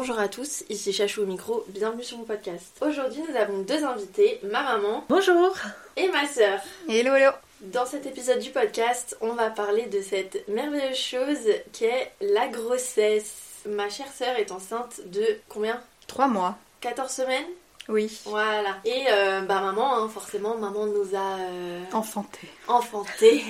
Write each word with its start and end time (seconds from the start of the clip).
Bonjour 0.00 0.20
à 0.20 0.28
tous, 0.28 0.62
ici 0.68 0.92
Chachou 0.92 1.22
au 1.22 1.26
micro, 1.26 1.64
bienvenue 1.70 2.04
sur 2.04 2.18
mon 2.18 2.22
podcast. 2.24 2.76
Aujourd'hui 2.80 3.20
nous 3.28 3.34
avons 3.36 3.62
deux 3.62 3.82
invités, 3.82 4.38
ma 4.44 4.62
maman 4.62 5.04
Bonjour 5.08 5.56
et 5.96 6.06
ma 6.10 6.24
sœur. 6.28 6.60
Hello 6.88 7.16
hello 7.16 7.32
Dans 7.62 7.84
cet 7.84 8.06
épisode 8.06 8.38
du 8.38 8.50
podcast, 8.50 9.16
on 9.20 9.32
va 9.32 9.50
parler 9.50 9.86
de 9.86 10.00
cette 10.00 10.46
merveilleuse 10.46 10.96
chose 10.96 11.50
qu'est 11.72 12.12
la 12.20 12.46
grossesse. 12.46 13.64
Ma 13.68 13.88
chère 13.90 14.12
sœur 14.12 14.36
est 14.36 14.52
enceinte 14.52 15.00
de 15.06 15.26
combien? 15.48 15.82
Trois 16.06 16.28
mois. 16.28 16.56
14 16.80 17.10
semaines? 17.10 17.46
Oui. 17.88 18.20
Voilà. 18.24 18.76
Et 18.84 19.06
euh, 19.10 19.40
bah 19.40 19.60
maman, 19.60 19.96
hein, 19.96 20.08
forcément, 20.08 20.56
maman 20.56 20.86
nous 20.86 21.16
a 21.16 21.38
euh, 21.40 21.82
Enfanté. 21.92 22.46
enfanté, 22.68 23.42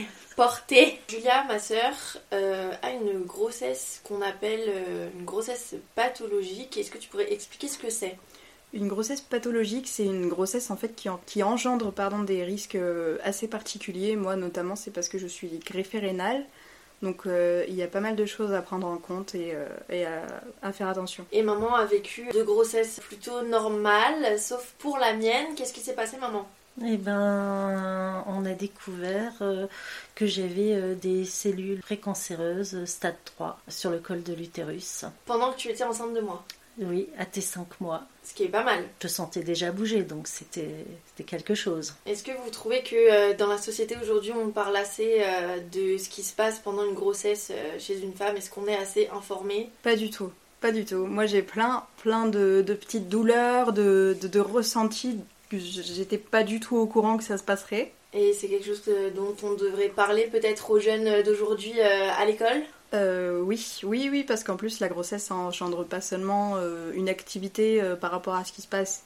Julia, 1.09 1.45
ma 1.49 1.59
sœur, 1.59 1.93
euh, 2.33 2.73
a 2.83 2.91
une 2.93 3.25
grossesse 3.25 4.01
qu'on 4.05 4.23
appelle 4.23 4.65
euh, 4.69 5.09
une 5.19 5.25
grossesse 5.25 5.75
pathologique. 5.97 6.77
Est-ce 6.77 6.91
que 6.91 6.99
tu 6.99 7.09
pourrais 7.09 7.33
expliquer 7.33 7.67
ce 7.67 7.79
que 7.79 7.91
c'est? 7.91 8.17
Une 8.73 8.87
grossesse 8.87 9.21
pathologique, 9.21 9.89
c'est 9.89 10.05
une 10.05 10.29
grossesse 10.29 10.71
en 10.71 10.77
fait 10.77 10.95
qui, 10.95 11.09
en- 11.09 11.21
qui 11.27 11.43
engendre 11.43 11.91
pardon, 11.91 12.21
des 12.21 12.45
risques 12.45 12.77
euh, 12.77 13.19
assez 13.25 13.49
particuliers. 13.49 14.15
Moi 14.15 14.37
notamment, 14.37 14.77
c'est 14.77 14.91
parce 14.93 15.09
que 15.09 15.19
je 15.19 15.27
suis 15.27 15.49
greffée 15.65 15.99
rénale. 15.99 16.45
Donc 17.03 17.27
euh, 17.27 17.65
il 17.69 17.75
y 17.75 17.83
a 17.83 17.87
pas 17.89 18.01
mal 18.01 18.15
de 18.15 18.27
choses 18.27 18.53
à 18.53 18.61
prendre 18.61 18.87
en 18.87 18.99
compte 18.99 19.35
et, 19.35 19.53
euh, 19.55 19.67
et 19.89 20.05
à, 20.05 20.23
à 20.63 20.73
faire 20.73 20.89
attention. 20.89 21.25
Et 21.33 21.43
maman 21.43 21.75
a 21.75 21.85
vécu 21.85 22.29
deux 22.33 22.45
grossesses 22.45 23.01
plutôt 23.01 23.43
normales, 23.43 24.39
sauf 24.39 24.75
pour 24.79 24.99
la 24.99 25.15
mienne. 25.15 25.55
Qu'est-ce 25.57 25.73
qui 25.73 25.81
s'est 25.81 25.95
passé, 25.95 26.17
maman? 26.19 26.47
Eh 26.85 26.97
ben, 26.97 28.25
on 28.29 28.45
a 28.45 28.53
découvert 28.53 29.33
euh, 29.41 29.67
que 30.15 30.27
j'avais 30.27 30.75
euh, 30.75 30.95
des 30.95 31.25
cellules 31.25 31.81
précancéreuses 31.81 32.85
stade 32.85 33.17
3 33.25 33.59
sur 33.69 33.91
le 33.91 33.99
col 33.99 34.23
de 34.23 34.33
l'utérus. 34.33 35.05
Pendant 35.27 35.53
que 35.53 35.57
tu 35.59 35.69
étais 35.69 35.85
enceinte 35.85 36.15
de 36.15 36.21
moi. 36.21 36.45
Oui, 36.81 37.09
à 37.19 37.27
tes 37.27 37.41
5 37.41 37.81
mois. 37.81 38.03
Ce 38.23 38.35
qui 38.35 38.45
est 38.45 38.49
pas 38.49 38.63
mal. 38.63 38.85
Je 39.03 39.09
sentais 39.09 39.43
déjà 39.43 39.73
bouger, 39.73 40.03
donc 40.03 40.29
c'était 40.29 40.85
c'était 41.07 41.25
quelque 41.29 41.55
chose. 41.55 41.95
Est-ce 42.07 42.23
que 42.23 42.31
vous 42.45 42.51
trouvez 42.51 42.83
que 42.83 42.95
euh, 42.95 43.35
dans 43.35 43.49
la 43.49 43.59
société 43.59 43.97
aujourd'hui, 44.01 44.33
on 44.33 44.51
parle 44.51 44.77
assez 44.77 45.17
euh, 45.21 45.59
de 45.73 45.99
ce 45.99 46.09
qui 46.09 46.23
se 46.23 46.35
passe 46.35 46.61
pendant 46.61 46.85
une 46.85 46.95
grossesse 46.95 47.51
euh, 47.51 47.79
chez 47.79 48.01
une 48.01 48.13
femme? 48.13 48.37
Est-ce 48.37 48.51
qu'on 48.51 48.67
est 48.67 48.77
assez 48.77 49.09
informé? 49.13 49.71
Pas 49.83 49.97
du 49.97 50.11
tout. 50.11 50.31
Pas 50.61 50.71
du 50.71 50.85
tout. 50.85 51.07
Moi 51.07 51.27
j'ai 51.27 51.43
plein, 51.43 51.85
plein 52.03 52.27
de, 52.27 52.63
de 52.67 52.75
petites 52.75 53.09
douleurs, 53.09 53.73
de, 53.73 54.17
de, 54.21 54.29
de 54.29 54.41
ressentis 54.41 55.19
que 55.51 55.59
j'étais 55.59 56.19
pas 56.19 56.45
du 56.45 56.61
tout 56.61 56.77
au 56.77 56.87
courant 56.87 57.17
que 57.17 57.25
ça 57.25 57.39
se 57.39 57.43
passerait. 57.43 57.93
Et 58.15 58.33
c'est 58.33 58.49
quelque 58.49 58.67
chose 58.67 58.81
que- 58.81 59.11
dont 59.11 59.35
on 59.43 59.55
devrait 59.55 59.89
parler 59.89 60.25
peut-être 60.25 60.71
aux 60.71 60.81
jeunes 60.81 61.23
d'aujourd'hui 61.23 61.75
euh, 61.79 62.11
à 62.19 62.25
l'école? 62.25 62.63
Euh, 62.95 63.41
oui, 63.41 63.81
oui, 63.83 64.09
oui, 64.11 64.25
parce 64.25 64.45
qu'en 64.45 64.57
plus 64.57 64.81
la 64.81 64.89
grossesse 64.89 65.25
ça 65.25 65.35
engendre 65.35 65.85
pas 65.85 66.01
seulement 66.01 66.55
euh, 66.57 66.91
une 66.95 67.11
activité 67.11 67.83
euh, 67.83 67.97
par 67.97 68.11
rapport 68.11 68.35
à 68.35 68.45
ce 68.45 68.53
qui 68.53 68.63
se 68.63 68.67
passe 68.67 69.03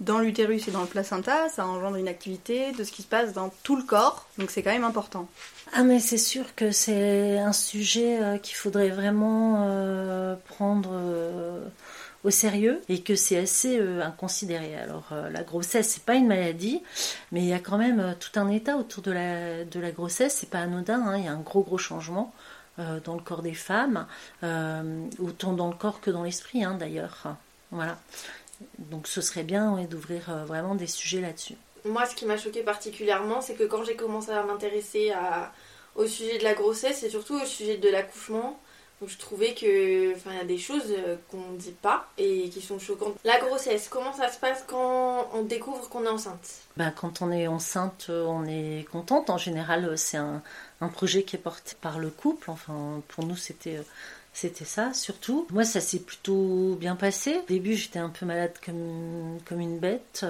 dans 0.00 0.18
l'utérus 0.20 0.68
et 0.68 0.70
dans 0.70 0.82
le 0.82 0.86
placenta, 0.88 1.48
ça 1.48 1.66
engendre 1.66 1.96
une 1.96 2.08
activité 2.08 2.72
de 2.72 2.82
ce 2.84 2.92
qui 2.92 3.02
se 3.02 3.06
passe 3.08 3.32
dans 3.32 3.52
tout 3.62 3.76
le 3.76 3.82
corps, 3.82 4.26
donc 4.38 4.50
c'est 4.50 4.62
quand 4.62 4.72
même 4.72 4.84
important. 4.84 5.28
Ah 5.72 5.82
mais 5.82 5.98
c'est 5.98 6.18
sûr 6.18 6.54
que 6.54 6.70
c'est 6.70 7.38
un 7.38 7.52
sujet 7.52 8.18
euh, 8.20 8.38
qu'il 8.38 8.56
faudrait 8.56 8.90
vraiment 8.90 9.66
euh, 9.68 10.34
prendre 10.48 10.90
euh, 10.92 11.64
au 12.24 12.30
sérieux 12.30 12.80
et 12.88 13.02
que 13.02 13.14
c'est 13.14 13.36
assez 13.36 13.78
euh, 13.78 14.02
inconsidéré. 14.02 14.74
Alors 14.76 15.08
euh, 15.12 15.30
la 15.30 15.42
grossesse 15.42 15.88
c'est 15.88 16.04
pas 16.04 16.14
une 16.14 16.26
maladie, 16.26 16.82
mais 17.30 17.40
il 17.40 17.46
y 17.46 17.52
a 17.52 17.58
quand 17.58 17.78
même 17.78 18.00
euh, 18.00 18.12
tout 18.18 18.38
un 18.40 18.50
état 18.50 18.76
autour 18.76 19.02
de 19.02 19.12
la, 19.12 19.64
de 19.64 19.78
la 19.78 19.90
grossesse. 19.90 20.38
C'est 20.40 20.50
pas 20.50 20.60
anodin, 20.60 21.00
hein, 21.06 21.18
il 21.18 21.24
y 21.24 21.28
a 21.28 21.32
un 21.32 21.40
gros 21.40 21.62
gros 21.62 21.78
changement 21.78 22.32
dans 23.04 23.14
le 23.14 23.20
corps 23.20 23.42
des 23.42 23.54
femmes, 23.54 24.04
autant 25.20 25.52
dans 25.52 25.68
le 25.68 25.76
corps 25.76 26.00
que 26.00 26.10
dans 26.10 26.24
l'esprit 26.24 26.64
hein, 26.64 26.74
d'ailleurs. 26.76 27.36
Voilà. 27.70 27.96
Donc 28.78 29.06
ce 29.06 29.20
serait 29.20 29.44
bien 29.44 29.80
d'ouvrir 29.88 30.44
vraiment 30.44 30.74
des 30.74 30.88
sujets 30.88 31.20
là-dessus. 31.20 31.54
Moi, 31.84 32.04
ce 32.04 32.16
qui 32.16 32.26
m'a 32.26 32.36
choqué 32.36 32.64
particulièrement, 32.64 33.40
c'est 33.40 33.54
que 33.54 33.62
quand 33.62 33.84
j'ai 33.84 33.94
commencé 33.94 34.32
à 34.32 34.42
m'intéresser 34.42 35.12
au 35.94 36.04
sujet 36.08 36.38
de 36.38 36.42
la 36.42 36.54
grossesse 36.54 37.04
et 37.04 37.10
surtout 37.10 37.40
au 37.40 37.46
sujet 37.46 37.76
de 37.76 37.88
l'accouchement, 37.88 38.58
je 39.06 39.18
trouvais 39.18 39.54
que, 39.54 40.14
enfin, 40.14 40.32
y 40.34 40.40
a 40.40 40.44
des 40.44 40.58
choses 40.58 40.90
euh, 40.90 41.16
qu'on 41.30 41.52
ne 41.52 41.56
dit 41.56 41.74
pas 41.82 42.08
et 42.18 42.48
qui 42.48 42.60
sont 42.60 42.78
choquantes. 42.78 43.14
La 43.24 43.38
grossesse, 43.38 43.88
comment 43.88 44.12
ça 44.12 44.30
se 44.30 44.38
passe 44.38 44.64
quand 44.66 45.28
on 45.32 45.42
découvre 45.42 45.88
qu'on 45.88 46.04
est 46.04 46.08
enceinte? 46.08 46.60
Ben, 46.76 46.90
quand 46.90 47.22
on 47.22 47.30
est 47.30 47.46
enceinte, 47.46 48.06
euh, 48.10 48.24
on 48.26 48.44
est 48.46 48.86
contente. 48.90 49.30
En 49.30 49.38
général, 49.38 49.84
euh, 49.84 49.96
c'est 49.96 50.16
un, 50.16 50.42
projet 50.92 51.22
qui 51.22 51.36
est 51.36 51.38
porté 51.38 51.76
par 51.80 51.98
le 51.98 52.10
couple. 52.10 52.50
Enfin, 52.50 53.00
pour 53.08 53.24
nous, 53.24 53.36
c'était 53.36 53.82
ça, 54.32 54.92
surtout. 54.92 55.46
Moi, 55.50 55.64
ça 55.64 55.80
s'est 55.80 56.00
plutôt 56.00 56.76
bien 56.78 56.94
passé. 56.94 57.38
Au 57.38 57.46
début, 57.48 57.74
j'étais 57.74 57.98
un 57.98 58.10
peu 58.10 58.26
malade 58.26 58.52
comme, 58.64 59.38
comme 59.46 59.60
une 59.60 59.78
bête. 59.78 60.26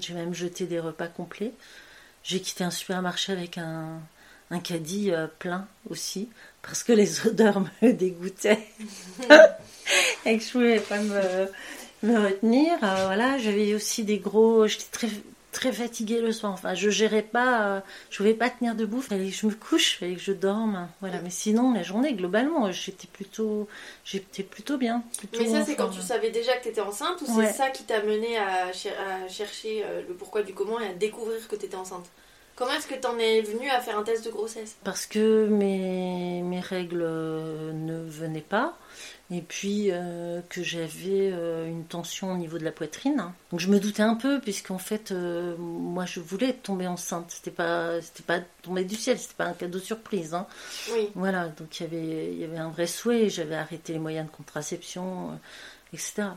J'ai 0.00 0.14
même 0.14 0.34
jeté 0.34 0.66
des 0.66 0.80
repas 0.80 1.06
complets. 1.06 1.52
J'ai 2.24 2.40
quitté 2.40 2.64
un 2.64 2.72
supermarché 2.72 3.30
avec 3.30 3.56
un, 3.56 4.00
un 4.50 4.60
caddie 4.60 5.10
euh, 5.12 5.26
plein 5.38 5.66
aussi, 5.90 6.28
parce 6.62 6.82
que 6.82 6.92
les 6.92 7.26
odeurs 7.26 7.60
me 7.82 7.92
dégoûtaient. 7.92 8.66
Et 10.24 10.38
que 10.38 10.44
je 10.44 10.50
pouvais 10.50 10.80
pas 10.80 10.98
me, 10.98 11.48
me 12.02 12.18
retenir. 12.18 12.72
Euh, 12.82 13.04
voilà, 13.06 13.38
j'avais 13.38 13.74
aussi 13.74 14.04
des 14.04 14.18
gros. 14.18 14.66
J'étais 14.66 14.84
très 14.90 15.08
très 15.52 15.72
fatiguée 15.72 16.20
le 16.20 16.32
soir. 16.32 16.52
Enfin, 16.52 16.74
je 16.74 16.90
gérais 16.90 17.22
pas, 17.22 17.62
euh, 17.76 17.80
je 18.10 18.18
pouvais 18.18 18.34
pas 18.34 18.50
tenir 18.50 18.74
debout. 18.74 19.00
Fallait 19.00 19.30
que 19.30 19.34
je 19.34 19.46
me 19.46 19.54
couche, 19.54 19.98
fallait 19.98 20.14
que 20.16 20.20
je 20.20 20.32
dorme. 20.32 20.88
Voilà, 21.00 21.20
mais 21.22 21.30
sinon 21.30 21.72
la 21.72 21.82
journée 21.82 22.12
globalement, 22.14 22.70
j'étais 22.72 23.06
plutôt, 23.06 23.66
j'étais 24.04 24.42
plutôt 24.42 24.76
bien. 24.76 25.02
plutôt 25.18 25.40
Mais 25.42 25.48
ça, 25.48 25.64
c'est 25.64 25.76
quand 25.76 25.88
tu 25.90 26.02
savais 26.02 26.30
déjà 26.30 26.56
que 26.56 26.64
tu 26.64 26.68
étais 26.70 26.80
enceinte 26.82 27.22
ou 27.22 27.38
Ouais. 27.38 27.46
c'est 27.46 27.52
ça 27.54 27.70
qui 27.70 27.84
t'a 27.84 28.02
mené 28.02 28.36
à, 28.36 28.72
cher- 28.72 28.92
à 29.00 29.28
chercher 29.28 29.82
euh, 29.84 30.02
le 30.06 30.14
pourquoi 30.14 30.42
du 30.42 30.52
comment 30.52 30.78
et 30.80 30.88
à 30.88 30.92
découvrir 30.92 31.46
que 31.48 31.56
tu 31.56 31.64
étais 31.66 31.76
enceinte? 31.76 32.04
Comment 32.56 32.72
est-ce 32.72 32.86
que 32.86 32.94
t'en 32.94 33.18
es 33.18 33.42
venue 33.42 33.68
à 33.70 33.80
faire 33.80 33.98
un 33.98 34.02
test 34.02 34.24
de 34.24 34.30
grossesse? 34.30 34.76
Parce 34.82 35.06
que 35.06 35.46
mes, 35.46 36.42
mes 36.42 36.60
règles 36.60 37.02
euh, 37.02 37.72
ne 37.72 38.00
venaient 38.08 38.40
pas. 38.40 38.76
Et 39.30 39.40
puis 39.42 39.88
euh, 39.90 40.40
que 40.48 40.62
j'avais 40.62 41.32
euh, 41.32 41.66
une 41.66 41.84
tension 41.84 42.32
au 42.32 42.36
niveau 42.36 42.58
de 42.58 42.64
la 42.64 42.70
poitrine. 42.70 43.32
Donc 43.50 43.58
je 43.60 43.68
me 43.68 43.80
doutais 43.80 44.04
un 44.04 44.14
peu, 44.14 44.40
puisqu'en 44.40 44.78
fait, 44.78 45.10
euh, 45.10 45.56
moi 45.58 46.06
je 46.06 46.20
voulais 46.20 46.52
tomber 46.52 46.86
enceinte. 46.86 47.26
C'était 47.30 47.50
pas, 47.50 48.00
c'était 48.00 48.22
pas 48.22 48.38
tombé 48.62 48.84
du 48.84 48.94
ciel, 48.94 49.18
c'était 49.18 49.34
pas 49.34 49.46
un 49.46 49.52
cadeau 49.52 49.80
surprise. 49.80 50.32
hein. 50.32 50.46
Oui. 50.94 51.10
Voilà, 51.16 51.48
donc 51.48 51.80
il 51.80 51.82
y 51.82 51.86
avait, 51.86 52.32
il 52.32 52.38
y 52.38 52.44
avait 52.44 52.58
un 52.58 52.70
vrai 52.70 52.86
souhait. 52.86 53.28
J'avais 53.28 53.56
arrêté 53.56 53.92
les 53.92 53.98
moyens 53.98 54.28
de 54.30 54.32
contraception, 54.36 55.38
etc. 55.92 56.28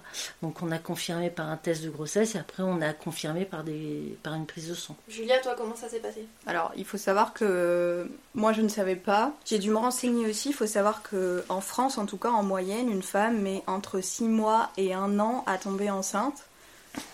Donc 0.41 0.61
on 0.61 0.71
a 0.71 0.77
confirmé 0.77 1.29
par 1.29 1.49
un 1.49 1.57
test 1.57 1.83
de 1.83 1.89
grossesse 1.89 2.35
et 2.35 2.37
après 2.37 2.63
on 2.63 2.81
a 2.81 2.93
confirmé 2.93 3.45
par, 3.45 3.63
des, 3.63 4.17
par 4.23 4.33
une 4.35 4.45
prise 4.45 4.69
de 4.69 4.73
sang. 4.73 4.95
Julia, 5.07 5.39
toi, 5.39 5.55
comment 5.57 5.75
ça 5.75 5.89
s'est 5.89 5.99
passé? 5.99 6.25
Alors, 6.45 6.71
il 6.77 6.85
faut 6.85 6.97
savoir 6.97 7.33
que 7.33 8.09
moi 8.35 8.53
je 8.53 8.61
ne 8.61 8.69
savais 8.69 8.95
pas. 8.95 9.33
J'ai 9.45 9.59
dû 9.59 9.69
me 9.71 9.77
renseigner 9.77 10.27
aussi. 10.27 10.49
Il 10.49 10.53
faut 10.55 10.67
savoir 10.67 11.01
que 11.03 11.43
en 11.49 11.61
France, 11.61 11.97
en 11.97 12.05
tout 12.05 12.17
cas 12.17 12.29
en 12.29 12.43
moyenne, 12.43 12.89
une 12.89 13.03
femme 13.03 13.41
met 13.41 13.63
entre 13.67 14.01
6 14.01 14.25
mois 14.25 14.69
et 14.77 14.93
1 14.93 15.19
an 15.19 15.43
à 15.47 15.57
tomber 15.57 15.89
enceinte. 15.89 16.43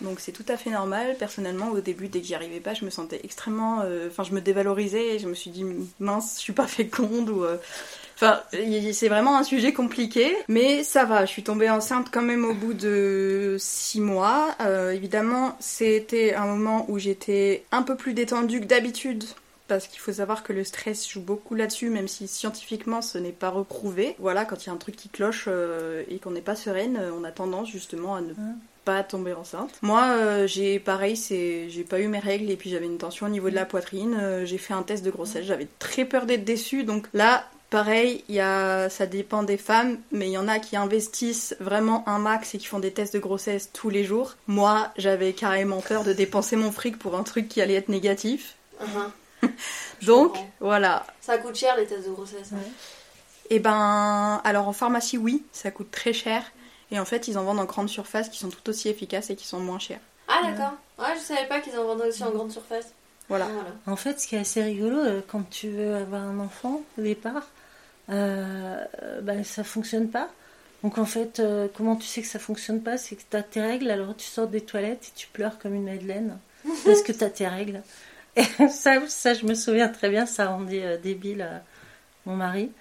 Donc 0.02 0.20
c'est 0.22 0.32
tout 0.32 0.46
à 0.48 0.56
fait 0.58 0.70
normal. 0.70 1.16
Personnellement, 1.20 1.68
au 1.70 1.82
début, 1.82 2.08
dès 2.08 2.22
que 2.22 2.26
j'y 2.28 2.34
arrivais 2.36 2.62
pas, 2.62 2.74
je 2.74 2.86
me 2.86 2.90
sentais 2.90 3.20
extrêmement. 3.24 3.82
euh, 3.84 4.08
Enfin, 4.10 4.24
je 4.24 4.32
me 4.34 4.40
dévalorisais 4.42 5.16
et 5.16 5.20
je 5.20 5.28
me 5.28 5.34
suis 5.34 5.52
dit 5.52 5.66
mince, 6.00 6.36
je 6.38 6.42
suis 6.42 6.54
pas 6.54 6.68
féconde 6.68 7.30
ou. 7.30 7.44
euh, 7.44 7.58
Enfin, 8.16 8.42
c'est 8.94 9.10
vraiment 9.10 9.38
un 9.38 9.44
sujet 9.44 9.74
compliqué, 9.74 10.36
mais 10.48 10.84
ça 10.84 11.06
va. 11.06 11.26
Je 11.26 11.32
suis 11.32 11.44
tombée 11.44 11.70
enceinte 11.70 12.08
quand 12.12 12.22
même 12.22 12.46
au 12.46 12.54
bout 12.54 12.74
de 12.74 13.58
six 13.60 14.00
mois. 14.00 14.56
Euh, 14.62 14.92
évidemment, 14.92 15.58
c'était 15.60 16.34
un 16.34 16.46
moment 16.46 16.86
où 16.90 16.98
j'étais 16.98 17.66
un 17.72 17.82
peu 17.82 17.96
plus 17.96 18.14
détendue 18.14 18.62
que 18.62 18.66
d'habitude. 18.66 19.26
Parce 19.68 19.88
qu'il 19.88 20.00
faut 20.00 20.14
savoir 20.14 20.44
que 20.44 20.54
le 20.54 20.64
stress 20.64 21.10
joue 21.10 21.22
beaucoup 21.22 21.56
là-dessus, 21.56 21.90
même 21.90 22.08
si 22.08 22.28
scientifiquement 22.28 23.02
ce 23.02 23.18
n'est 23.18 23.32
pas 23.32 23.50
reprouvé. 23.50 24.16
Voilà, 24.20 24.46
quand 24.46 24.64
il 24.64 24.68
y 24.68 24.70
a 24.70 24.74
un 24.74 24.78
truc 24.78 24.96
qui 24.96 25.10
cloche 25.10 25.46
euh, 25.48 26.04
et 26.08 26.20
qu'on 26.20 26.32
n'est 26.32 26.42
pas 26.42 26.56
sereine, 26.56 26.98
euh, 27.02 27.10
on 27.20 27.24
a 27.24 27.32
tendance 27.32 27.70
justement 27.70 28.16
à 28.16 28.22
ne 28.22 28.34
pas 28.86 29.04
tomber 29.04 29.34
enceinte. 29.34 29.72
Moi, 29.82 30.04
euh, 30.04 30.48
j'ai 30.48 30.80
pareil, 30.80 31.18
c'est 31.18 31.70
j'ai 31.70 31.84
pas 31.84 32.00
eu 32.00 32.08
mes 32.08 32.20
règles 32.20 32.52
et 32.52 32.56
puis 32.56 32.70
j'avais 32.70 32.86
une 32.86 33.00
tension 33.00 33.26
au 33.26 33.30
niveau 33.30 33.50
de 33.50 33.56
la 33.56 33.66
poitrine. 33.66 34.16
Euh, 34.22 34.46
j'ai 34.46 34.60
fait 34.60 34.76
un 34.76 34.84
test 34.84 35.04
de 35.04 35.10
grossesse, 35.10 35.46
j'avais 35.46 35.68
très 35.80 36.06
peur 36.06 36.28
d'être 36.28 36.46
déçue. 36.46 36.84
Donc 36.84 37.08
là, 37.14 37.46
pareil, 37.76 38.24
il 38.30 38.36
y 38.36 38.40
a, 38.40 38.90
ça 38.90 39.06
dépend 39.06 39.44
des 39.44 39.58
femmes, 39.58 39.98
mais 40.14 40.28
il 40.30 40.32
y 40.32 40.38
en 40.38 40.48
a 40.48 40.60
qui 40.60 40.78
investissent 40.78 41.58
vraiment 41.60 42.08
un 42.08 42.20
max 42.20 42.56
et 42.56 42.58
qui 42.58 42.68
font 42.68 42.80
des 42.80 42.94
tests 42.94 43.14
de 43.14 43.20
grossesse 43.20 43.70
tous 43.74 43.90
les 43.90 44.06
jours. 44.06 44.36
Moi, 44.48 44.94
j'avais 44.96 45.34
carrément 45.34 45.82
peur 45.82 46.06
de 46.06 46.14
dépenser 46.14 46.56
mon 46.56 46.72
fric 46.72 46.98
pour 46.98 47.18
un 47.18 47.24
truc 47.24 47.50
qui 47.50 47.62
allait 47.62 47.74
être 47.74 47.90
négatif. 47.90 48.56
Je 50.00 50.06
Donc 50.08 50.30
comprends. 50.32 50.50
voilà. 50.62 51.06
Ça 51.20 51.38
coûte 51.38 51.56
cher 51.56 51.76
les 51.76 51.86
tests 51.86 52.08
de 52.08 52.14
grossesse. 52.14 52.54
hein. 52.54 52.60
Et 53.50 53.60
ben, 53.60 54.40
alors 54.46 54.70
en 54.70 54.74
pharmacie, 54.74 55.18
oui, 55.18 55.44
ça 55.52 55.70
coûte 55.70 55.92
très 55.92 56.14
cher. 56.14 56.44
Et 56.92 57.00
en 57.00 57.04
fait, 57.06 57.28
ils 57.28 57.38
en 57.38 57.44
vendent 57.44 57.60
en 57.60 57.66
grande 57.66 57.90
surface 57.90 58.30
qui 58.30 58.40
sont 58.40 58.50
tout 58.50 58.70
aussi 58.70 58.88
efficaces 58.88 59.30
et 59.32 59.36
qui 59.36 59.46
sont 59.46 59.60
moins 59.60 59.80
chers. 59.80 60.00
Ah 60.30 60.40
d'accord. 60.50 60.72
Ouais, 60.98 61.14
je 61.16 61.20
savais 61.20 61.46
pas 61.50 61.60
qu'ils 61.60 61.78
en 61.78 61.84
vendaient 61.84 62.08
aussi 62.08 62.24
en 62.24 62.32
grande 62.32 62.52
surface. 62.54 62.86
Voilà. 63.28 63.48
Ah, 63.50 63.54
voilà. 63.54 63.70
En 63.88 63.96
fait, 63.98 64.20
ce 64.22 64.28
qui 64.28 64.36
est 64.36 64.40
assez 64.40 64.64
rigolo, 64.64 64.98
euh, 64.98 65.20
quand 65.28 65.44
tu 65.50 65.70
veux 65.70 65.96
avoir 65.96 66.22
un 66.22 66.40
enfant 66.40 66.82
au 66.98 67.02
départ, 67.02 67.44
euh, 68.10 68.86
ben, 69.22 69.44
ça 69.44 69.64
fonctionne 69.64 70.10
pas. 70.10 70.30
Donc 70.84 70.98
en 70.98 71.06
fait, 71.06 71.40
euh, 71.40 71.68
comment 71.76 71.96
tu 71.96 72.06
sais 72.06 72.22
que 72.22 72.28
ça 72.28 72.40
fonctionne 72.40 72.82
pas 72.82 72.98
C'est 72.98 73.16
que 73.16 73.24
tu 73.30 73.36
as 73.38 73.44
tes 73.44 73.62
règles, 73.62 73.90
alors 73.90 74.16
tu 74.16 74.26
sors 74.26 74.48
des 74.48 74.62
toilettes 74.62 75.08
et 75.08 75.18
tu 75.18 75.28
pleures 75.28 75.58
comme 75.58 75.74
une 75.74 75.86
madeleine 75.86 76.38
parce 76.86 77.02
que 77.02 77.12
tu 77.12 77.24
as 77.24 77.30
tes 77.30 77.48
règles. 77.48 77.82
Et 78.36 78.44
ça, 78.70 79.00
ça, 79.08 79.34
je 79.34 79.46
me 79.46 79.56
souviens 79.56 79.88
très 79.90 80.10
bien, 80.10 80.26
ça 80.26 80.48
rendait 80.48 80.84
euh, 80.84 80.98
débile 80.98 81.42
euh, 81.42 81.58
mon 82.26 82.36
mari, 82.36 82.72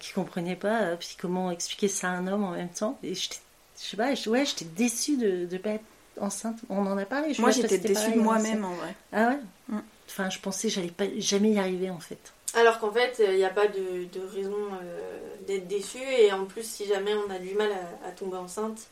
qui 0.00 0.12
comprenait 0.12 0.56
pas, 0.56 0.96
puis 0.98 1.16
comment 1.18 1.50
expliquer 1.50 1.88
ça 1.88 2.08
à 2.08 2.10
un 2.12 2.26
homme 2.26 2.44
en 2.44 2.50
même 2.50 2.68
temps. 2.68 2.98
Et 3.02 3.14
j'étais, 3.14 3.38
je 3.82 3.88
sais 3.88 3.96
pas, 3.96 4.14
je- 4.14 4.28
ouais, 4.28 4.44
j'étais 4.44 4.66
déçue 4.66 5.16
de 5.16 5.48
ne 5.50 5.58
pas 5.58 5.70
être 5.70 5.84
enceinte. 6.20 6.58
On 6.68 6.86
en 6.86 6.98
a 6.98 7.06
parlé. 7.06 7.32
je 7.32 7.40
Moi, 7.40 7.52
j'étais 7.52 7.78
déçue 7.78 8.12
de 8.12 8.18
hein, 8.20 8.22
moi-même 8.22 8.64
en 8.66 8.74
vrai. 8.74 8.94
Ah 9.12 9.28
ouais? 9.28 9.38
Mm. 9.68 9.78
Enfin, 10.08 10.28
je 10.28 10.38
pensais 10.40 10.68
que 10.68 10.74
j'allais 10.74 10.90
pas 10.90 11.04
jamais 11.18 11.52
y 11.52 11.58
arriver 11.58 11.88
en 11.88 12.00
fait. 12.00 12.18
Alors 12.54 12.78
qu'en 12.78 12.92
fait, 12.92 13.22
il 13.26 13.36
n'y 13.36 13.44
a 13.44 13.50
pas 13.50 13.66
de, 13.66 14.04
de 14.12 14.26
raison 14.34 14.54
euh, 14.82 15.18
d'être 15.46 15.68
déçu. 15.68 15.98
Et 16.18 16.32
en 16.32 16.44
plus, 16.44 16.64
si 16.64 16.84
jamais 16.86 17.12
on 17.14 17.30
a 17.30 17.38
du 17.38 17.54
mal 17.54 17.70
à, 17.72 18.08
à 18.08 18.10
tomber 18.12 18.36
enceinte, 18.36 18.88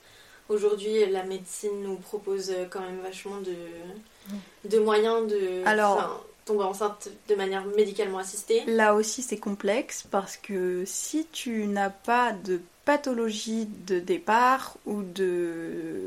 aujourd'hui, 0.49 1.07
la 1.11 1.25
médecine 1.25 1.83
nous 1.83 1.97
propose 1.97 2.53
quand 2.71 2.81
même 2.81 3.01
vachement 3.03 3.39
de, 3.41 4.69
de 4.69 4.79
moyens 4.79 5.27
de 5.27 5.63
Alors- 5.67 6.25
tomber 6.47 6.65
enceinte 6.65 7.09
de 7.29 7.35
manière 7.37 7.65
médicalement 7.77 8.19
assistée. 8.19 8.65
Là 8.67 8.95
aussi, 8.95 9.23
c'est 9.23 9.37
complexe 9.37 10.05
parce 10.11 10.37
que 10.37 10.83
si 10.87 11.27
tu 11.31 11.67
n'as 11.67 11.91
pas 11.91 12.33
de 12.33 12.61
pathologie 12.87 13.69
de 13.87 14.01
départ 14.01 14.77
ou 14.87 15.03
de, 15.03 16.01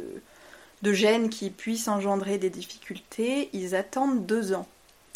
de 0.81 0.91
gènes 0.91 1.29
qui 1.29 1.49
puissent 1.51 1.87
engendrer 1.87 2.39
des 2.39 2.49
difficultés, 2.49 3.49
ils 3.53 3.73
attendent 3.75 4.25
deux 4.25 4.53
ans. 4.53 4.67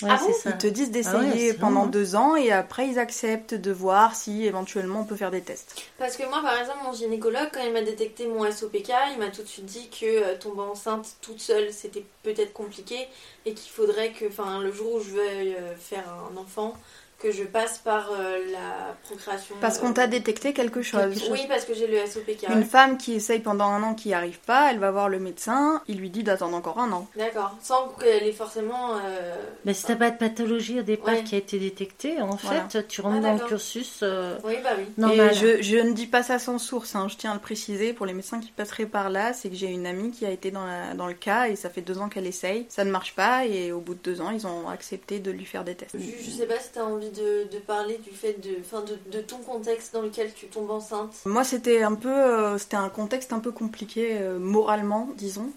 Ouais, 0.03 0.09
Ah 0.11 0.17
c'est 0.19 0.27
bon 0.27 0.33
ça. 0.33 0.49
Ils 0.51 0.57
te 0.57 0.67
disent 0.67 0.91
Ah 1.07 1.17
ouais, 1.17 1.25
d'essayer 1.25 1.53
pendant 1.53 1.85
hein. 1.85 1.87
deux 1.87 2.15
ans 2.15 2.35
et 2.35 2.51
après 2.51 2.87
ils 2.87 2.99
acceptent 2.99 3.55
de 3.55 3.71
voir 3.71 4.15
si 4.15 4.45
éventuellement 4.45 5.01
on 5.01 5.05
peut 5.05 5.15
faire 5.15 5.31
des 5.31 5.41
tests. 5.41 5.81
Parce 5.97 6.17
que 6.17 6.23
moi, 6.29 6.41
par 6.43 6.59
exemple, 6.59 6.79
mon 6.85 6.93
gynécologue, 6.93 7.49
quand 7.51 7.61
il 7.61 7.73
m'a 7.73 7.81
détecté 7.81 8.27
mon 8.27 8.49
SOPK, 8.49 8.91
il 9.13 9.17
m'a 9.19 9.29
tout 9.29 9.41
de 9.41 9.47
suite 9.47 9.65
dit 9.65 9.89
que 9.89 10.05
euh, 10.05 10.37
tomber 10.37 10.61
enceinte 10.61 11.15
toute 11.21 11.39
seule, 11.41 11.73
c'était 11.73 12.05
peut-être 12.21 12.53
compliqué 12.53 13.07
et 13.45 13.53
qu'il 13.53 13.71
faudrait 13.71 14.11
que, 14.11 14.25
enfin, 14.27 14.61
le 14.61 14.71
jour 14.71 14.93
où 14.95 14.99
je 14.99 15.09
veuille 15.11 15.55
euh, 15.55 15.75
faire 15.75 16.03
un 16.31 16.37
enfant, 16.37 16.75
que 17.19 17.31
je 17.31 17.43
passe 17.43 17.79
par 17.79 18.11
euh, 18.11 18.37
la 18.51 18.95
procréation. 19.03 19.55
Parce 19.59 19.79
qu'on 19.79 19.89
euh, 19.89 19.93
t'a 19.93 20.05
détecté 20.05 20.53
quelque 20.53 20.83
chose. 20.83 20.99
quelque 21.01 21.19
chose. 21.19 21.29
Oui, 21.31 21.45
parce 21.49 21.65
que 21.65 21.73
j'ai 21.73 21.87
le 21.87 21.97
SOPK. 22.05 22.47
Une 22.49 22.59
ouais. 22.59 22.63
femme 22.63 22.97
qui 22.97 23.13
essaye 23.13 23.39
pendant 23.39 23.65
un 23.65 23.81
an 23.81 23.95
qui 23.95 24.09
n'y 24.09 24.13
arrive 24.13 24.37
pas, 24.41 24.71
elle 24.71 24.77
va 24.77 24.91
voir 24.91 25.09
le 25.09 25.17
médecin, 25.19 25.81
il 25.87 25.97
lui 25.97 26.11
dit 26.11 26.21
d'attendre 26.23 26.55
encore 26.55 26.77
un 26.79 26.91
an. 26.91 27.07
D'accord. 27.15 27.55
Sans 27.61 27.87
qu'elle 27.99 28.23
ait 28.23 28.31
forcément. 28.31 28.91
euh, 29.03 29.35
Mais 29.65 29.73
si 29.73 29.85
t'as 29.85 29.95
pas 29.95 30.11
de 30.11 30.17
pathologie 30.17 30.79
au 30.79 30.83
départ 30.83 31.15
Ouais. 31.15 31.23
qui 31.23 31.33
a 31.33 31.39
été 31.39 31.57
détectée, 31.57 32.21
en 32.21 32.35
Voilà. 32.35 32.67
fait, 32.69 32.87
tu 32.87 33.01
rentres 33.01 33.17
Ah, 33.19 33.21
dans 33.21 33.33
le 33.33 33.47
cursus 33.47 34.01
euh, 34.03 34.37
Oui, 34.43 34.53
bah 34.63 34.69
oui. 34.77 34.85
normal. 34.97 35.31
Et 35.31 35.33
je, 35.33 35.61
je 35.63 35.77
ne 35.77 35.93
dis 35.93 36.05
pas 36.07 36.21
ça 36.21 36.37
sans 36.37 36.59
source, 36.59 36.95
hein, 36.95 37.07
je 37.09 37.15
tiens 37.15 37.31
à 37.31 37.33
le 37.33 37.39
préciser 37.39 37.93
pour 37.93 38.05
les 38.05 38.13
médecins 38.13 38.39
qui 38.39 38.51
passeraient 38.51 38.85
par 38.85 39.09
là, 39.09 39.33
c'est 39.33 39.49
que 39.49 39.55
j'ai 39.55 39.67
une 39.71 39.87
amie 39.87 40.11
qui 40.11 40.25
a 40.25 40.29
été 40.29 40.51
dans, 40.51 40.65
la- 40.67 40.93
dans 40.93 41.07
le 41.07 41.13
cas 41.15 41.47
et 41.47 41.55
ça 41.55 41.71
fait 41.71 41.81
deux 41.81 41.97
ans 41.97 42.09
qu'elle 42.09 42.27
essaye, 42.27 42.67
ça 42.69 42.83
ne 42.85 42.91
marche 42.91 43.15
pas 43.15 43.45
et 43.47 43.71
au 43.71 43.79
bout 43.79 43.95
de 43.95 43.99
deux 44.03 44.21
ans 44.21 44.29
ils 44.29 44.45
ont 44.45 44.69
accepté 44.69 45.17
de 45.19 45.31
lui 45.31 45.45
faire 45.45 45.63
des 45.63 45.73
tests. 45.73 45.95
Je, 45.97 46.23
je 46.23 46.29
sais 46.29 46.45
pas 46.45 46.59
si 46.59 46.69
t'as 46.73 46.83
envie 46.83 47.06
de, 47.11 47.59
parler 47.59 47.97
du 47.97 48.11
fait 48.11 48.33
de, 48.41 48.55
enfin, 48.59 48.83
de, 49.11 49.21
ton 49.21 49.37
contexte 49.37 49.93
dans 49.93 50.01
lequel 50.01 50.33
tu 50.33 50.47
tombes 50.47 50.71
enceinte? 50.71 51.13
Moi 51.25 51.43
c'était 51.43 51.83
un 51.83 51.95
peu, 51.95 52.09
euh, 52.09 52.57
c'était 52.57 52.77
un 52.77 52.89
contexte 52.89 53.33
un 53.33 53.39
peu 53.39 53.51
compliqué 53.51 54.17
euh, 54.19 54.39
moralement 54.39 55.09
disons. 55.17 55.51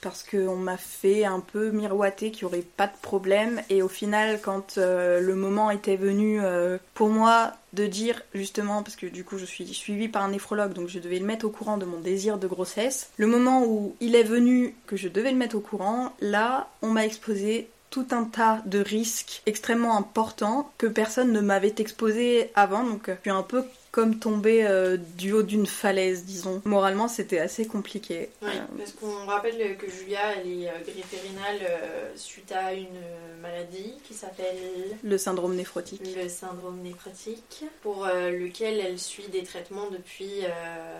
Parce 0.00 0.24
qu'on 0.24 0.56
m'a 0.56 0.78
fait 0.78 1.24
un 1.24 1.38
peu 1.38 1.70
miroiter 1.70 2.32
qu'il 2.32 2.44
n'y 2.44 2.52
aurait 2.52 2.66
pas 2.76 2.88
de 2.88 2.96
problème. 3.00 3.62
Et 3.70 3.82
au 3.82 3.88
final, 3.88 4.40
quand 4.42 4.76
euh, 4.76 5.20
le 5.20 5.36
moment 5.36 5.70
était 5.70 5.94
venu 5.94 6.40
pour 6.94 7.08
moi 7.08 7.52
de 7.72 7.86
dire 7.86 8.20
justement, 8.34 8.82
parce 8.82 8.96
que 8.96 9.06
du 9.06 9.22
coup 9.22 9.38
je 9.38 9.44
suis 9.44 9.64
suivie 9.72 10.08
par 10.08 10.24
un 10.24 10.30
néphrologue, 10.30 10.72
donc 10.72 10.88
je 10.88 10.98
devais 10.98 11.20
le 11.20 11.24
mettre 11.24 11.46
au 11.46 11.50
courant 11.50 11.76
de 11.76 11.84
mon 11.84 12.00
désir 12.00 12.38
de 12.38 12.48
grossesse. 12.48 13.10
Le 13.16 13.28
moment 13.28 13.64
où 13.64 13.94
il 14.00 14.16
est 14.16 14.24
venu 14.24 14.74
que 14.88 14.96
je 14.96 15.06
devais 15.06 15.30
le 15.30 15.38
mettre 15.38 15.56
au 15.56 15.60
courant, 15.60 16.12
là, 16.20 16.68
on 16.82 16.88
m'a 16.88 17.06
exposé 17.06 17.68
tout 17.92 18.06
un 18.10 18.24
tas 18.24 18.62
de 18.64 18.80
risques 18.80 19.42
extrêmement 19.46 19.96
importants 19.96 20.72
que 20.78 20.86
personne 20.86 21.30
ne 21.30 21.40
m'avait 21.40 21.74
exposé 21.78 22.50
avant. 22.54 22.82
Donc 22.84 23.08
euh, 23.08 23.14
je 23.16 23.20
suis 23.20 23.30
un 23.30 23.42
peu 23.42 23.64
comme 23.92 24.18
tombée 24.18 24.66
euh, 24.66 24.96
du 24.96 25.32
haut 25.34 25.42
d'une 25.42 25.66
falaise, 25.66 26.24
disons. 26.24 26.62
Moralement, 26.64 27.08
c'était 27.08 27.38
assez 27.38 27.66
compliqué. 27.66 28.30
Oui, 28.40 28.48
Euh, 28.52 28.78
parce 28.78 28.92
qu'on 28.92 29.26
rappelle 29.26 29.76
que 29.76 29.88
Julia, 29.88 30.32
elle 30.38 30.50
est 30.62 30.68
euh, 30.68 30.72
rénale 31.22 31.60
euh, 31.62 32.10
suite 32.16 32.50
à 32.52 32.72
une 32.72 32.86
maladie 33.42 33.92
qui 34.04 34.14
s'appelle 34.14 34.56
le 35.04 35.18
syndrome 35.18 35.54
néphrotique. 35.54 36.00
le 36.16 36.26
syndrome 36.28 36.78
néphrotique, 36.80 37.64
pour 37.82 38.06
lequel 38.06 38.80
elle 38.80 38.98
suit 38.98 39.28
des 39.28 39.42
traitements 39.42 39.90
depuis 39.90 40.42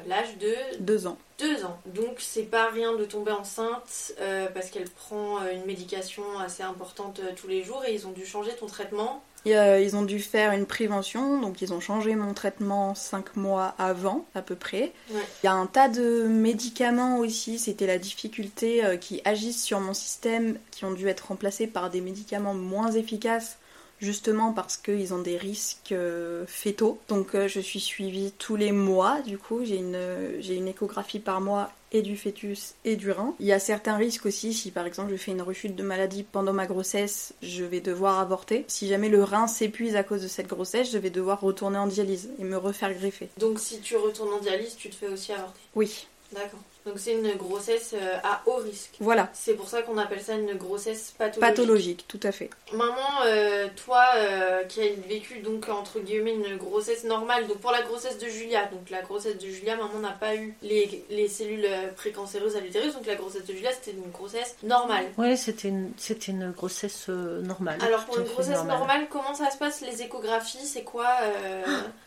l'âge 0.06 0.36
de 0.38 0.54
Deux 0.80 1.06
ans. 1.06 1.16
deux 1.38 1.64
ans. 1.64 1.78
Donc 1.86 2.16
c'est 2.18 2.42
pas 2.42 2.68
rien 2.68 2.94
de 2.94 3.04
tomber 3.04 3.30
enceinte 3.32 4.12
parce 4.52 4.70
qu'elle 4.70 4.90
prend 4.90 5.38
une 5.48 5.64
médication 5.66 6.24
assez 6.40 6.64
importante 6.64 7.20
tous 7.36 7.46
les 7.46 7.62
jours 7.62 7.84
et 7.86 7.94
ils 7.94 8.06
ont 8.08 8.12
dû 8.12 8.26
changer 8.26 8.52
ton 8.58 8.66
traitement. 8.66 9.22
Euh, 9.46 9.80
ils 9.80 9.96
ont 9.96 10.02
dû 10.02 10.20
faire 10.20 10.52
une 10.52 10.66
prévention, 10.66 11.40
donc 11.40 11.62
ils 11.62 11.72
ont 11.72 11.80
changé 11.80 12.14
mon 12.14 12.32
traitement 12.32 12.94
cinq 12.94 13.36
mois 13.36 13.74
avant, 13.78 14.24
à 14.34 14.42
peu 14.42 14.54
près. 14.54 14.92
Ouais. 15.10 15.20
Il 15.42 15.46
y 15.46 15.48
a 15.48 15.52
un 15.52 15.66
tas 15.66 15.88
de 15.88 16.26
médicaments 16.28 17.18
aussi, 17.18 17.58
c'était 17.58 17.86
la 17.86 17.98
difficulté 17.98 18.84
euh, 18.84 18.96
qui 18.96 19.20
agissent 19.24 19.62
sur 19.62 19.80
mon 19.80 19.94
système, 19.94 20.58
qui 20.70 20.84
ont 20.84 20.92
dû 20.92 21.08
être 21.08 21.28
remplacés 21.28 21.66
par 21.66 21.90
des 21.90 22.00
médicaments 22.00 22.54
moins 22.54 22.92
efficaces, 22.92 23.58
justement 24.02 24.52
parce 24.52 24.76
qu'ils 24.76 25.14
ont 25.14 25.22
des 25.22 25.37
risques 25.37 25.93
euh, 25.93 26.44
fétaux. 26.46 26.99
Donc 27.08 27.34
euh, 27.34 27.49
je 27.49 27.60
suis 27.60 27.81
suivie 27.81 28.32
tous 28.37 28.56
les 28.56 28.72
mois, 28.72 29.20
du 29.22 29.38
coup, 29.38 29.64
j'ai 29.64 29.76
une, 29.76 29.99
j'ai 30.40 30.56
une 30.56 30.69
échographie 30.69 31.20
par 31.20 31.40
mois 31.40 31.70
et 31.93 32.02
du 32.02 32.16
fœtus 32.16 32.75
et 32.84 32.96
du 32.96 33.10
rein. 33.10 33.34
Il 33.38 33.46
y 33.46 33.52
a 33.52 33.58
certains 33.58 33.96
risques 33.96 34.26
aussi, 34.26 34.54
si 34.54 34.70
par 34.70 34.87
exemple 34.87 35.12
je 35.12 35.16
fais 35.16 35.31
une 35.31 35.43
rechute 35.43 35.76
de 35.76 35.82
maladie 35.82 36.25
pendant 36.25 36.52
ma 36.52 36.66
grossesse, 36.66 37.34
je 37.43 37.64
vais 37.64 37.81
devoir 37.81 38.19
avorter. 38.19 38.64
Si 38.66 38.88
jamais 38.88 39.08
le 39.08 39.22
rein 39.22 39.46
s'épuise 39.46 39.94
à 39.94 40.02
cause 40.02 40.22
de 40.22 40.28
cette 40.28 40.48
grossesse, 40.48 40.90
je 40.90 40.98
vais 40.98 41.10
devoir 41.10 41.40
retourner 41.40 41.78
en 41.78 41.87
dialyse 41.87 42.31
et 42.38 42.44
me 42.44 42.56
refaire 42.56 42.94
greffer. 42.94 43.28
Donc 43.38 43.58
si 43.58 43.81
tu 43.81 43.96
retournes 43.96 44.32
en 44.32 44.40
dialyse, 44.40 44.76
tu 44.76 44.88
te 44.88 44.94
fais 44.94 45.08
aussi 45.08 45.32
avorter? 45.32 45.60
Oui, 45.75 46.06
D'accord. 46.32 46.61
Donc 46.84 46.94
c'est 46.99 47.12
une 47.12 47.34
grossesse 47.37 47.94
euh, 47.94 48.17
à 48.25 48.43
haut 48.46 48.56
risque. 48.56 48.96
voilà. 48.99 49.29
C'est 49.32 49.55
pour 49.55 49.69
ça 49.69 49.82
qu'on 49.82 49.99
appelle 49.99 50.20
ça 50.20 50.34
une 50.34 50.55
grossesse 50.55 51.12
pathologique. 51.17 51.40
Pathologique, 51.40 52.05
tout 52.08 52.20
à 52.25 52.32
fait. 52.32 52.50
Maman, 52.73 52.96
euh, 53.26 53.69
toi 53.87 54.02
euh, 54.17 54.64
qui 54.64 54.81
as 54.81 54.90
vécu 55.08 55.38
donc 55.38 55.69
entre 55.69 56.00
guillemets 56.00 56.34
une 56.34 56.56
grossesse 56.56 57.05
normale, 57.05 57.46
donc 57.46 57.58
pour 57.58 57.70
la 57.70 57.82
grossesse 57.82 58.19
de 58.19 58.26
Julia, 58.26 58.67
donc 58.67 58.90
la 58.90 59.02
grossesse 59.02 59.38
de 59.38 59.46
Julia, 59.46 59.76
maman 59.76 60.00
n'a 60.00 60.11
pas 60.11 60.34
eu 60.34 60.56
les, 60.62 61.05
les 61.11 61.29
cellules 61.29 61.69
précancéreuses 61.96 62.56
à 62.56 62.61
l'utérus, 62.61 62.94
donc 62.94 63.06
la 63.06 63.14
grossesse 63.14 63.44
de 63.44 63.53
Julia 63.53 63.70
c'était 63.72 63.96
une 63.96 64.10
grossesse 64.10 64.56
normale. 64.65 65.05
Ouais, 65.19 65.36
c'était 65.36 65.69
une, 65.69 65.93
c'était 65.96 66.32
une 66.32 66.51
grossesse 66.51 67.06
euh, 67.08 67.43
normale. 67.43 67.79
Alors 67.81 68.05
pour 68.06 68.19
une 68.19 68.24
grossesse 68.24 68.65
normale, 68.65 69.06
comment 69.10 69.34
ça 69.34 69.51
se 69.51 69.58
passe 69.58 69.82
les 69.82 70.03
échographies 70.03 70.65
C'est 70.67 70.82
quoi 70.82 71.06
euh, 71.22 71.62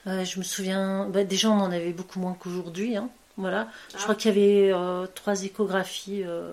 Euh, 0.08 0.24
je 0.24 0.38
me 0.39 0.44
souviens, 0.44 1.08
bah, 1.10 1.24
déjà 1.24 1.50
on 1.50 1.60
en 1.60 1.72
avait 1.72 1.94
beaucoup 1.94 2.20
moins 2.20 2.36
qu'aujourd'hui. 2.39 2.96
Hein. 2.98 3.10
Voilà. 3.38 3.68
Je 3.92 3.96
Ah. 3.98 4.04
crois 4.04 4.15
qu'il 4.15 4.30
y 4.30 4.38
avait 4.39 4.72
euh, 4.74 5.06
trois 5.13 5.44
échographies 5.44 6.24
euh, 6.25 6.51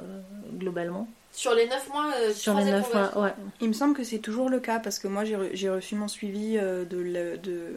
globalement. 0.54 1.08
Sur 1.34 1.54
les 1.54 1.66
9 1.66 1.88
mois, 1.90 2.12
euh, 2.20 2.32
Sur 2.32 2.54
les 2.54 2.64
neuf 2.64 2.86
échographies. 2.88 3.14
mois, 3.18 3.24
ouais. 3.26 3.34
Il 3.60 3.68
me 3.68 3.72
semble 3.72 3.94
que 3.96 4.04
c'est 4.04 4.18
toujours 4.18 4.50
le 4.50 4.60
cas 4.60 4.78
parce 4.80 4.98
que 4.98 5.08
moi 5.08 5.24
j'ai 5.24 5.36
re- 5.36 5.70
reçu 5.70 5.94
mon 5.94 6.08
suivi 6.08 6.58
euh, 6.58 6.84
de, 6.84 6.98
le- 6.98 7.38
de, 7.38 7.72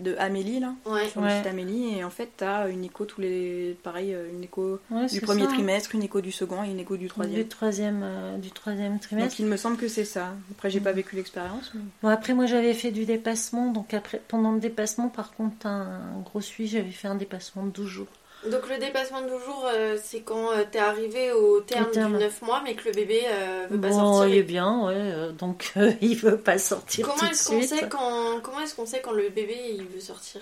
de 0.00 0.16
Amélie 0.18 0.60
là, 0.60 0.74
Ouais. 0.86 1.08
sur 1.08 1.20
le 1.20 1.26
Ouais. 1.26 1.36
site 1.38 1.46
Amélie 1.46 1.98
et 1.98 2.04
en 2.04 2.10
fait 2.10 2.30
t'as 2.36 2.68
une 2.68 2.84
écho 2.84 3.04
tous 3.04 3.20
les 3.20 3.76
pareil 3.82 4.14
euh, 4.14 4.28
une 4.32 4.42
écho 4.44 4.78
Ouais, 4.90 5.06
du 5.06 5.20
premier 5.20 5.42
ça, 5.44 5.48
trimestre, 5.48 5.94
une 5.94 6.02
écho 6.02 6.20
du 6.20 6.32
second 6.32 6.64
et 6.64 6.70
une 6.70 6.80
écho 6.80 6.96
du 6.96 7.08
troisième. 7.08 7.42
Du 7.42 7.48
troisième, 7.48 8.00
euh, 8.02 8.36
du 8.38 8.50
troisième 8.50 8.98
trimestre. 8.98 9.30
Donc 9.30 9.38
il 9.38 9.46
me 9.46 9.56
semble 9.56 9.76
que 9.76 9.88
c'est 9.88 10.04
ça. 10.04 10.34
Après 10.50 10.70
j'ai 10.70 10.80
pas 10.80 10.92
vécu 10.92 11.16
l'expérience. 11.16 11.70
mais- 11.74 11.80
Bon, 12.02 12.08
après, 12.08 12.34
moi, 12.34 12.46
j'avais 12.46 12.74
fait 12.74 12.90
du 12.90 13.04
dépassement. 13.04 13.70
Donc, 13.72 13.92
après, 13.94 14.20
pendant 14.28 14.52
le 14.52 14.60
dépassement, 14.60 15.08
par 15.08 15.32
contre, 15.34 15.66
un, 15.66 16.00
un 16.16 16.20
gros 16.20 16.40
suivi, 16.40 16.70
j'avais 16.70 16.90
fait 16.90 17.08
un 17.08 17.14
dépassement 17.14 17.64
de 17.64 17.70
12 17.70 17.86
jours. 17.88 18.06
Donc 18.48 18.68
le 18.70 18.78
dépassement 18.78 19.20
de 19.20 19.28
12 19.28 19.44
jours, 19.44 19.66
euh, 19.70 19.98
c'est 20.02 20.22
quand 20.22 20.52
euh, 20.52 20.64
t'es 20.70 20.78
arrivé 20.78 21.30
au 21.32 21.60
terme, 21.60 21.84
Au 21.84 21.90
terme. 21.92 22.12
du 22.14 22.18
9 22.24 22.42
mois, 22.42 22.62
mais 22.64 22.74
que 22.74 22.88
le 22.88 22.94
bébé 22.94 23.22
euh, 23.26 23.66
veut 23.70 23.78
pas 23.80 23.88
bon, 23.88 23.98
sortir. 24.14 24.28
il 24.34 24.38
est 24.38 24.42
bien, 24.42 24.86
ouais. 24.86 24.94
euh, 24.96 25.32
donc, 25.32 25.72
euh, 25.76 25.92
il 26.00 26.16
veut 26.16 26.38
pas 26.38 26.58
sortir 26.58 27.04
Comment 27.06 27.18
tout 27.18 27.26
de 27.26 27.30
est-ce 27.32 27.48
qu'on 27.48 27.58
suite. 27.62 27.68
sait 27.80 27.88
quand 27.88 28.40
comment 28.42 28.60
est-ce 28.60 28.74
qu'on 28.74 28.86
sait 28.86 29.02
quand 29.02 29.12
le 29.12 29.28
bébé 29.28 29.58
il 29.78 29.84
veut 29.84 30.00
sortir? 30.00 30.40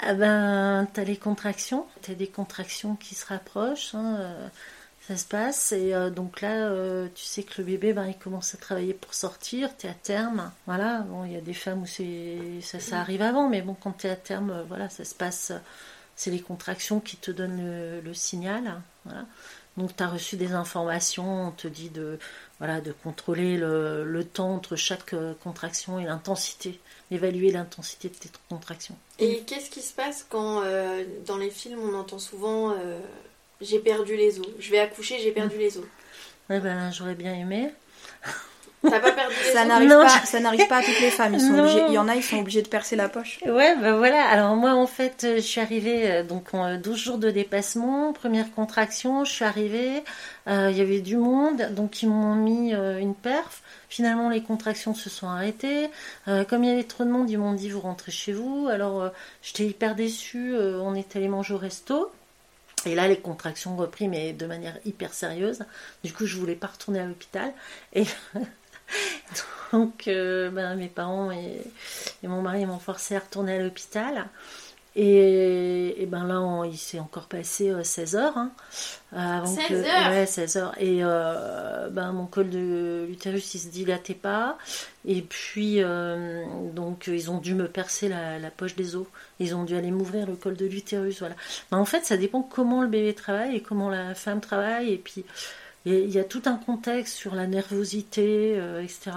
Ah 0.00 0.14
ben, 0.14 0.86
t'as 0.92 1.02
les 1.04 1.16
contractions. 1.16 1.86
T'as 2.02 2.14
des 2.14 2.28
contractions 2.28 2.94
qui 2.96 3.14
se 3.14 3.26
rapprochent. 3.26 3.94
hein, 3.94 4.36
ça 5.08 5.16
se 5.16 5.24
passe. 5.24 5.72
Et 5.72 5.94
euh, 5.94 6.10
donc 6.10 6.40
là, 6.42 6.68
euh, 6.68 7.08
tu 7.14 7.24
sais 7.24 7.42
que 7.44 7.54
le 7.58 7.64
bébé, 7.64 7.92
ben, 7.92 8.06
il 8.06 8.16
commence 8.18 8.54
à 8.54 8.58
travailler 8.58 8.92
pour 8.94 9.14
sortir. 9.14 9.74
T'es 9.76 9.88
à 9.88 9.94
terme. 9.94 10.52
Voilà. 10.66 10.98
Bon, 11.08 11.24
il 11.24 11.32
y 11.32 11.36
a 11.36 11.40
des 11.40 11.54
femmes 11.54 11.82
où 11.82 11.86
c'est 11.86 12.38
ça, 12.60 12.78
ça 12.78 13.00
arrive 13.00 13.22
avant. 13.22 13.48
Mais 13.48 13.62
bon, 13.62 13.74
quand 13.74 13.92
t'es 13.92 14.10
à 14.10 14.16
terme, 14.16 14.50
euh, 14.50 14.62
voilà, 14.68 14.88
ça 14.90 15.04
se 15.04 15.14
passe 15.14 15.52
c'est 16.16 16.30
les 16.30 16.40
contractions 16.40 16.98
qui 16.98 17.16
te 17.16 17.30
donnent 17.30 17.64
le, 17.64 18.00
le 18.00 18.14
signal. 18.14 18.80
Voilà. 19.04 19.26
Donc 19.76 19.94
tu 19.94 20.02
as 20.02 20.08
reçu 20.08 20.36
des 20.36 20.52
informations, 20.52 21.48
on 21.48 21.50
te 21.50 21.68
dit 21.68 21.90
de, 21.90 22.18
voilà, 22.58 22.80
de 22.80 22.92
contrôler 22.92 23.58
le, 23.58 24.04
le 24.04 24.24
temps 24.24 24.54
entre 24.54 24.74
chaque 24.74 25.12
euh, 25.12 25.34
contraction 25.44 25.98
et 25.98 26.04
l'intensité, 26.04 26.80
d'évaluer 27.10 27.50
l'intensité 27.52 28.08
de 28.08 28.14
tes 28.14 28.30
contractions. 28.48 28.96
Et 29.18 29.40
qu'est-ce 29.40 29.68
qui 29.68 29.82
se 29.82 29.92
passe 29.92 30.24
quand 30.28 30.62
euh, 30.64 31.04
dans 31.26 31.36
les 31.36 31.50
films 31.50 31.80
on 31.80 31.94
entend 31.94 32.18
souvent 32.18 32.70
euh, 32.70 32.98
j'ai 33.60 33.78
perdu 33.78 34.16
les 34.16 34.40
os, 34.40 34.48
je 34.58 34.70
vais 34.70 34.78
accoucher, 34.78 35.18
j'ai 35.18 35.32
perdu 35.32 35.58
les 35.58 35.76
os? 35.76 35.84
Ouais, 36.48 36.60
ben, 36.60 36.90
j'aurais 36.90 37.14
bien 37.14 37.34
aimé. 37.34 37.70
T'as 38.82 39.00
pas 39.00 39.10
perdu 39.12 39.34
les 39.44 39.52
Ça 39.52 39.64
n'arrive 39.64 39.88
pas, 39.88 40.08
ça 40.26 40.38
n'arrive 40.40 40.68
pas 40.68 40.76
à 40.76 40.82
toutes 40.82 41.00
les 41.00 41.10
femmes. 41.10 41.34
Ils 41.34 41.40
sont 41.40 41.58
obligés- 41.58 41.84
il 41.88 41.94
y 41.94 41.98
en 41.98 42.08
a, 42.08 42.14
ils 42.14 42.22
sont 42.22 42.38
obligés 42.38 42.62
de 42.62 42.68
percer 42.68 42.94
la 42.94 43.08
poche. 43.08 43.40
Ouais, 43.44 43.74
ben 43.76 43.96
voilà. 43.96 44.24
Alors 44.28 44.54
moi, 44.54 44.74
en 44.74 44.86
fait, 44.86 45.24
euh, 45.24 45.36
je 45.36 45.40
suis 45.40 45.60
arrivée, 45.60 46.10
euh, 46.10 46.22
donc 46.22 46.54
en 46.54 46.64
euh, 46.66 46.76
12 46.76 46.96
jours 46.98 47.18
de 47.18 47.30
dépassement, 47.30 48.12
première 48.12 48.52
contraction, 48.54 49.24
je 49.24 49.32
suis 49.32 49.44
arrivée, 49.44 50.04
euh, 50.46 50.68
il 50.70 50.76
y 50.76 50.80
avait 50.80 51.00
du 51.00 51.16
monde, 51.16 51.68
donc 51.72 52.02
ils 52.02 52.08
m'ont 52.08 52.34
mis 52.36 52.74
euh, 52.74 52.98
une 52.98 53.14
perf. 53.14 53.62
Finalement, 53.88 54.28
les 54.30 54.42
contractions 54.42 54.94
se 54.94 55.08
sont 55.10 55.28
arrêtées. 55.28 55.88
Euh, 56.28 56.44
comme 56.44 56.62
il 56.62 56.70
y 56.70 56.72
avait 56.72 56.84
trop 56.84 57.04
de 57.04 57.10
monde, 57.10 57.28
ils 57.30 57.38
m'ont 57.38 57.54
dit 57.54 57.70
vous 57.70 57.80
rentrez 57.80 58.12
chez 58.12 58.32
vous. 58.32 58.68
Alors 58.70 59.02
euh, 59.02 59.08
j'étais 59.42 59.64
hyper 59.64 59.94
déçue, 59.96 60.54
euh, 60.54 60.78
on 60.80 60.94
est 60.94 61.16
allé 61.16 61.26
manger 61.28 61.54
au 61.54 61.58
resto. 61.58 62.12
Et 62.84 62.94
là, 62.94 63.08
les 63.08 63.16
contractions 63.18 63.72
ont 63.72 63.76
repris, 63.76 64.06
mais 64.06 64.32
de 64.32 64.46
manière 64.46 64.76
hyper 64.84 65.12
sérieuse. 65.12 65.64
Du 66.04 66.12
coup, 66.12 66.24
je 66.26 66.36
voulais 66.36 66.54
pas 66.54 66.68
retourner 66.68 67.00
à 67.00 67.04
l'hôpital. 67.06 67.52
Et 67.94 68.04
donc, 69.72 70.08
euh, 70.08 70.50
ben, 70.50 70.76
mes 70.76 70.88
parents 70.88 71.30
et, 71.30 71.60
et 72.22 72.28
mon 72.28 72.42
mari 72.42 72.66
m'ont 72.66 72.78
forcé 72.78 73.16
à 73.16 73.20
retourner 73.20 73.56
à 73.58 73.62
l'hôpital. 73.62 74.26
Et, 74.98 76.02
et 76.02 76.06
ben 76.06 76.24
là, 76.26 76.40
on- 76.40 76.64
il 76.64 76.78
s'est 76.78 76.98
encore 77.00 77.26
passé 77.26 77.68
euh, 77.68 77.84
16 77.84 78.16
heures. 78.16 78.38
hein, 78.38 78.50
avant 79.12 79.44
16 79.46 79.68
que- 79.68 79.74
heures 79.74 80.10
Ouais, 80.10 80.24
16 80.24 80.56
heures. 80.56 80.72
Et 80.80 81.00
euh, 81.02 81.90
ben, 81.90 82.12
mon 82.12 82.24
col 82.24 82.48
de 82.48 83.04
l'utérus, 83.06 83.54
il 83.54 83.58
se 83.58 83.68
dilatait 83.68 84.14
pas. 84.14 84.56
Et 85.04 85.20
puis, 85.20 85.82
euh, 85.82 86.44
donc, 86.72 87.08
ils 87.08 87.30
ont 87.30 87.38
dû 87.38 87.54
me 87.54 87.68
percer 87.68 88.08
la, 88.08 88.38
la 88.38 88.50
poche 88.50 88.74
des 88.74 88.96
os. 88.96 89.06
Ils 89.38 89.54
ont 89.54 89.64
dû 89.64 89.76
aller 89.76 89.90
m'ouvrir 89.90 90.26
le 90.26 90.34
col 90.34 90.56
de 90.56 90.64
l'utérus. 90.64 91.18
Voilà. 91.18 91.34
Ben, 91.70 91.76
en 91.76 91.84
fait, 91.84 92.06
ça 92.06 92.16
dépend 92.16 92.40
comment 92.40 92.80
le 92.80 92.88
bébé 92.88 93.12
travaille 93.12 93.56
et 93.56 93.60
comment 93.60 93.90
la 93.90 94.14
femme 94.14 94.40
travaille. 94.40 94.94
Et 94.94 94.98
puis, 94.98 95.26
il 95.86 96.10
y 96.10 96.18
a- 96.18 96.24
tout 96.24 96.42
un 96.46 96.56
contexte 96.56 97.14
sur 97.14 97.34
la 97.34 97.46
nervosité, 97.46 98.54
euh, 98.58 98.82
etc. 98.82 99.12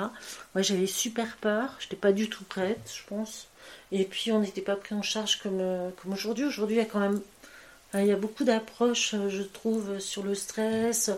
Moi, 0.55 0.61
j'avais 0.61 0.87
super 0.87 1.37
peur. 1.37 1.75
Je 1.79 1.85
n'étais 1.85 1.95
pas 1.95 2.11
du 2.11 2.29
tout 2.29 2.43
prête, 2.43 2.79
je 2.93 3.01
pense. 3.07 3.47
Et 3.91 4.03
puis, 4.05 4.31
on 4.31 4.39
n'était 4.39 4.61
pas 4.61 4.75
pris 4.75 4.93
en 4.95 5.01
charge 5.01 5.39
comme, 5.41 5.59
euh, 5.59 5.89
comme 6.01 6.13
aujourd'hui. 6.13 6.45
Aujourd'hui, 6.45 6.75
il 6.75 6.79
y 6.79 6.81
a 6.81 6.85
quand 6.85 6.99
même 6.99 7.21
euh, 7.95 8.01
il 8.01 8.07
y 8.07 8.11
a 8.11 8.15
beaucoup 8.17 8.43
d'approches, 8.43 9.15
euh, 9.15 9.29
je 9.29 9.41
trouve, 9.41 9.99
sur 9.99 10.21
le 10.21 10.35
stress. 10.35 11.09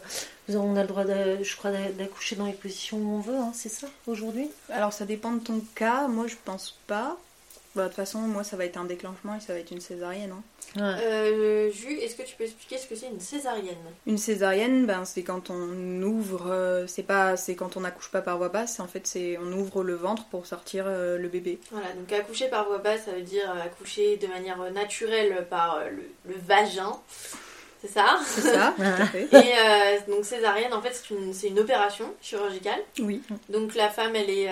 On 0.48 0.76
a 0.78 0.82
le 0.84 0.88
droit, 0.88 1.04
je 1.06 1.56
crois, 1.58 1.70
d'a- 1.72 1.92
d'accoucher 1.92 2.38
dans 2.38 2.46
les 2.46 2.54
positions 2.54 2.98
où 2.98 3.16
on 3.16 3.20
veut, 3.20 3.36
hein, 3.36 3.52
c'est 3.54 3.68
ça, 3.70 3.88
aujourd'hui? 4.08 4.50
Alors 4.70 4.94
ça 4.94 5.04
dépend 5.06 5.34
de 5.34 5.40
ton 5.40 5.62
cas. 5.76 6.08
Moi, 6.08 6.28
je 6.28 6.36
pense 6.46 6.78
pas. 6.88 7.18
Bah, 7.76 7.84
de 7.84 7.88
toute 7.90 7.96
façon, 7.98 8.20
moi, 8.20 8.44
ça 8.46 8.56
va 8.58 8.64
être 8.66 8.78
un 8.78 8.86
déclenchement 8.86 9.36
et 9.36 9.42
ça 9.42 9.52
va 9.54 9.60
être 9.60 9.72
une 9.72 9.82
césarienne. 9.82 10.32
hein. 10.32 10.44
Ouais. 10.76 10.82
Euh, 10.84 11.72
Jus, 11.72 11.98
est-ce 12.00 12.16
que 12.16 12.24
tu 12.24 12.36
peux 12.36 12.46
expliquer 12.46 12.78
ce 12.78 12.88
que 12.88 12.96
c'est 12.96 13.08
une 13.08 13.20
césarienne? 13.20 13.76
Une 14.08 14.18
césarienne, 14.18 14.86
ben, 14.86 15.04
c'est 15.06 15.24
quand 15.24 15.50
on 15.50 16.02
ouvre, 16.02 16.50
euh, 16.50 16.88
c'est 16.88 17.04
pas, 17.04 17.36
c'est 17.36 17.56
quand 17.56 17.76
on 17.76 17.82
n'accouche 17.82 18.10
pas 18.10 18.22
par 18.22 18.38
voie 18.38 18.50
basse. 18.50 18.80
En 18.80 18.88
fait, 18.88 19.06
c'est 19.06 19.38
on 19.38 19.52
ouvre 19.52 19.84
le 19.84 19.96
ventre 19.96 20.26
pour 20.26 20.46
sortir 20.46 20.86
euh, 20.88 21.18
le 21.18 21.28
bébé. 21.28 21.60
Voilà, 21.72 21.92
donc 21.94 22.12
accoucher 22.14 22.48
par 22.48 22.68
voie 22.68 22.78
basse, 22.78 23.06
ça 23.06 23.12
veut 23.12 23.22
dire 23.22 23.52
accoucher 23.64 24.18
de 24.18 24.28
manière 24.28 24.60
naturelle 24.72 25.46
par 25.50 25.82
le, 25.90 26.04
le 26.32 26.40
vagin. 26.48 26.98
C'est 27.82 27.92
ça? 27.92 28.20
C'est 28.26 28.42
ça, 28.42 28.74
tout 28.78 28.82
à 28.84 29.06
fait. 29.08 29.28
Et 29.34 30.12
donc 30.12 30.24
césarienne, 30.24 30.74
en 30.74 30.82
fait, 30.82 30.94
c'est 30.94 31.14
une, 31.14 31.34
c'est 31.34 31.48
une 31.48 31.60
opération 31.60 32.06
chirurgicale. 32.22 32.80
Oui. 33.00 33.22
Donc 33.50 33.76
la 33.76 33.90
femme, 33.90 34.16
elle 34.16 34.30
est, 34.30 34.50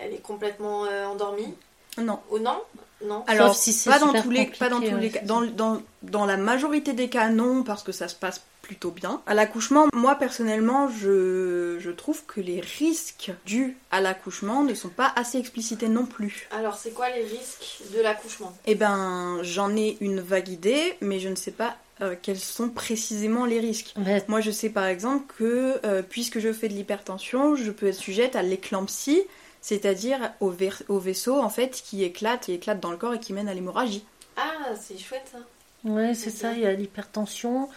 elle 0.00 0.14
est 0.14 0.22
complètement 0.22 0.82
endormie? 1.06 1.54
Non. 1.98 2.20
Ou 2.30 2.38
non? 2.38 2.60
Non 3.04 3.24
Alors, 3.26 3.54
si 3.54 3.72
c'est 3.72 3.90
pas 3.90 3.98
dans 3.98 4.12
tous 4.20 4.30
les, 4.30 4.46
pas 4.46 4.68
dans 4.68 4.80
tous 4.80 4.96
les 4.96 5.10
cas. 5.10 5.20
Dans, 5.22 5.42
dans, 5.42 5.82
dans 6.02 6.26
la 6.26 6.36
majorité 6.36 6.92
des 6.92 7.08
cas, 7.08 7.28
non, 7.28 7.62
parce 7.62 7.82
que 7.82 7.92
ça 7.92 8.08
se 8.08 8.14
passe 8.14 8.42
plutôt 8.62 8.90
bien. 8.90 9.22
À 9.26 9.34
l'accouchement, 9.34 9.86
moi 9.94 10.16
personnellement, 10.16 10.88
je, 10.90 11.78
je 11.80 11.90
trouve 11.90 12.24
que 12.26 12.40
les 12.40 12.60
risques 12.60 13.30
dus 13.46 13.76
à 13.90 14.00
l'accouchement 14.00 14.62
ne 14.62 14.74
sont 14.74 14.90
pas 14.90 15.12
assez 15.16 15.38
explicités 15.38 15.88
non 15.88 16.04
plus. 16.06 16.48
Alors, 16.50 16.74
c'est 16.74 16.90
quoi 16.90 17.08
les 17.10 17.22
risques 17.22 17.82
de 17.96 18.02
l'accouchement? 18.02 18.52
Eh 18.66 18.74
ben, 18.74 19.38
j'en 19.42 19.74
ai 19.74 19.96
une 20.00 20.20
vague 20.20 20.48
idée, 20.48 20.96
mais 21.00 21.18
je 21.18 21.28
ne 21.28 21.34
sais 21.36 21.52
pas 21.52 21.76
euh, 22.02 22.14
quels 22.20 22.38
sont 22.38 22.68
précisément 22.68 23.46
les 23.46 23.58
risques. 23.60 23.94
Mais 23.96 24.22
Moi, 24.28 24.40
je 24.40 24.50
sais 24.50 24.68
par 24.70 24.84
exemple 24.84 25.32
que 25.38 25.80
euh, 25.84 26.02
puisque 26.02 26.38
je 26.38 26.52
fais 26.52 26.68
de 26.68 26.74
l'hypertension, 26.74 27.56
je 27.56 27.70
peux 27.70 27.86
être 27.86 27.94
sujette 27.94 28.36
à 28.36 28.42
l'éclampsie, 28.42 29.22
c'est-à-dire 29.60 30.32
au, 30.40 30.50
ver- 30.50 30.82
au 30.88 30.98
vaisseau 30.98 31.40
en 31.40 31.50
fait 31.50 31.82
qui 31.84 32.04
éclate, 32.04 32.42
qui 32.42 32.52
éclate 32.52 32.80
dans 32.80 32.90
le 32.90 32.96
corps 32.96 33.14
et 33.14 33.20
qui 33.20 33.32
mène 33.32 33.48
à 33.48 33.54
l'hémorragie. 33.54 34.04
Ah, 34.36 34.74
c'est 34.80 34.98
chouette 34.98 35.28
ça. 35.32 35.38
Ouais, 35.84 36.14
c'est 36.14 36.30
ça, 36.30 36.54
il 36.54 36.60
y 36.60 36.66
a 36.66 36.72
l'hypertension, 36.72 37.68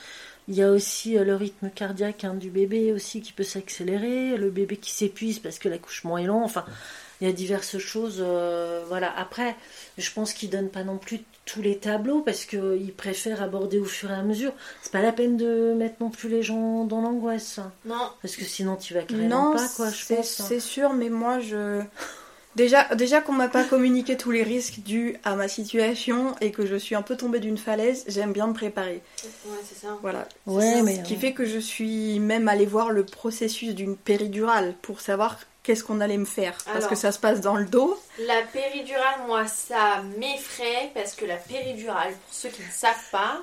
il 0.47 0.55
y 0.55 0.63
a 0.63 0.71
aussi 0.71 1.17
euh, 1.17 1.23
le 1.23 1.35
rythme 1.35 1.69
cardiaque 1.69 2.23
hein, 2.23 2.33
du 2.33 2.49
bébé 2.49 2.91
aussi 2.93 3.21
qui 3.21 3.31
peut 3.31 3.43
s'accélérer, 3.43 4.37
le 4.37 4.49
bébé 4.49 4.77
qui 4.77 4.91
s'épuise 4.91 5.39
parce 5.39 5.59
que 5.59 5.69
l'accouchement 5.69 6.17
est 6.17 6.25
long, 6.25 6.43
enfin, 6.43 6.65
il 7.21 7.27
y 7.27 7.29
a 7.29 7.33
diverses 7.33 7.77
choses. 7.77 8.17
euh, 8.19 8.83
voilà, 8.87 9.13
après, 9.17 9.55
je 9.97 10.11
pense 10.11 10.33
qu'ils 10.33 10.49
donnent 10.49 10.69
pas 10.71 10.83
non 10.83 10.97
plus 10.97 11.21
tous 11.45 11.61
les 11.61 11.77
tableaux 11.77 12.21
parce 12.21 12.45
qu'ils 12.45 12.93
préfèrent 12.95 13.41
aborder 13.41 13.77
au 13.79 13.85
fur 13.85 14.11
et 14.11 14.15
à 14.15 14.23
mesure. 14.23 14.51
C'est 14.81 14.91
pas 14.91 15.01
la 15.01 15.11
peine 15.11 15.37
de 15.37 15.73
mettre 15.77 15.95
non 16.01 16.09
plus 16.09 16.29
les 16.29 16.43
gens 16.43 16.83
dans 16.85 17.01
l'angoisse, 17.01 17.59
Non, 17.85 18.09
parce 18.21 18.35
que 18.35 18.45
sinon 18.45 18.75
tu 18.75 18.93
vas 18.93 19.01
carrément 19.03 19.51
Non, 19.51 19.55
pas, 19.55 19.67
quoi, 19.75 19.89
je 19.89 20.03
c'est 20.03 20.15
pense. 20.17 20.39
hein. 20.41 20.45
c'est 20.47 20.59
sûr, 20.59 20.93
mais 20.93 21.09
moi 21.09 21.39
je. 21.39 21.81
Déjà, 22.57 22.83
déjà 22.95 23.21
qu'on 23.21 23.31
m'a 23.31 23.47
pas 23.47 23.63
communiqué 23.63 24.17
tous 24.17 24.31
les 24.31 24.43
risques 24.43 24.81
dus 24.81 25.15
à 25.23 25.37
ma 25.37 25.47
situation 25.47 26.35
et 26.41 26.51
que 26.51 26.65
je 26.65 26.75
suis 26.75 26.95
un 26.95 27.01
peu 27.01 27.15
tombée 27.15 27.39
d'une 27.39 27.57
falaise, 27.57 28.03
j'aime 28.09 28.33
bien 28.33 28.45
me 28.47 28.51
préparer. 28.53 29.01
ouais, 29.23 29.55
c'est 29.63 29.79
ça. 29.79 29.97
Voilà. 30.01 30.27
Ouais, 30.45 30.61
C'est 30.75 30.81
mais. 30.83 30.95
Ce 30.97 31.01
qui 31.03 31.15
fait 31.15 31.31
que 31.31 31.45
je 31.45 31.57
suis 31.57 32.19
même 32.19 32.49
allée 32.49 32.65
voir 32.65 32.89
le 32.89 33.05
processus 33.05 33.73
d'une 33.73 33.95
péridurale 33.95 34.75
pour 34.81 34.99
savoir 34.99 35.39
qu'est-ce 35.63 35.83
qu'on 35.83 36.01
allait 36.01 36.17
me 36.17 36.25
faire? 36.25 36.57
Parce 36.65 36.77
Alors. 36.77 36.89
que 36.89 36.95
ça 36.95 37.11
se 37.11 37.19
passe 37.19 37.41
dans 37.41 37.55
le 37.55 37.65
dos. 37.65 37.99
La 38.19 38.41
péridurale, 38.43 39.21
moi, 39.27 39.47
ça 39.47 40.01
m'effraie 40.17 40.91
parce 40.93 41.13
que 41.13 41.25
la 41.25 41.37
péridurale, 41.37 42.11
pour 42.13 42.33
ceux 42.33 42.49
qui 42.49 42.61
ne 42.61 42.71
savent 42.71 43.09
pas, 43.11 43.41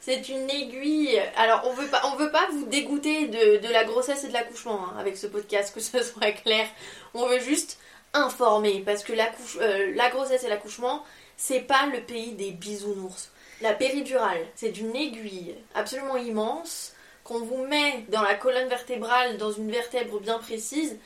c'est 0.00 0.28
une 0.28 0.48
aiguille. 0.48 1.20
Alors, 1.36 1.62
on 1.66 1.72
veut 1.72 1.88
pas, 1.88 2.02
on 2.12 2.16
veut 2.16 2.30
pas 2.30 2.46
vous 2.52 2.66
dégoûter 2.66 3.26
de, 3.26 3.66
de 3.66 3.72
la 3.72 3.84
grossesse 3.84 4.24
et 4.24 4.28
de 4.28 4.32
l'accouchement 4.32 4.80
hein, 4.88 4.96
avec 5.00 5.16
ce 5.16 5.26
podcast, 5.26 5.74
que 5.74 5.80
ce 5.80 6.02
soit 6.02 6.32
clair. 6.32 6.66
On 7.14 7.26
veut 7.26 7.40
juste 7.40 7.78
informer 8.14 8.82
parce 8.86 9.02
que 9.02 9.12
l'accouche- 9.12 9.58
euh, 9.60 9.92
la 9.94 10.08
grossesse 10.10 10.44
et 10.44 10.48
l'accouchement, 10.48 11.04
c'est 11.36 11.60
pas 11.60 11.86
le 11.92 12.00
pays 12.02 12.32
des 12.32 12.52
bisounours. 12.52 13.30
La 13.60 13.72
péridurale, 13.72 14.38
c'est 14.54 14.78
une 14.78 14.94
aiguille 14.94 15.54
absolument 15.74 16.16
immense 16.16 16.92
qu'on 17.24 17.40
vous 17.40 17.66
met 17.66 18.04
dans 18.08 18.22
la 18.22 18.34
colonne 18.34 18.68
vertébrale, 18.68 19.36
dans 19.38 19.50
une 19.50 19.70
vertèbre 19.70 20.20
bien 20.20 20.38
précise, 20.38 20.96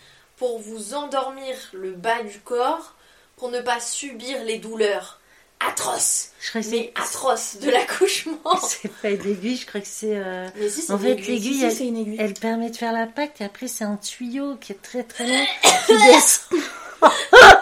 pour 0.41 0.59
vous 0.59 0.95
endormir 0.95 1.55
le 1.75 1.93
bas 1.93 2.23
du 2.23 2.41
corps, 2.41 2.95
pour 3.37 3.51
ne 3.51 3.61
pas 3.61 3.79
subir 3.79 4.43
les 4.43 4.57
douleurs 4.59 5.21
atroces, 5.61 6.31
Je 6.41 6.49
crois 6.49 6.63
que 6.63 6.69
mais 6.71 6.93
atroces 6.97 7.57
de 7.61 7.69
l'accouchement. 7.71 8.39
c'est 8.67 8.91
pas 9.03 9.11
une 9.11 9.21
aiguille, 9.31 9.57
je 9.59 9.67
crois 9.67 9.83
que 9.83 9.87
c'est. 9.87 10.17
euh, 10.17 10.49
si, 10.71 10.91
En 10.91 10.97
une 10.97 11.03
fait, 11.03 11.11
aiguille. 11.13 11.27
l'aiguille, 11.35 11.71
Si, 11.71 12.17
elle- 12.19 12.33
permet 12.33 12.71
de 12.71 12.77
faire 12.79 12.95
la 12.95 13.07
pacte 13.07 13.43
et 13.43 13.45
après 13.45 13.69
c'est 13.69 13.85
un 13.85 13.97
tuyau 13.99 14.57
qui 14.57 14.73
est 14.73 14.81
très 14.83 15.03
très 15.03 15.27
long 15.27 15.45
qui 15.87 15.93
descend. 15.93 16.59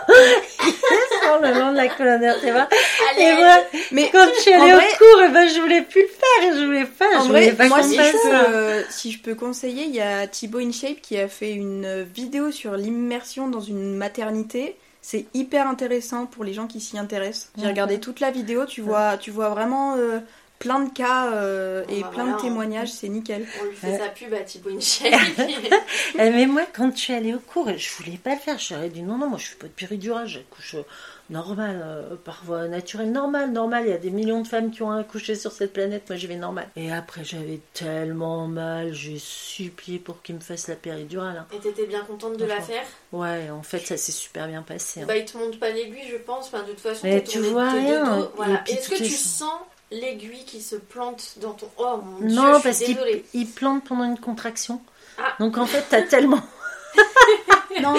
le 1.40 1.52
long 1.58 1.72
de 1.72 1.76
la 1.76 1.88
colonne 1.88 2.20
vertébrale. 2.20 2.68
Et 3.18 3.32
moi, 3.34 3.58
Mais 3.92 4.08
quand 4.10 4.26
je 4.36 4.40
suis 4.40 4.52
allée 4.52 4.72
vrai- 4.72 4.84
au 4.92 4.96
cours, 4.96 5.22
eh 5.26 5.28
ben, 5.32 5.48
je 5.48 5.60
voulais 5.60 5.82
plus 5.82 6.02
le 6.02 6.08
faire 6.08 6.50
et 6.52 6.58
je 6.60 6.64
voulais 6.66 6.84
pas. 6.86 7.18
En 7.18 7.24
je 7.24 7.28
vrai, 7.28 7.40
voulais 7.44 7.52
pas 7.56 7.68
moi, 7.68 7.82
si 7.82 7.96
fasse 7.96 8.06
je, 8.12 8.28
peux, 8.28 8.34
euh, 8.56 8.82
si 8.90 9.12
je 9.12 9.18
peux 9.20 9.34
conseiller, 9.34 9.84
il 9.84 9.94
y 9.94 10.00
a 10.00 10.26
Thibaut 10.26 10.58
InShape 10.60 11.00
qui 11.02 11.18
a 11.18 11.28
fait 11.28 11.52
une 11.52 12.02
vidéo 12.02 12.50
sur 12.50 12.76
l'immersion 12.76 13.48
dans 13.48 13.60
une 13.60 13.96
maternité. 13.96 14.76
C'est 15.00 15.26
hyper 15.34 15.66
intéressant 15.68 16.26
pour 16.26 16.44
les 16.44 16.52
gens 16.52 16.66
qui 16.66 16.80
s'y 16.80 16.98
intéressent. 16.98 17.50
J'ai 17.56 17.66
regardé 17.66 18.00
toute 18.00 18.20
la 18.20 18.30
vidéo, 18.30 18.66
tu 18.66 18.80
vois, 18.82 19.16
tu 19.16 19.30
vois 19.30 19.48
vraiment 19.48 19.94
euh, 19.96 20.18
plein 20.58 20.80
de 20.80 20.90
cas 20.90 21.30
euh, 21.32 21.84
Bon, 21.86 21.94
et 21.96 22.00
bah 22.02 22.10
plein 22.12 22.22
voilà, 22.24 22.36
de 22.38 22.42
témoignages, 22.42 22.90
c'est 22.90 23.08
nickel. 23.08 23.46
on 23.62 23.64
lui 23.66 23.76
fait 23.76 23.86
Ouais. 23.92 23.98
sa 23.98 24.08
pub 24.08 24.34
à 24.34 24.40
Thibaut. 24.40 24.70
Eh, 26.18 26.30
mais 26.30 26.46
moi, 26.46 26.62
quand 26.74 26.90
je 26.94 27.00
suis 27.00 27.12
allée 27.14 27.32
au 27.34 27.38
cours, 27.38 27.68
je 27.76 27.88
voulais 28.02 28.18
pas 28.22 28.34
le 28.34 28.40
faire. 28.40 28.58
Je 28.58 28.64
suis 28.64 28.74
allée 28.74 28.88
dit 28.88 29.02
non, 29.02 29.16
non, 29.18 29.28
moi 29.28 29.38
je 29.38 29.46
fais 29.46 29.56
pas 29.56 29.66
de 29.66 29.72
péridurale, 29.72 30.26
j'accouche 30.26 30.74
euh, 30.74 30.82
normal, 31.30 31.80
euh, 31.84 32.16
par 32.24 32.42
voie 32.44 32.68
naturelle, 32.68 33.12
normal, 33.12 33.50
normal. 33.52 33.84
Il 33.86 33.90
y 33.90 33.94
a 33.94 33.98
des 33.98 34.10
millions 34.10 34.40
de 34.42 34.46
femmes 34.48 34.70
qui 34.70 34.82
ont 34.82 34.90
accouché 34.92 35.34
sur 35.34 35.52
cette 35.52 35.72
planète, 35.72 36.04
moi 36.08 36.16
j'y 36.16 36.26
vais 36.26 36.36
normal. 36.36 36.68
Et 36.76 36.92
après, 36.92 37.24
j'avais 37.24 37.60
tellement 37.74 38.46
mal, 38.46 38.92
j'ai 38.94 39.18
supplié 39.18 39.98
pour 39.98 40.22
qu'ils 40.22 40.36
me 40.36 40.40
fassent 40.40 40.68
la 40.68 40.76
péridurale. 40.76 41.36
hein. 41.38 41.46
Et 41.54 41.58
t'étais 41.58 41.86
bien 41.86 42.02
contente 42.04 42.36
de 42.36 42.44
la 42.44 42.60
faire 42.60 42.84
Ouais, 43.12 43.50
en 43.50 43.62
fait, 43.62 43.80
ça 43.80 43.96
s'est 43.96 44.12
super 44.12 44.48
bien 44.48 44.62
passé. 44.62 45.02
hein. 45.02 45.04
Bah, 45.06 45.16
il 45.16 45.24
te 45.24 45.36
monte 45.36 45.58
pas 45.60 45.70
l'aiguille, 45.70 46.08
je 46.10 46.16
pense. 46.16 46.46
Enfin, 46.46 46.62
de 46.62 46.70
toute 46.70 46.80
façon, 46.80 47.00
Mais 47.06 47.22
tu 47.22 47.40
vois 47.40 47.70
rien, 47.70 48.28
Voilà. 48.36 48.62
Est-ce 48.66 48.88
que 48.88 48.96
tu 48.96 49.04
sens 49.08 49.52
l'aiguille 49.90 50.44
qui 50.44 50.60
se 50.60 50.76
plante 50.76 51.34
dans 51.40 51.52
ton. 51.52 51.68
Oh 51.78 51.98
mon 52.04 52.26
dieu, 52.26 52.36
Non, 52.36 52.54
je 52.54 52.54
suis 52.54 52.62
parce 52.62 52.78
qu'il 53.32 53.46
plante 53.50 53.84
pendant 53.84 54.04
une 54.04 54.18
contraction. 54.18 54.80
Ah. 55.18 55.34
Donc 55.40 55.56
en 55.58 55.66
fait, 55.66 55.84
t'as 55.88 56.02
tellement. 56.02 56.40
Non, 57.82 57.94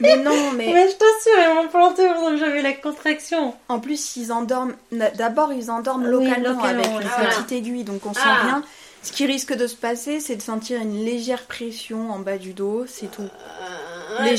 mais 0.00 0.16
non, 0.16 0.52
mais 0.56 0.72
Mais 0.72 0.86
je 0.88 0.92
t'assure, 0.96 1.50
ils 1.50 1.54
m'ont 1.54 1.68
planté 1.68 2.06
pendant 2.06 2.30
que 2.30 2.36
j'avais 2.36 2.62
la 2.62 2.72
contraction. 2.72 3.54
en 3.68 3.80
plus 3.80 4.16
ils 4.16 4.32
endorment. 4.32 4.74
D'abord 5.16 5.52
ils 5.52 5.70
endorment 5.70 6.06
localement, 6.06 6.54
localement, 6.56 6.96
avec 6.98 7.18
une 7.22 7.28
petite 7.30 7.52
aiguille, 7.52 7.84
donc 7.84 8.04
on 8.06 8.14
sent 8.14 8.20
Ah. 8.24 8.40
rien. 8.44 8.64
Ce 9.00 9.12
qui 9.12 9.26
risque 9.26 9.54
de 9.54 9.68
se 9.68 9.76
passer, 9.76 10.18
c'est 10.18 10.34
de 10.34 10.42
sentir 10.42 10.80
une 10.80 11.04
légère 11.04 11.44
pression 11.44 12.10
en 12.10 12.18
bas 12.18 12.36
du 12.36 12.52
dos, 12.52 12.84
c'est 12.88 13.08
tout. 13.08 13.22
Euh, 13.22 14.24
ouais, 14.24 14.34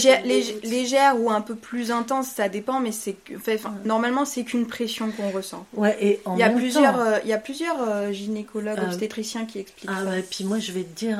légère, 0.63 1.19
ou 1.19 1.31
un 1.31 1.39
peu 1.39 1.55
plus 1.55 1.91
intense, 1.91 2.27
ça 2.27 2.49
dépend, 2.49 2.79
mais 2.81 2.91
c'est 2.91 3.15
enfin, 3.35 3.69
Ouais. 3.69 3.75
normalement 3.85 4.25
c'est 4.25 4.43
qu'une 4.43 4.67
pression 4.67 5.11
qu'on 5.11 5.29
ressent. 5.31 5.65
Ouais, 5.73 5.97
et 6.01 6.21
en 6.25 6.35
Il 6.35 6.39
y 6.39 6.43
a 6.43 6.49
même 6.49 6.57
plusieurs, 6.57 6.99
euh, 6.99 7.17
il 7.23 7.29
y 7.29 7.33
a 7.33 7.37
plusieurs 7.37 7.77
euh, 7.87 8.11
gynécologues 8.11 8.79
obstétriciens 8.83 9.45
qui 9.45 9.59
expliquent 9.59 9.89
Ah 9.93 10.03
ça. 10.03 10.09
ouais, 10.09 10.23
puis 10.29 10.43
moi 10.43 10.59
je 10.59 10.73
vais 10.73 10.83
te 10.83 10.93
dire, 10.99 11.19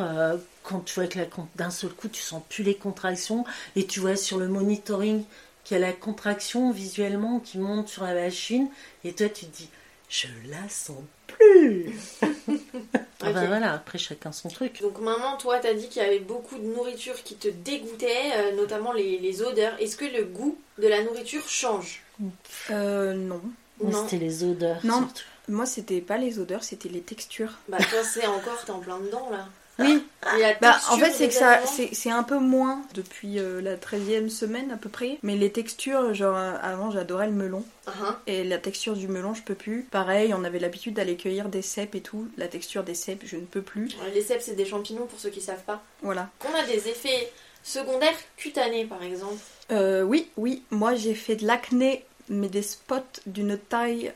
quand 0.69 0.81
tu 0.85 0.93
vois 0.95 1.07
que 1.07 1.19
d'un 1.55 1.71
seul 1.71 1.89
coup 1.91 2.07
tu 2.07 2.21
sens 2.21 2.43
plus 2.47 2.63
les 2.63 2.75
contractions 2.75 3.43
et 3.75 3.88
tu 3.88 3.99
vois 3.99 4.15
sur 4.15 4.38
le 4.38 4.47
monitoring 4.47 5.23
qu'il 5.63 5.77
y 5.79 5.83
a 5.83 5.88
la 5.88 5.93
contraction 5.93 6.71
visuellement 6.71 7.39
qui 7.39 7.57
monte 7.57 7.88
sur 7.89 8.03
la 8.03 8.13
machine 8.13 8.69
et 9.03 9.13
toi 9.13 9.27
tu 9.29 9.45
te 9.47 9.57
dis, 9.57 9.69
je 10.09 10.27
la 10.47 10.69
sens 10.69 11.01
plus. 11.27 11.91
Ah 13.21 13.31
Ok. 13.31 13.47
voilà, 13.47 13.73
après 13.73 13.97
chacun 13.97 14.31
son 14.31 14.47
truc. 14.47 14.81
Donc 14.81 14.99
maman, 15.01 15.35
toi, 15.35 15.59
t'as 15.59 15.73
dit 15.73 15.89
qu'il 15.89 16.01
y 16.01 16.05
avait 16.05 16.19
beaucoup 16.19 16.57
de 16.57 16.63
nourriture 16.63 17.21
qui 17.21 17.35
te 17.35 17.49
dégoûtait, 17.49 18.31
euh, 18.38 18.55
notamment 18.55 18.93
les, 18.93 19.19
les 19.19 19.41
odeurs. 19.41 19.73
Est-ce 19.81 19.97
que 19.97 20.05
le 20.05 20.23
goût 20.23 20.57
de 20.77 20.88
la 20.88 21.03
nourriture 21.03 21.45
change? 21.49 22.01
Euh, 22.71 23.13
non. 23.13 23.41
Non. 23.83 24.03
C'était 24.05 24.23
les 24.23 24.45
odeurs 24.45 24.77
Non. 24.85 24.99
surtout. 24.99 25.23
Moi, 25.49 25.65
c'était 25.65 25.99
pas 25.99 26.17
les 26.17 26.39
odeurs, 26.39 26.63
c'était 26.63 26.88
les 26.88 27.01
textures. 27.01 27.57
Bah 27.67 27.77
toi, 27.79 28.03
c'est 28.05 28.25
encore, 28.25 28.63
t'es 28.63 28.71
en 28.71 28.79
plein 28.79 28.99
dedans 28.99 29.29
là. 29.29 29.49
Oui, 29.79 30.03
bah, 30.62 30.77
en 30.89 30.98
fait, 30.98 31.12
c'est 31.12 31.27
que 31.27 31.33
ça, 31.33 31.62
c'est 31.65 32.12
un 32.12 32.24
peu 32.24 32.38
moins 32.38 32.81
depuis 32.93 33.39
euh, 33.39 33.62
la 33.62 33.75
13e 33.75 34.29
semaine 34.29 34.71
à 34.71 34.77
peu 34.77 34.89
près. 34.89 35.17
Mais 35.24 35.36
les 35.36 35.51
textures, 35.51 36.13
genre, 36.13 36.36
avant, 36.36 36.91
j'adorais 36.91 37.27
le 37.27 37.33
melon. 37.33 37.63
Hein 37.88 38.17
Et 38.27 38.43
la 38.43 38.57
texture 38.57 38.95
du 38.95 39.07
melon, 39.07 39.33
je 39.33 39.41
peux 39.41 39.55
plus. 39.55 39.88
Pareil, 39.89 40.33
on 40.33 40.43
avait 40.43 40.59
l'habitude 40.59 40.93
d'aller 40.93 41.15
cueillir 41.15 41.50
des 41.50 41.62
cèpes 41.62 41.95
et 41.95 42.01
tout. 42.01 42.27
La 42.38 42.48
texture 42.48 42.83
des 42.83 42.95
cèpes, 42.95 43.24
je 43.25 43.38
ne 43.38 43.45
peux 43.45 43.62
plus. 43.62 43.89
Les 44.13 44.21
cèpes, 44.21 44.41
c'est 44.41 44.55
des 44.55 44.65
champignons 44.65 45.05
pour 45.05 45.19
ceux 45.19 45.29
qui 45.29 45.41
savent 45.41 45.63
pas. 45.63 45.81
Voilà. 46.01 46.29
Qu'on 46.39 46.53
a 46.53 46.63
des 46.63 46.88
effets 46.88 47.31
secondaires 47.63 48.17
cutanés 48.38 48.86
par 48.86 49.03
exemple. 49.03 49.41
Euh, 49.71 50.01
oui, 50.03 50.29
oui, 50.38 50.63
moi 50.71 50.95
j'ai 50.95 51.13
fait 51.13 51.36
de 51.36 51.45
l'acné, 51.45 52.05
mais 52.29 52.48
des 52.48 52.62
spots 52.62 52.95
d'une 53.25 53.57
taille 53.57 54.13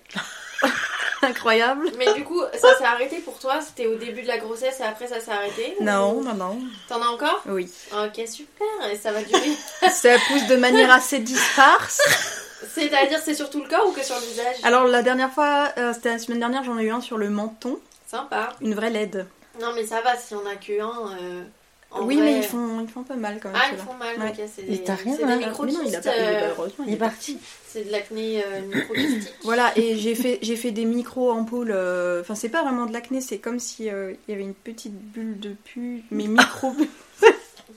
incroyable. 1.29 1.91
Mais 1.97 2.13
du 2.13 2.23
coup, 2.23 2.41
ça 2.53 2.77
s'est 2.77 2.83
arrêté 2.85 3.17
pour 3.17 3.39
toi 3.39 3.59
C'était 3.61 3.87
au 3.87 3.95
début 3.95 4.21
de 4.21 4.27
la 4.27 4.37
grossesse 4.37 4.79
et 4.79 4.83
après 4.83 5.07
ça 5.07 5.19
s'est 5.19 5.31
arrêté 5.31 5.75
ou- 5.79 5.83
Non, 5.83 6.21
non, 6.21 6.33
non. 6.33 6.59
T'en 6.89 7.01
as 7.01 7.07
encore? 7.07 7.41
Oui. 7.47 7.69
Ok, 7.91 8.27
super. 8.27 8.67
Et 8.91 8.95
ça 8.97 9.11
va 9.11 9.21
durer 9.23 9.51
Ça 9.91 10.15
pousse 10.27 10.47
de 10.47 10.55
manière 10.55 10.91
assez 10.91 11.19
disparse. 11.19 12.01
C'est-à-dire, 12.73 13.19
c'est 13.23 13.33
sur 13.33 13.49
tout 13.49 13.61
le 13.61 13.69
corps 13.69 13.87
ou 13.87 13.91
que 13.91 14.03
sur 14.03 14.15
le 14.15 14.21
visage? 14.21 14.55
Alors 14.63 14.85
la 14.87 15.01
dernière 15.03 15.31
fois, 15.31 15.69
euh, 15.77 15.93
c'était 15.93 16.09
la 16.11 16.19
semaine 16.19 16.39
dernière, 16.39 16.63
j'en 16.63 16.77
ai 16.79 16.83
eu 16.83 16.91
un 16.91 17.01
sur 17.01 17.17
le 17.17 17.29
menton, 17.29 17.79
Sympa. 18.07 18.49
une 18.61 18.73
vraie 18.73 18.89
LED. 18.89 19.25
Non, 19.61 19.73
mais 19.75 19.85
ça 19.85 20.01
va, 20.01 20.15
s'il 20.17 20.37
y 20.37 20.39
en 20.39 20.45
a 20.45 20.55
que 20.55 20.81
un. 20.81 21.17
euh, 21.21 21.43
en 21.93 22.05
oui, 22.05 22.15
vrai- 22.17 22.25
mais 22.25 22.37
ils 22.37 22.43
font, 22.43 22.81
ils 22.81 22.89
font 22.89 23.03
pas 23.03 23.15
mal 23.15 23.39
quand 23.41 23.49
même. 23.49 23.61
Ah, 23.63 23.67
ils 23.71 23.77
font 23.77 23.93
mal, 23.93 24.17
Ouais. 24.19 24.29
ok. 24.29 24.49
C'est 24.55 24.63
Mais 24.69 24.77
des, 24.77 24.83
t'as 24.83 24.95
rien, 24.95 25.15
c'est 25.15 25.23
hein. 25.23 25.27
des 25.37 25.45
mais 25.45 25.71
non, 25.71 25.81
il 25.85 25.95
a 25.95 26.01
pas, 26.01 26.15
il 26.15 26.21
est 26.23 26.43
euh, 26.43 26.49
Il 26.87 26.93
est 26.93 26.97
parti. 26.97 27.37
C'est 27.67 27.87
de 27.87 27.91
l'acné 27.91 28.43
euh, 28.45 28.61
microkystique. 28.73 29.33
Voilà, 29.43 29.71
et 29.77 29.97
j'ai 29.97 30.15
fait, 30.15 30.39
j'ai 30.41 30.55
fait 30.55 30.71
des 30.71 30.85
micro-ampoules. 30.85 31.71
euh, 31.73 32.21
Enfin, 32.21 32.35
c'est 32.35 32.49
pas 32.49 32.61
vraiment 32.63 32.85
de 32.85 32.93
l'acné, 32.93 33.21
c'est 33.21 33.37
comme 33.39 33.59
si 33.59 33.89
euh, 33.89 34.13
il 34.27 34.31
y 34.31 34.33
avait 34.35 34.43
une 34.43 34.53
petite 34.53 34.93
bulle 34.93 35.39
de 35.39 35.49
pu, 35.49 36.03
mais 36.11 36.25
micro. 36.27 36.73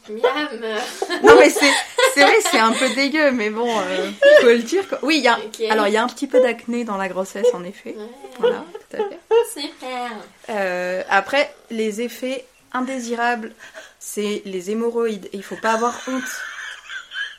Miam 0.09 0.23
non, 1.25 1.33
mais 1.41 1.51
c'est, 1.51 1.71
c'est 2.15 2.21
vrai, 2.21 2.35
c'est 2.51 2.59
un 2.59 2.73
peu 2.73 2.89
dégueu, 2.95 3.33
mais 3.33 3.51
bon, 3.51 3.69
euh, 3.69 4.11
faut 4.41 4.47
le 4.47 4.59
dire. 4.59 4.89
Quoi. 4.89 4.99
Oui, 5.03 5.17
il 5.17 5.23
y 5.25 5.29
a, 5.29 5.39
alors 5.73 5.89
il 5.89 5.95
y 5.95 5.97
a 5.97 6.03
un 6.05 6.07
petit 6.07 6.29
peu 6.29 6.41
d'acné 6.41 6.85
dans 6.85 6.97
la 6.97 7.09
grossesse, 7.09 7.47
en 7.55 7.65
effet. 7.65 7.97
Ouais, 7.99 8.05
Voilà, 8.39 8.65
tout 8.91 8.97
à 8.97 8.99
fait. 8.99 9.61
super 9.61 10.11
Euh, 10.51 11.03
après, 11.11 11.53
les 11.71 12.03
effets 12.03 12.45
indésirables, 12.77 13.53
c'est 13.99 14.43
les 14.45 14.71
hémorroïdes. 14.71 15.27
Et 15.33 15.37
il 15.39 15.43
faut 15.43 15.57
pas 15.57 15.73
avoir 15.73 15.95
honte 16.09 16.23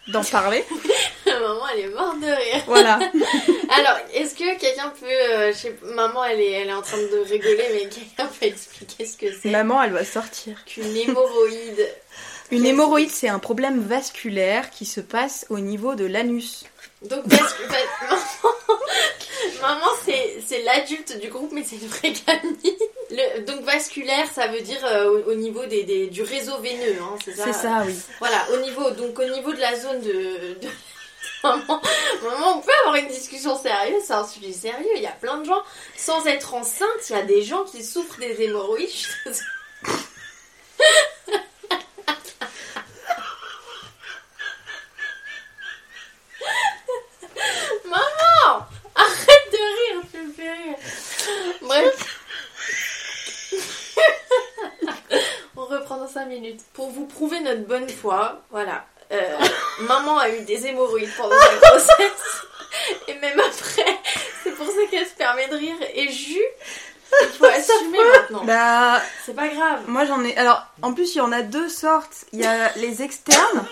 d'en 0.10 0.24
parler. 0.32 0.64
Maman, 1.26 1.68
elle 1.74 1.80
est 1.82 1.90
morte 1.90 2.20
de 2.20 2.26
rire. 2.26 2.64
Voilà. 2.68 3.00
Alors, 3.78 3.98
est-ce 4.14 4.34
que 4.34 4.58
quelqu'un 4.60 4.90
peut... 5.00 5.06
euh, 5.06 5.52
je 5.52 5.58
sais 5.58 5.76
maman, 5.84 6.24
elle 6.24 6.40
est, 6.40 6.52
elle 6.52 6.70
est 6.70 6.74
en 6.74 6.82
train 6.82 6.98
de 6.98 7.30
rigoler, 7.30 7.66
mais 7.74 7.90
quelqu'un 7.90 8.26
peut 8.28 8.46
expliquer 8.46 9.06
ce 9.06 9.18
que 9.18 9.26
c'est 9.32 9.50
Maman, 9.50 9.84
elle 9.84 9.92
va 9.92 10.06
sortir. 10.06 10.64
qu'une 10.66 10.96
hémorroïde 10.96 11.88
Une 12.52 12.66
hémorroïde, 12.66 13.12
c'est 13.12 13.28
un 13.28 13.40
problème 13.40 13.82
vasculaire 13.82 14.70
qui 14.72 14.86
se 14.86 15.02
passe 15.02 15.46
au 15.50 15.60
niveau 15.60 15.96
de 15.96 16.06
l'anus. 16.06 16.64
Donc, 17.10 17.28
parce 17.30 17.54
que- 17.54 17.64
maman, 19.62 19.88
c'est, 20.06 20.42
c'est 20.46 20.62
l'adulte 20.64 21.18
du 21.20 21.28
groupe, 21.30 21.52
mais 21.52 21.64
c'est 21.64 21.78
une 21.78 21.88
vraie 21.88 22.12
gamine. 22.12 22.56
Le- 23.12 23.42
donc, 23.42 23.62
vasculaire, 23.62 24.28
ça 24.34 24.48
veut 24.48 24.62
dire 24.62 24.84
euh, 24.86 25.22
au, 25.26 25.32
au 25.32 25.36
niveau 25.36 25.66
des, 25.66 25.84
des- 25.84 26.08
du 26.08 26.22
réseau 26.24 26.58
veineux, 26.58 26.98
hein, 27.02 27.16
c'est 27.24 27.36
ça? 27.36 27.44
C'est 27.46 27.54
ça, 27.54 27.84
oui. 27.86 27.96
Voilà, 28.20 28.46
au 28.54 28.58
niveau, 28.58 28.90
donc 28.92 29.18
au 29.20 29.24
niveau 29.26 29.54
de 29.54 29.60
la 29.60 29.80
zone 29.80 30.02
de... 30.02 30.12
de- 30.62 30.70
Maman, 31.44 31.82
maman, 32.24 32.58
on 32.58 32.62
peut 32.62 32.72
avoir 32.82 32.96
une 32.96 33.08
discussion 33.10 33.56
sérieuse, 33.58 34.02
c'est 34.06 34.14
un 34.14 34.26
sujet 34.28 34.52
sérieux. 34.54 34.88
Il 34.96 35.02
y 35.04 35.08
a 35.08 35.12
plein 35.12 35.38
de 35.38 35.46
gens, 35.46 35.62
sans 35.96 36.26
être 36.26 36.54
enceinte, 36.56 36.88
il 37.10 37.14
y 37.16 37.20
a 37.20 37.22
des 37.22 37.44
gens 37.44 37.64
qui 37.64 37.84
souffrent 37.84 38.20
des 38.20 38.42
hémorroïdes. 38.44 38.90
Je 38.90 38.96
suis 38.96 39.10
désolée. 39.26 39.42
Maman 47.86 48.66
Arrête 48.96 49.52
de 49.52 49.58
rire, 49.58 50.02
tu 50.12 50.22
me 50.24 50.34
fais 50.34 50.52
rire. 50.52 50.78
Bref. 51.62 52.20
On 55.56 55.66
reprend 55.66 55.98
dans 55.98 56.08
5 56.08 56.17
minutes. 56.28 56.62
Pour 56.74 56.90
vous 56.90 57.06
prouver 57.06 57.40
notre 57.42 57.66
bonne 57.66 57.90
foi, 57.90 58.42
voilà. 58.52 58.86
Euh, 59.12 59.38
maman 59.82 60.18
a 60.18 60.30
eu 60.30 60.42
des 60.42 60.68
hémorroïdes 60.68 61.10
pendant 61.18 61.36
sa 61.40 61.70
grossesse. 61.70 62.42
Et 63.08 63.14
même 63.16 63.40
après, 63.40 63.86
c'est 64.44 64.52
pour 64.52 64.68
ça 64.68 64.74
qu'elle 64.92 65.06
se 65.08 65.14
permet 65.16 65.48
de 65.48 65.56
rire. 65.56 65.76
Et 65.94 66.10
Jus, 66.12 66.38
il 67.22 67.28
faut 67.30 67.46
assumer 67.60 67.98
maintenant. 68.14 68.44
Bah, 68.46 69.02
C'est 69.26 69.36
pas 69.36 69.48
grave. 69.48 69.82
moi 69.88 70.06
j'en 70.06 70.24
ai. 70.24 70.36
Alors, 70.38 70.66
en 70.82 70.94
plus, 70.94 71.16
il 71.16 71.20
y 71.20 71.22
en 71.22 71.32
a 71.32 71.42
deux 71.42 71.70
sortes. 71.70 72.26
Il 72.34 72.40
y 72.42 72.46
a 72.46 72.72
les 72.76 73.02
externes. 73.02 73.66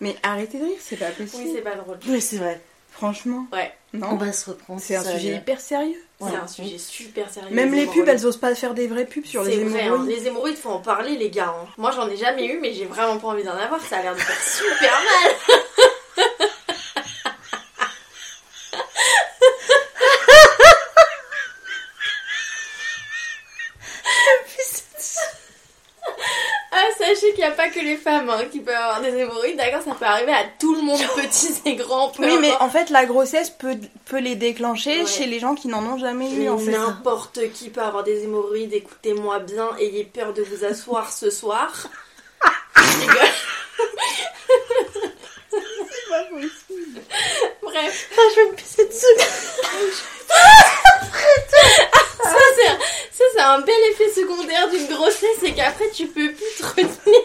Mais 0.00 0.14
arrêtez 0.22 0.58
de 0.58 0.64
rire, 0.64 0.76
c'est 0.80 0.96
pas 0.96 1.06
Oui, 1.18 1.26
possible. 1.26 1.50
c'est 1.54 1.62
pas 1.62 1.74
drôle. 1.76 1.98
Oui, 2.06 2.20
c'est 2.20 2.36
vrai. 2.36 2.60
Franchement. 2.92 3.46
Ouais, 3.52 3.72
On 3.94 3.98
Non. 3.98 4.16
va 4.16 4.32
se 4.32 4.50
reprendre. 4.50 4.80
C'est 4.82 4.96
un 4.96 5.04
sujet 5.04 5.36
hyper 5.36 5.60
sérieux. 5.60 6.02
C'est 6.18 6.24
Ouais. 6.24 6.36
un 6.42 6.46
sujet 6.46 6.78
super 6.78 7.28
sérieux. 7.30 7.54
Même 7.54 7.74
les 7.74 7.86
pubs, 7.86 8.08
elles 8.08 8.24
osent 8.26 8.38
pas 8.38 8.54
faire 8.54 8.72
des 8.74 8.86
vraies 8.86 9.04
pubs 9.04 9.26
sur 9.26 9.42
les 9.42 9.52
C'est 9.56 9.64
vrai, 9.64 9.82
hein. 9.82 9.86
hémorroïdes. 9.86 10.08
les 10.10 10.26
hémorroïdes, 10.26 10.56
faut 10.56 10.70
en 10.70 10.78
parler, 10.80 11.16
les 11.16 11.28
gars. 11.30 11.54
hein. 11.56 11.66
Moi, 11.76 11.90
j'en 11.90 12.08
ai 12.08 12.16
jamais 12.16 12.46
eu, 12.46 12.58
mais 12.58 12.72
j'ai 12.72 12.86
vraiment 12.86 13.18
pas 13.18 13.28
envie 13.28 13.44
d'en 13.44 13.56
avoir. 13.56 13.80
Ça 13.82 13.98
a 13.98 14.02
l'air 14.02 14.14
de 14.14 14.20
faire 14.20 14.42
super 14.42 14.92
mal. 14.92 15.32
Ah, 26.72 26.88
sachez 26.98 27.30
qu'il 27.32 27.35
n'y 27.35 27.35
a 27.46 27.50
pas 27.52 27.68
que 27.68 27.80
les 27.80 27.96
femmes 27.96 28.28
hein, 28.30 28.44
qui 28.50 28.60
peuvent 28.60 28.74
avoir 28.74 29.00
des 29.00 29.08
hémorroïdes, 29.16 29.56
d'accord 29.56 29.82
Ça 29.82 29.94
peut 29.94 30.04
arriver 30.04 30.32
à 30.32 30.44
tout 30.58 30.74
le 30.74 30.82
monde, 30.82 31.00
petits 31.16 31.54
et 31.64 31.74
grands. 31.76 32.08
peu 32.10 32.24
Oui, 32.24 32.38
mais 32.40 32.52
en 32.60 32.68
fait, 32.68 32.90
la 32.90 33.06
grossesse 33.06 33.50
peut, 33.50 33.76
peut 34.06 34.18
les 34.18 34.34
déclencher 34.36 35.00
Ouais. 35.00 35.06
chez 35.06 35.26
les 35.26 35.38
gens 35.38 35.54
qui 35.54 35.68
n'en 35.68 35.82
ont 35.84 35.98
jamais 35.98 36.30
eu, 36.30 36.48
fait. 36.58 36.70
n'importe 36.72 37.52
qui 37.52 37.70
peut 37.70 37.80
avoir 37.82 38.04
des 38.04 38.24
hémorroïdes, 38.24 38.72
écoutez-moi 38.74 39.38
bien, 39.40 39.68
ayez 39.80 40.04
peur 40.04 40.32
de 40.32 40.42
vous 40.42 40.64
asseoir 40.64 41.12
ce 41.12 41.30
soir. 41.30 41.72
Je 42.76 43.00
rigole. 43.00 43.16
Bref, 47.62 48.08
Ah, 48.16 48.20
je 48.34 48.40
vais 48.40 48.50
me 48.50 48.54
pisser 48.54 48.84
dessus. 48.86 49.06
ça 52.22 52.38
c'est 52.56 52.68
un- 52.68 52.78
ça, 53.12 53.24
c'est 53.34 53.40
un 53.40 53.60
bel 53.60 53.74
effet 53.92 54.08
secondaire 54.20 54.68
d'une 54.70 54.86
grossesse, 54.88 55.36
c'est 55.40 55.52
qu'après 55.52 55.90
tu 55.90 56.06
peux 56.06 56.32
plus 56.32 56.54
te 56.58 56.64
retenir. 56.64 57.20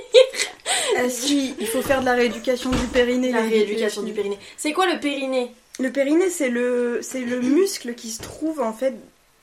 Ah, 0.97 1.09
si, 1.09 1.55
il 1.59 1.67
faut 1.67 1.81
faire 1.81 2.00
de 2.00 2.00
la 2.11 2.17
rééducation 2.17 2.69
du 2.69 2.85
périnée. 2.87 3.31
La 3.31 3.41
rééducation 3.41 4.03
du 4.03 4.13
périnée. 4.13 4.39
C'est 4.57 4.73
quoi 4.73 4.91
le 4.91 4.99
périnée? 4.99 5.51
Le 5.79 5.91
périnée, 5.91 6.29
c'est 6.29 6.49
le, 6.49 6.99
c'est 7.01 7.21
le 7.21 7.41
muscle 7.41 7.95
qui 7.95 8.09
se 8.11 8.21
trouve 8.21 8.61
en 8.61 8.73
fait 8.73 8.93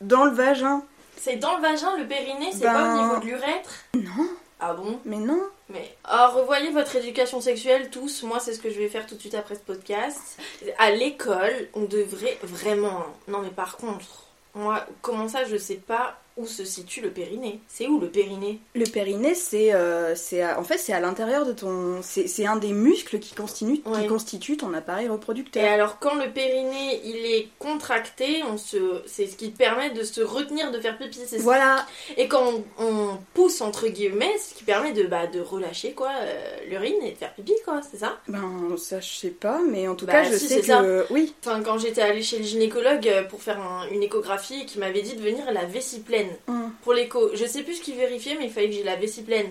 dans 0.00 0.24
le 0.24 0.32
vagin. 0.32 0.82
C'est 1.16 1.36
dans 1.36 1.56
le 1.56 1.62
vagin, 1.62 1.96
le 1.98 2.06
périnée 2.06 2.50
C'est 2.52 2.60
Ben- 2.60 2.72
pas 2.72 2.94
au 2.94 3.02
niveau 3.02 3.16
de 3.20 3.24
l'urètre? 3.26 3.70
Non, 3.94 4.28
Ah 4.60 4.74
bon? 4.74 5.00
Mais 5.04 5.16
non. 5.16 5.40
Mais 5.70 5.94
oh, 6.10 6.26
revoyez 6.34 6.70
votre 6.70 6.94
éducation 6.96 7.40
sexuelle 7.40 7.90
tous. 7.90 8.22
Moi, 8.22 8.38
c'est 8.40 8.52
ce 8.54 8.60
que 8.60 8.70
je 8.70 8.78
vais 8.78 8.88
faire 8.88 9.06
tout 9.06 9.14
de 9.16 9.20
suite 9.20 9.34
après 9.34 9.54
ce 9.56 9.60
podcast. 9.60 10.38
À 10.78 10.90
l'école, 10.90 11.68
on 11.74 11.82
devrait 11.84 12.38
vraiment. 12.42 13.04
Non, 13.26 13.40
mais 13.40 13.50
par 13.50 13.76
contre, 13.76 14.24
Moi, 14.54 14.84
comment 15.02 15.28
ça, 15.28 15.44
je 15.44 15.56
sais 15.56 15.74
pas 15.76 16.18
où 16.38 16.46
se 16.46 16.64
situe 16.64 17.00
le 17.00 17.10
périnée 17.10 17.60
C'est 17.68 17.86
où 17.86 17.98
le 18.00 18.08
périnée? 18.08 18.60
Le 18.74 18.84
périnée, 18.84 19.34
c'est, 19.34 19.72
euh, 19.74 20.14
à- 20.42 20.58
en 20.58 20.64
fait, 20.64 20.78
c'est 20.78 20.92
à 20.92 21.00
l'intérieur 21.00 21.44
de 21.44 21.52
ton. 21.52 22.00
C'est, 22.02 22.46
un 22.46 22.56
des 22.56 22.72
muscles 22.72 23.18
qui 23.18 23.34
constitue, 23.34 23.82
Ouais. 23.84 24.02
qui 24.02 24.06
constitue 24.06 24.56
ton 24.56 24.72
appareil 24.72 25.06
Et 25.06 25.08
reproducteur. 25.10 25.64
alors, 25.64 25.98
quand 25.98 26.14
le 26.14 26.30
périnée 26.30 27.00
il 27.04 27.16
est 27.26 27.48
contracté, 27.58 28.42
on 28.50 28.56
se, 28.56 29.02
c'est 29.06 29.26
ce 29.26 29.36
qui 29.36 29.50
permet 29.50 29.90
de 29.90 30.02
se 30.04 30.20
retenir 30.20 30.70
de 30.70 30.80
faire 30.80 30.96
pipi. 30.96 31.18
c'est 31.26 31.36
ça 31.38 31.42
Voilà, 31.42 31.86
Et 32.16 32.28
quand 32.28 32.44
on, 32.78 32.84
on 32.84 33.18
pousse 33.34 33.60
entre 33.60 33.88
guillemets, 33.88 34.36
ce 34.38 34.54
qui 34.54 34.64
permet 34.64 34.92
de, 34.92 35.04
bah, 35.04 35.26
de 35.26 35.40
relâcher 35.40 35.92
quoi, 35.92 36.10
euh, 36.22 36.56
l'urine 36.68 37.02
et 37.02 37.12
de 37.12 37.16
faire 37.16 37.34
pipi 37.34 37.52
quoi, 37.64 37.80
c'est 37.90 37.98
ça? 37.98 38.18
Ben 38.28 38.76
ça 38.76 39.00
je 39.00 39.08
sais 39.12 39.30
pas, 39.30 39.60
mais 39.68 39.88
en 39.88 39.94
tout 39.94 40.06
Bah, 40.06 40.12
cas 40.12 40.24
je 40.30 40.36
si, 40.36 40.48
sais 40.48 40.60
que 40.60 40.66
ça. 40.66 40.82
oui. 41.10 41.34
Enfin, 41.44 41.62
quand 41.62 41.78
j'étais 41.78 42.02
allée 42.02 42.22
chez 42.22 42.38
le 42.38 42.44
gynécologue 42.44 43.08
euh, 43.08 43.24
pour 43.24 43.42
faire 43.42 43.60
un- 43.60 43.88
une 43.90 44.02
échographie, 44.02 44.64
qui 44.66 44.78
m'avait 44.78 45.02
dit 45.02 45.14
de 45.16 45.22
venir 45.22 45.50
la 45.52 45.64
vessie 45.64 46.00
pleine 46.00 46.27
Hum. 46.46 46.72
pour 46.82 46.92
l'écho. 46.92 47.30
Je 47.34 47.44
sais 47.44 47.62
plus 47.62 47.74
ce 47.76 47.82
qu'il 47.82 47.96
vérifiait, 47.96 48.36
mais 48.38 48.46
il 48.46 48.50
fallait 48.50 48.68
que 48.68 48.74
j'ai 48.74 48.84
la 48.84 48.96
vessie 48.96 49.22
pleine. 49.22 49.46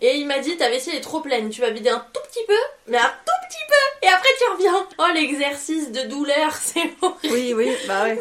Et 0.00 0.16
il 0.16 0.26
m'a 0.26 0.38
dit 0.38 0.56
ta 0.56 0.68
vessie 0.68 0.90
est 0.90 1.00
trop 1.00 1.20
pleine, 1.20 1.50
tu 1.50 1.60
vas 1.60 1.70
vider 1.70 1.90
un 1.90 2.04
tout 2.12 2.20
petit 2.30 2.44
peu, 2.46 2.54
mais 2.88 2.98
un 2.98 3.00
tout 3.24 3.48
petit 3.48 3.64
peu, 3.68 4.06
et 4.06 4.10
après 4.10 4.28
tu 4.38 4.52
reviens. 4.52 4.86
Oh 4.98 5.04
l'exercice 5.14 5.90
de 5.92 6.02
douleur, 6.02 6.52
c'est 6.60 6.90
horrible. 7.02 7.34
Oui, 7.34 7.54
oui, 7.54 7.72
bah 7.86 8.04
ouais. 8.04 8.18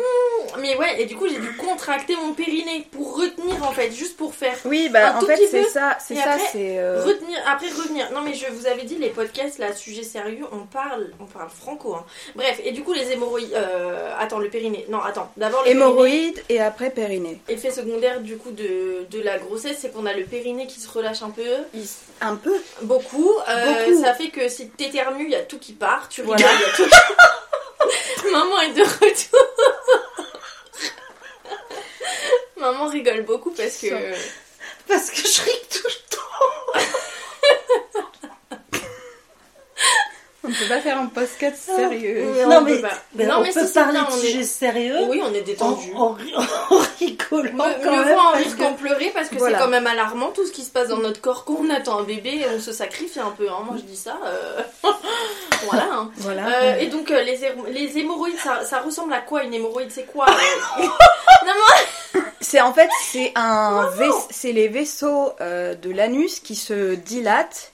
Mais 0.59 0.75
ouais, 0.77 1.01
et 1.01 1.05
du 1.05 1.15
coup 1.15 1.27
j'ai 1.27 1.37
dû 1.39 1.53
contracter 1.57 2.15
mon 2.15 2.33
périnée 2.33 2.87
pour 2.91 3.17
retenir 3.17 3.63
en 3.63 3.71
fait, 3.71 3.91
juste 3.91 4.15
pour 4.17 4.33
faire 4.35 4.55
Oui, 4.65 4.89
bah 4.89 5.09
Un 5.13 5.17
en 5.17 5.19
tout 5.19 5.25
fait 5.25 5.47
c'est 5.49 5.63
ça, 5.63 5.97
c'est 5.99 6.15
ça, 6.15 6.37
c'est. 6.51 6.77
euh, 6.79 7.03
Retenir, 7.03 7.37
après 7.47 7.67
revenir. 7.69 8.11
Non 8.13 8.21
mais 8.21 8.33
je 8.33 8.45
vous 8.51 8.67
avais 8.67 8.83
dit 8.83 8.95
les 8.97 9.09
podcasts 9.09 9.57
là, 9.59 9.73
sujet 9.73 10.03
sérieux, 10.03 10.45
on 10.51 10.65
parle, 10.65 11.11
on 11.19 11.25
parle 11.25 11.49
franco. 11.49 11.95
Hein. 11.95 12.05
Bref, 12.35 12.59
et 12.63 12.71
du 12.71 12.83
coup 12.83 12.93
les 12.93 13.11
hémorroïdes, 13.11 13.53
euh, 13.53 14.11
attends 14.19 14.39
le 14.39 14.49
périnée. 14.49 14.85
Non 14.89 15.01
attends, 15.01 15.31
d'abord 15.35 15.61
le 15.61 15.65
périnée. 15.65 15.81
Hémorroïdes 15.83 16.43
et 16.49 16.61
après 16.61 16.89
périnée. 16.91 17.39
Effet 17.49 17.71
secondaire 17.71 18.21
du 18.21 18.37
coup 18.37 18.51
de, 18.51 19.05
de 19.09 19.21
la 19.21 19.37
grossesse, 19.39 19.77
c'est 19.81 19.91
qu'on 19.91 20.05
a 20.05 20.13
le 20.13 20.23
périnée 20.25 20.67
qui 20.67 20.79
se 20.79 20.89
relâche 20.89 21.21
un 21.23 21.31
peu, 21.31 21.41
Un 22.21 22.35
peu. 22.35 22.55
beaucoup. 22.81 23.33
Euh, 23.47 23.85
Beaucoup. 23.85 24.03
Ça 24.03 24.13
fait 24.13 24.29
que 24.29 24.47
si 24.49 24.69
t'éternues, 24.69 25.25
il 25.25 25.31
y 25.31 25.35
a 25.35 25.43
tout 25.43 25.59
qui 25.59 25.73
part. 25.73 26.07
Tu 26.09 26.21
rigoles, 26.21 26.37
il 26.39 26.43
y 26.43 26.45
a 26.45 26.75
tout 26.75 26.85
qui- 26.89 28.31
Maman 28.31 28.61
est 28.61 28.71
de 28.73 28.81
retour. 28.81 29.47
Maman 32.57 32.87
rigole 32.87 33.23
beaucoup 33.23 33.51
parce 33.51 33.77
que. 33.77 33.87
Parce 34.87 35.09
que 35.09 35.17
je 35.17 35.41
ris 35.41 35.61
tout 35.71 35.87
le 35.87 36.15
temps. 36.15 36.81
On 40.47 40.51
peut 40.51 40.67
pas 40.69 40.79
faire 40.81 40.99
un 40.99 41.07
podcast 41.07 41.57
sérieux. 41.57 42.25
On 42.45 42.49
non, 42.49 42.63
peut 42.65 42.75
mais, 42.75 42.81
pas. 42.81 42.89
mais 43.15 43.25
Non, 43.25 43.35
on 43.37 43.41
mais 43.41 43.51
peut 43.51 43.67
parler 43.73 43.99
de 43.99 44.03
on 44.05 44.15
est- 44.17 44.19
sujets 44.19 44.43
sérieux 44.43 44.97
Oui, 45.09 45.21
on 45.23 45.33
est 45.33 45.41
en, 45.41 45.43
détendu. 45.43 45.91
en, 45.95 46.09
ri- 46.13 46.33
en 46.69 46.77
rigolant 46.99 47.51
Mieux 47.53 48.03
vaut 48.13 48.19
en 48.19 48.31
parce 48.31 48.43
rire 48.43 48.57
que- 48.57 48.63
qu'en 48.63 48.73
pleurer 48.73 49.11
parce 49.13 49.29
que 49.29 49.35
Voilà. 49.35 49.57
c'est 49.57 49.63
quand 49.63 49.69
même 49.69 49.87
alarmant 49.87 50.31
tout 50.31 50.45
ce 50.45 50.51
qui 50.51 50.63
se 50.63 50.69
passe 50.71 50.89
dans 50.89 50.97
notre 50.99 51.21
corps 51.21 51.45
quand 51.45 51.57
on 51.59 51.69
attend 51.69 51.99
un 51.99 52.03
bébé 52.03 52.41
et 52.41 52.45
on 52.55 52.59
se 52.59 52.71
sacrifie 52.71 53.19
un 53.19 53.31
peu. 53.31 53.49
Hein. 53.49 53.59
Moi 53.65 53.75
je 53.77 53.83
dis 53.83 53.97
ça. 53.97 54.17
euh, 54.25 54.61
voilà. 55.65 55.87
hein. 55.91 56.11
Voilà. 56.17 56.47
Euh, 56.61 56.75
et 56.79 56.87
donc 56.87 57.11
euh, 57.11 57.21
les, 57.23 57.97
hémorroïdes, 57.97 58.37
ça, 58.37 58.63
ça 58.63 58.79
ressemble 58.79 59.13
à 59.13 59.19
quoi 59.21 59.43
une 59.43 59.53
hémorroïde? 59.53 59.89
C'est 59.91 60.05
quoi? 60.05 60.25
Euh 60.29 60.83
Non, 61.45 61.51
moi 62.13 62.23
C'est 62.41 62.61
en 62.61 62.73
fait 62.73 62.89
c'est 63.11 63.31
un 63.35 63.89
vais- 63.97 64.05
c'est 64.29 64.51
les 64.51 64.67
vaisseaux 64.67 65.31
euh, 65.41 65.75
de 65.75 65.91
l'anus 65.91 66.39
qui 66.39 66.55
se 66.55 66.95
dilatent 66.95 67.71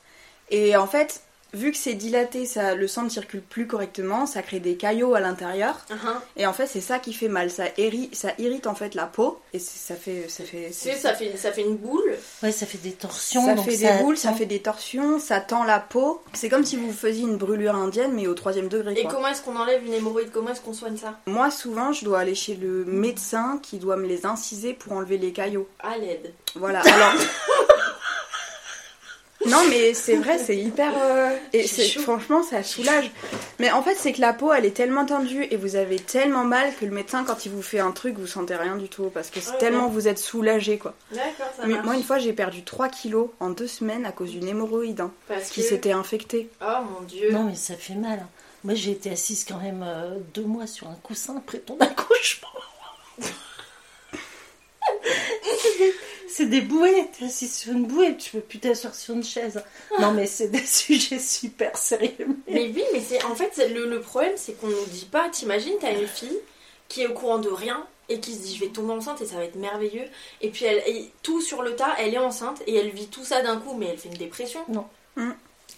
et 0.49 0.75
en 0.75 0.87
fait 0.87 1.21
vu 1.53 1.71
que 1.71 1.77
c'est 1.77 1.93
dilaté, 1.93 2.45
ça 2.45 2.75
le 2.75 2.87
sang 2.87 3.03
ne 3.03 3.09
circule 3.09 3.41
plus 3.41 3.67
correctement, 3.67 4.25
ça 4.25 4.41
crée 4.41 4.59
des 4.59 4.75
caillots 4.75 5.13
à 5.15 5.19
l'intérieur 5.19 5.79
Uh-huh. 5.89 6.15
et 6.37 6.45
en 6.45 6.53
fait 6.53 6.67
c'est 6.67 6.81
ça 6.81 6.99
qui 6.99 7.11
fait 7.13 7.27
mal, 7.27 7.49
ça 7.51 7.65
irrite, 7.77 8.15
ça 8.15 8.29
irrite 8.39 8.67
en 8.67 8.75
fait 8.75 8.95
la 8.95 9.05
peau 9.05 9.39
et 9.53 9.59
ça 9.59 9.95
fait 9.95 10.25
ça 10.29 10.43
fait 10.43 10.67
Tu 10.67 10.73
sais, 10.73 10.95
ça 10.95 11.13
fait, 11.13 11.35
ça 11.37 11.51
fait 11.51 11.61
une 11.61 11.75
boule. 11.75 12.13
Ouais, 12.43 12.51
ça 12.51 12.65
fait 12.65 12.77
des 12.77 12.91
torsions. 12.93 13.45
ça 13.45 13.55
donc 13.55 13.65
fait 13.65 13.77
des 13.77 14.03
boules, 14.03 14.17
ça 14.17 14.31
fait 14.33 14.45
des 14.45 14.59
torsions, 14.59 15.19
ça 15.19 15.41
tend 15.41 15.63
la 15.63 15.79
peau. 15.79 16.21
C'est 16.33 16.49
comme 16.49 16.63
si 16.63 16.77
vous 16.77 16.91
faisiez 16.93 17.23
une 17.23 17.37
brûlure 17.37 17.75
indienne 17.75 18.11
mais 18.13 18.27
au 18.27 18.33
troisième 18.33 18.69
degré. 18.69 18.93
Et 18.97 19.03
quoi. 19.03 19.11
comment 19.13 19.27
est-ce 19.27 19.41
qu'on 19.41 19.55
enlève 19.57 19.85
une 19.85 19.93
hémorroïde? 19.93 20.29
Comment 20.31 20.51
est-ce 20.51 20.61
qu'on 20.61 20.73
soigne 20.73 20.97
ça? 20.97 21.19
Moi 21.25 21.51
souvent 21.51 21.91
je 21.93 22.05
dois 22.05 22.19
aller 22.19 22.35
chez 22.35 22.55
le 22.55 22.85
médecin 22.85 23.59
qui 23.61 23.77
doit 23.77 23.97
me 23.97 24.07
les 24.07 24.25
inciser 24.25 24.73
pour 24.73 24.93
enlever 24.93 25.17
les 25.17 25.33
caillots. 25.33 25.67
À 25.79 25.97
l'aide. 25.97 26.33
Voilà. 26.55 26.79
Alors. 26.81 27.13
Non 29.51 29.63
mais 29.69 29.93
c'est 29.93 30.15
vrai, 30.15 30.37
c'est 30.37 30.57
hyper 30.57 30.91
euh, 30.97 31.35
et 31.53 31.67
franchement 31.99 32.41
ça 32.43 32.63
soulage. 32.63 33.11
Mais 33.59 33.69
en 33.71 33.83
fait 33.83 33.95
c'est 33.95 34.13
que 34.13 34.21
la 34.21 34.33
peau 34.33 34.51
elle 34.53 34.65
est 34.65 34.71
tellement 34.75 35.05
tendue 35.05 35.45
et 35.51 35.57
vous 35.57 35.75
avez 35.75 35.97
tellement 35.99 36.43
mal 36.43 36.73
que 36.79 36.85
le 36.85 36.91
médecin 36.91 37.23
quand 37.23 37.45
il 37.45 37.51
vous 37.51 37.61
fait 37.61 37.79
un 37.79 37.91
truc 37.91 38.17
vous 38.17 38.27
sentez 38.27 38.55
rien 38.55 38.77
du 38.77 38.87
tout 38.89 39.11
parce 39.13 39.29
que 39.29 39.39
c'est 39.39 39.51
Ouais, 39.51 39.57
tellement 39.59 39.85
ouais. 39.87 39.91
vous 39.93 40.07
êtes 40.07 40.19
soulagé 40.19 40.77
quoi. 40.77 40.93
D'accord, 41.11 41.47
ça 41.55 41.63
Mais 41.67 41.73
marche. 41.73 41.85
moi 41.85 41.95
une 41.95 42.03
fois 42.03 42.17
j'ai 42.17 42.33
perdu 42.33 42.63
3 42.63 42.89
kilos 42.89 43.29
en 43.39 43.49
deux 43.49 43.67
semaines 43.67 44.05
à 44.05 44.11
cause 44.11 44.31
d'une 44.31 44.47
hémorroïde 44.47 45.01
hein, 45.01 45.11
Parce 45.27 45.49
qui 45.49 45.61
que- 45.61 45.67
s'était 45.67 45.91
infectée. 45.91 46.49
Oh 46.61 46.65
mon 46.93 47.01
dieu. 47.05 47.31
Non, 47.31 47.43
mais 47.43 47.55
ça 47.55 47.75
fait 47.75 47.95
mal. 47.95 48.19
hein. 48.23 48.27
Moi, 48.63 48.75
j'ai 48.75 48.91
été 48.91 49.09
assise 49.09 49.43
quand 49.43 49.57
même 49.57 49.83
euh, 49.83 50.19
deux 50.35 50.43
mois 50.43 50.67
sur 50.67 50.87
un 50.87 50.93
coussin 51.01 51.35
après 51.37 51.57
ton 51.57 51.77
accouchement. 51.79 52.47
c'est 56.33 56.45
des 56.47 56.61
bouées. 56.61 57.07
Tu 57.17 57.23
es 57.23 57.27
assise 57.27 57.55
sur 57.55 57.71
une 57.73 57.85
bouée, 57.85 58.15
tu 58.17 58.31
peux 58.31 58.39
plus 58.41 58.59
t'asseoir 58.59 58.95
sur 58.95 59.13
une 59.15 59.23
chaise. 59.23 59.61
Non, 59.99 60.11
mais 60.13 60.25
c'est 60.27 60.47
des 60.49 60.65
sujets 60.65 61.19
super 61.19 61.75
sérieux. 61.77 62.27
Mais 62.47 62.71
oui, 62.73 62.83
mais 62.93 63.01
c'est 63.01 63.23
en 63.23 63.35
fait 63.35 63.49
c'est- 63.53 63.69
le, 63.69 63.89
le 63.89 64.01
problème 64.01 64.33
c'est 64.37 64.53
qu'on 64.59 64.67
nous 64.67 64.85
dit 64.87 65.07
pas. 65.11 65.29
T'imagines, 65.29 65.73
t'as 65.79 65.93
une 65.93 66.07
fille 66.07 66.37
qui 66.87 67.01
est 67.03 67.07
au 67.07 67.13
courant 67.13 67.39
de 67.39 67.49
rien 67.49 67.85
et 68.09 68.19
qui 68.19 68.33
se 68.33 68.39
dit 68.41 68.55
je 68.55 68.61
vais 68.65 68.71
tomber 68.71 68.93
enceinte 68.93 69.21
et 69.21 69.25
ça 69.25 69.35
va 69.35 69.45
être 69.45 69.55
merveilleux. 69.55 70.05
Et 70.41 70.49
puis 70.49 70.65
elle, 70.65 70.83
et 70.87 71.11
tout 71.23 71.41
sur 71.41 71.61
le 71.63 71.75
tas, 71.75 71.95
elle 71.99 72.13
est 72.13 72.17
enceinte 72.19 72.61
et 72.67 72.75
elle 72.75 72.89
vit 72.89 73.07
tout 73.07 73.23
ça 73.23 73.41
d'un 73.41 73.57
coup, 73.57 73.75
mais 73.77 73.87
elle 73.87 73.97
fait 73.97 74.09
une 74.09 74.15
dépression. 74.17 74.59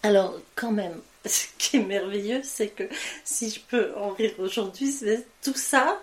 Alors, 0.01 0.37
quand 0.55 0.71
même, 0.71 0.99
ce 1.25 1.45
qui 1.57 1.77
est 1.77 1.83
merveilleux, 1.83 2.41
c'est 2.43 2.67
que 2.69 2.83
si 3.23 3.49
je 3.49 3.59
peux 3.59 3.91
en 3.97 4.09
rire 4.09 4.33
aujourd'hui, 4.39 4.91
c'est 4.91 5.25
tout 5.43 5.55
ça, 5.55 6.01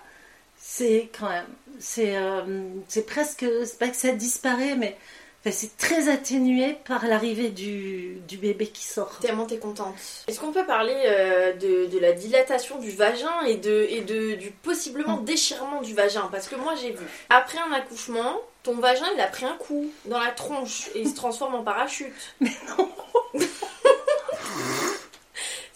c'est 0.72 1.10
quand 1.18 1.28
même, 1.28 1.48
c'est 1.80 2.16
euh, 2.16 2.42
c'est 2.86 3.04
presque, 3.04 3.44
c'est 3.64 3.78
pas 3.78 3.88
que 3.88 3.96
ça 3.96 4.12
disparaît, 4.12 4.76
mais 4.76 4.96
enfin, 5.40 5.50
c'est 5.50 5.76
très 5.76 6.08
atténué 6.08 6.76
par 6.86 7.08
l'arrivée 7.08 7.48
du, 7.48 8.18
du 8.28 8.36
bébé 8.36 8.68
qui 8.68 8.84
sort. 8.84 9.18
Tellement 9.18 9.46
t'es 9.46 9.58
contente. 9.58 9.96
Est-ce 10.28 10.38
qu'on 10.38 10.52
peut 10.52 10.64
parler 10.64 10.94
euh, 11.06 11.54
de, 11.54 11.86
de 11.86 11.98
la 11.98 12.12
dilatation 12.12 12.78
du 12.78 12.92
vagin 12.92 13.42
et, 13.48 13.56
de, 13.56 13.84
et 13.90 14.02
de, 14.02 14.36
du 14.36 14.52
possiblement 14.52 15.16
déchirement 15.16 15.82
du 15.82 15.92
vagin? 15.92 16.28
Parce 16.30 16.46
que 16.46 16.54
moi 16.54 16.76
j'ai 16.80 16.92
vu, 16.92 17.04
après 17.30 17.58
un 17.58 17.72
accouchement, 17.72 18.40
ton 18.62 18.76
vagin 18.76 19.06
il 19.16 19.20
a 19.20 19.26
pris 19.26 19.46
un 19.46 19.56
coup 19.56 19.90
dans 20.04 20.20
la 20.20 20.30
tronche 20.30 20.88
et 20.94 21.00
il 21.00 21.08
se 21.08 21.16
transforme 21.16 21.56
en 21.56 21.64
parachute. 21.64 22.14
Mais 22.40 22.52
non 22.78 22.88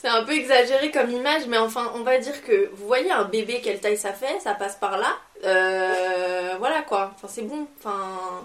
C'est 0.05 0.11
un 0.11 0.23
peu 0.23 0.33
exagéré 0.33 0.91
comme 0.91 1.11
image, 1.11 1.47
mais 1.49 1.57
enfin, 1.57 1.91
on 1.95 2.03
va 2.03 2.19
dire 2.19 2.45
que 2.45 2.69
vous 2.75 2.87
voyez 2.87 3.11
un 3.11 3.25
bébé, 3.25 3.63
quelle 3.65 3.81
taille 3.81 3.97
ça 3.97 4.13
fait, 4.13 4.39
ça 4.39 4.53
passe 4.53 4.77
par 4.77 4.99
là. 4.99 5.17
Euh, 5.45 6.57
voilà 6.59 6.83
quoi. 6.83 7.13
Enfin, 7.15 7.27
c'est 7.27 7.41
bon. 7.41 7.67
Enfin, 7.79 8.45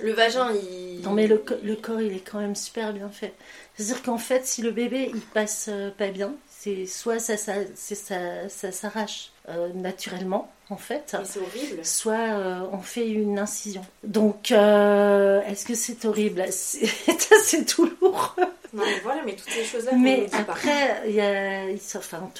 le 0.00 0.12
vagin, 0.12 0.50
il. 0.52 1.00
Non 1.02 1.12
mais 1.12 1.28
le, 1.28 1.40
le 1.62 1.76
corps 1.76 2.00
il 2.00 2.16
est 2.16 2.28
quand 2.28 2.40
même 2.40 2.56
super 2.56 2.92
bien 2.92 3.10
fait. 3.10 3.32
C'est-à-dire 3.76 4.02
qu'en 4.02 4.18
fait 4.18 4.44
si 4.44 4.60
le 4.60 4.72
bébé 4.72 5.12
il 5.14 5.20
passe 5.20 5.66
euh, 5.70 5.90
pas 5.96 6.08
bien, 6.08 6.34
c'est 6.48 6.86
soit 6.86 7.20
ça, 7.20 7.36
ça, 7.36 7.54
ça, 7.76 8.48
ça 8.48 8.72
s'arrache 8.72 9.31
euh, 9.48 9.72
naturellement 9.74 10.50
en 10.70 10.76
fait, 10.76 11.16
c'est 11.24 11.38
horrible. 11.38 11.84
soit 11.84 12.14
euh, 12.14 12.60
on 12.72 12.78
fait 12.78 13.08
une 13.08 13.38
incision. 13.38 13.84
Donc 14.04 14.50
est-ce 14.50 15.66
que 15.66 15.74
c'est 15.74 16.04
horrible? 16.06 16.44
C'est 16.50 16.86
c'est 17.42 17.76
douloureux. 17.76 18.46
Non, 18.72 18.84
mais 18.86 19.00
voilà, 19.00 19.22
mais 19.24 19.36
toutes 19.36 19.50
ces 19.50 19.64
choses-là, 19.64 19.92
Mais 19.98 20.26
après, 20.32 21.02
il 21.06 21.14
y 21.14 21.20
a, 21.20 21.64
enfin, 21.96 22.30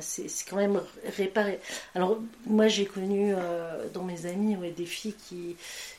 c'est 0.00 0.44
quand 0.48 0.56
même 0.56 0.80
réparé. 1.16 1.58
Alors, 1.94 2.18
moi, 2.44 2.68
j'ai 2.68 2.84
connu 2.84 3.32
euh, 3.34 3.88
dans 3.94 4.02
mes 4.02 4.26
amis 4.26 4.56
ouais, 4.56 4.72
des 4.72 4.84
filles 4.84 5.14
qui, 5.14 5.56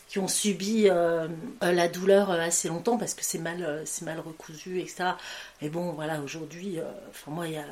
qui 0.08 0.20
ont 0.20 0.28
subi 0.28 0.88
euh, 0.88 1.28
euh, 1.64 1.72
la 1.72 1.88
douleur 1.88 2.30
euh, 2.30 2.40
assez 2.40 2.68
longtemps 2.68 2.98
parce 3.00 3.16
que 3.16 3.24
c'est 3.24 3.40
mal, 3.40 3.64
euh, 3.64 3.82
c'est 3.86 4.06
mal 4.06 4.20
recousu, 4.20 4.82
etc. 4.82 5.12
Mais 5.64 5.70
bon, 5.70 5.94
voilà, 5.94 6.22
aujourd'hui, 6.22 6.80
euh, 6.80 6.84
enfin, 7.10 7.32
moi, 7.32 7.48
il 7.48 7.54
y 7.54 7.58
a 7.58 7.66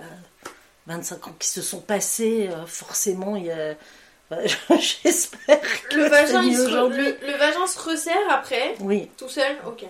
25 0.88 1.28
ans 1.28 1.36
qui 1.38 1.48
se 1.48 1.62
sont 1.62 1.80
passés, 1.82 2.50
euh, 2.52 2.66
forcément, 2.66 3.36
il 3.36 3.46
y 3.46 3.52
a. 3.52 3.76
bah, 4.32 4.38
J'espère 5.04 5.60
que 5.90 5.96
Le 5.98 6.04
vagin, 6.08 6.42
il 6.44 6.56
se 6.58 6.62
re- 6.64 6.90
le, 6.90 7.18
le 7.28 7.38
vagin 7.38 7.68
se 7.68 7.80
resserre 7.80 8.16
après, 8.32 8.76
Oui, 8.80 9.10
tout 9.18 9.30
seul 9.30 9.56
Ok. 9.68 9.84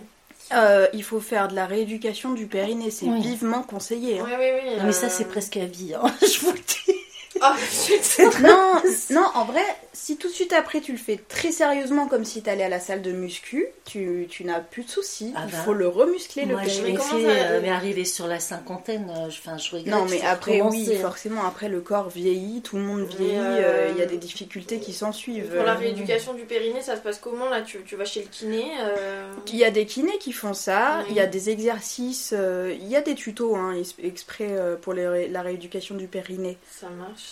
Euh, 0.54 0.88
il 0.94 1.04
faut 1.04 1.20
faire 1.20 1.50
de 1.50 1.56
la 1.56 1.66
rééducation 1.66 2.32
du 2.34 2.48
périnée, 2.48 2.90
c'est 2.90 3.06
Oui. 3.08 3.22
vivement 3.22 3.64
conseillé. 3.64 4.20
hein. 4.20 4.26
Oui, 4.28 4.34
oui, 4.40 4.50
oui. 4.64 4.78
Non, 4.78 4.86
mais 4.86 4.92
ça, 4.94 5.08
euh, 5.08 5.10
c'est 5.12 5.26
presque 5.28 5.58
à 5.58 5.66
vie, 5.66 5.94
hein, 5.94 6.04
je 6.22 6.40
vous 6.40 6.52
le 6.54 6.58
dis. 6.60 6.96
Ah, 7.42 7.56
putain. 7.86 8.30
Non, 8.42 8.82
non, 9.12 9.26
en 9.36 9.46
vrai, 9.46 9.64
si 9.94 10.18
tout 10.18 10.28
de 10.28 10.34
suite 10.34 10.54
après 10.54 10.82
tu 10.82 10.92
le 10.92 10.98
fais 10.98 11.18
très 11.28 11.52
sérieusement 11.52 12.08
comme 12.08 12.26
si 12.26 12.42
t'allais 12.42 12.64
à 12.64 12.70
la 12.70 12.80
salle 12.80 13.02
de 13.02 13.12
muscu, 13.12 13.68
tu, 13.86 14.28
tu 14.30 14.44
n'as 14.44 14.60
plus 14.60 14.84
de 14.84 14.90
soucis. 14.90 15.34
Ah 15.36 15.44
Il 15.48 15.52
bah. 15.52 15.58
faut 15.66 15.74
le 15.74 15.88
remuscler 15.88 16.46
le 16.46 16.54
Moi, 16.54 16.64
je 16.64 16.70
périnée. 16.82 16.92
l'ai 16.92 16.98
fait, 16.98 17.04
ça- 17.04 17.52
euh, 17.52 17.60
mais 17.62 17.70
arrivé 17.70 18.06
sur 18.06 18.28
la 18.28 18.40
cinquantaine, 18.40 19.10
euh, 19.16 19.30
je- 19.30 19.40
enfin, 19.40 19.58
je 19.58 19.70
regrette. 19.76 19.94
Non, 19.94 20.06
mais 20.10 20.22
après, 20.24 20.62
oui, 20.62 20.90
hein. 20.94 21.00
forcément, 21.02 21.46
après 21.46 21.70
le 21.70 21.82
corps 21.82 22.10
vieillit, 22.10 22.62
tout 22.62 22.78
le 22.78 22.84
monde 22.84 23.06
vieillit, 23.08 23.36
euh, 23.38 23.62
euh, 23.62 23.90
il 23.94 24.00
y 24.00 24.02
a 24.02 24.06
des 24.06 24.18
difficultés 24.18 24.80
qui 24.80 24.94
s'en 24.94 25.12
suivent. 25.12 25.54
Pour 25.54 25.64
la 25.64 25.74
Euh, 25.74 25.78
rééducation 25.78 26.34
du 26.34 26.44
périnée, 26.44 26.82
ça 26.82 26.96
se 26.96 27.02
passe 27.02 27.20
comment 27.20 27.50
là? 27.50 27.62
Tu, 27.62 27.80
tu 27.84 27.96
vas 27.96 28.06
chez 28.06 28.22
le 28.22 28.28
kiné 28.28 28.66
euh, 28.82 29.32
Il 29.48 29.56
y 29.58 29.64
a 29.64 29.72
des 29.72 29.86
kinés 29.86 30.18
qui 30.20 30.32
font 30.34 30.54
ça, 30.54 31.00
Oui. 31.02 31.06
il 31.12 31.16
y 31.16 31.20
a 31.20 31.28
des 31.28 31.50
exercices, 31.50 32.34
euh, 32.38 32.74
il 32.80 32.88
y 32.88 32.96
a 32.96 33.02
des 33.02 33.16
tutos 33.16 33.56
hein, 33.56 33.74
exprès 34.04 34.48
euh, 34.52 34.76
pour 34.76 34.94
les 34.94 35.28
la 35.28 35.42
rééducation 35.42 35.96
du 35.96 36.08
périnée. 36.08 36.58
Ça 36.70 36.88
marche. 36.90 37.27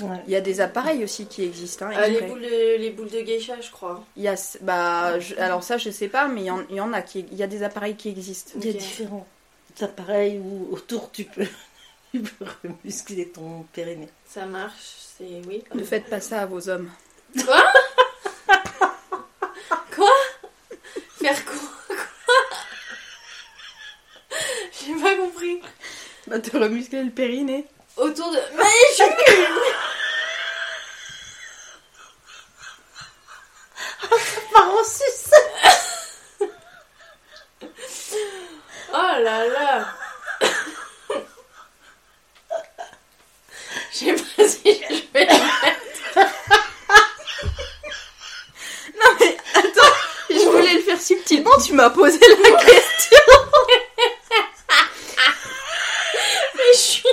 Ouais. 0.00 0.18
Il 0.26 0.32
y 0.32 0.36
a 0.36 0.40
des 0.40 0.60
appareils 0.60 1.04
aussi 1.04 1.26
qui 1.26 1.44
existent. 1.44 1.86
hein, 1.86 1.92
Ah, 1.94 2.08
les, 2.08 2.20
boules 2.22 2.40
de, 2.42 2.76
les 2.78 2.90
boules 2.90 3.10
de 3.10 3.20
geisha, 3.20 3.60
je 3.60 3.70
crois. 3.70 4.04
Il 4.16 4.24
y 4.24 4.28
a, 4.28 4.34
bah, 4.62 5.20
je- 5.20 5.36
alors 5.36 5.62
ça 5.62 5.78
je 5.78 5.88
sais 5.90 6.08
pas, 6.08 6.26
mais 6.26 6.40
il 6.42 6.46
y 6.46 6.50
en, 6.50 6.64
il 6.68 6.74
y 6.76 6.80
en 6.80 6.92
a 6.92 7.00
qui, 7.00 7.20
il 7.30 7.36
y 7.38 7.44
a 7.44 7.46
des 7.46 7.62
appareils 7.62 7.94
qui 7.94 8.08
existent. 8.08 8.52
Il 8.56 8.66
y 8.66 8.70
a 8.70 8.72
différents 8.72 9.26
appareils 9.80 10.38
où 10.40 10.68
autour 10.72 11.12
tu 11.12 11.24
peux, 11.24 11.46
tu 12.12 12.20
peux 12.22 12.44
remuscler 12.64 13.28
ton 13.28 13.62
périnée. 13.72 14.08
Ça 14.26 14.46
marche, 14.46 14.96
c'est. 15.16 15.40
Oui. 15.46 15.62
Ne 15.74 15.84
faites 15.84 16.06
pas 16.06 16.20
ça 16.20 16.40
à 16.42 16.46
vos 16.46 16.68
hommes. 16.68 16.90
Faire 21.20 21.44
quoi? 21.44 21.56
Quoi? 21.88 21.96
J'ai 24.86 24.94
pas 25.00 25.16
compris. 25.16 25.60
Bah 26.26 26.38
te 26.40 26.56
remuscler 26.56 27.04
le 27.04 27.10
périnée. 27.10 27.66
Autour 27.96 28.30
de. 28.32 28.38
Mais 28.56 28.64
je 28.90 28.94
suis 28.94 29.04
nulle 29.04 29.48
Par 34.52 34.84
suce 34.84 35.30
Oh 38.92 39.12
là 39.22 39.46
là 39.46 39.86
Je 43.92 43.98
sais 43.98 44.14
pas 44.14 44.48
si 44.48 44.82
je 44.82 44.94
vais 45.12 45.24
le 45.24 45.30
mettre. 45.32 46.18
Non 48.96 49.10
mais 49.20 49.36
attends, 49.54 49.94
je 50.30 50.48
voulais 50.48 50.74
le 50.74 50.82
faire 50.82 51.00
subtilement, 51.00 51.56
tu 51.64 51.72
m'as 51.74 51.90
posé 51.90 52.18
la 52.18 52.50
question. 52.64 53.18
Mais 56.56 56.72
je 56.72 56.78
suis. 56.78 57.08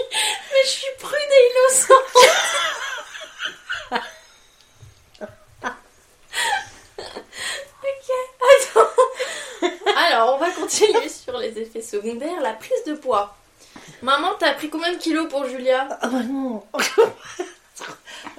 Mais 0.54 0.64
je 0.66 0.70
suis 0.70 0.92
prude 1.00 1.32
et 1.32 1.50
innocente 1.50 2.16
Ok, 7.84 8.08
attends. 8.42 8.94
Alors, 10.08 10.36
on 10.36 10.38
va 10.38 10.50
continuer 10.52 11.10
sur 11.24 11.38
les 11.38 11.60
effets 11.60 11.82
secondaires. 11.82 12.42
La 12.42 12.54
prise 12.54 12.84
de 12.88 12.94
poids. 12.94 13.36
Maman, 14.02 14.30
t'as 14.40 14.54
pris 14.54 14.70
combien 14.70 14.92
de 14.92 14.98
kilos 14.98 15.30
pour 15.30 15.46
Julia? 15.46 15.88
Ah 16.02 16.08
bah 16.10 16.24
non 16.24 16.64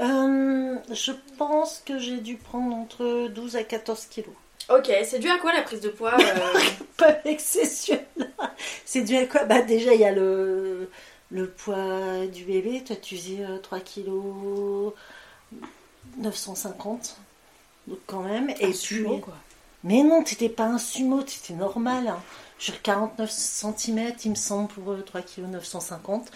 Euh, 0.00 0.76
Je 0.90 1.12
pense 1.36 1.82
que 1.84 1.98
j'ai 1.98 2.18
dû 2.18 2.36
prendre 2.36 2.74
entre 2.74 3.28
12 3.28 3.56
à 3.56 3.64
14 3.64 4.06
kilos. 4.06 4.34
Ok, 4.68 4.90
c'est 5.04 5.18
dû 5.18 5.28
à 5.28 5.38
quoi 5.38 5.52
la 5.52 5.62
prise 5.62 5.80
de 5.80 5.88
poids 5.88 6.14
euh, 6.18 6.60
Pas 6.96 7.18
là 7.24 8.54
C'est 8.84 9.02
dû 9.02 9.16
à 9.16 9.26
quoi? 9.26 9.44
Bah 9.44 9.62
déjà 9.62 9.94
il 9.94 10.00
y 10.00 10.04
a 10.04 10.12
le, 10.12 10.88
le 11.30 11.48
poids 11.48 12.26
du 12.32 12.44
bébé. 12.44 12.82
Toi 12.86 12.96
tu 12.96 13.16
faisais 13.16 13.44
euh, 13.44 13.58
3 13.58 13.80
kilos 13.80 14.94
950. 16.18 17.16
Donc 17.88 17.98
quand 18.06 18.22
même. 18.22 18.50
Et 18.60 18.72
puis... 18.72 19.04
quoi. 19.20 19.34
Mais 19.84 20.02
non, 20.02 20.22
t'étais 20.22 20.48
pas 20.48 20.64
un 20.66 20.78
sumo, 20.78 21.22
t'étais 21.22 21.54
normal. 21.54 22.08
Hein. 22.08 22.20
Sur 22.58 22.80
49 22.80 23.28
cm, 23.28 24.12
il 24.24 24.30
me 24.30 24.34
semble, 24.36 24.68
pour 24.68 24.92
euh, 24.92 25.02
3 25.04 25.22
kg 25.22 25.40
950. 25.50 26.30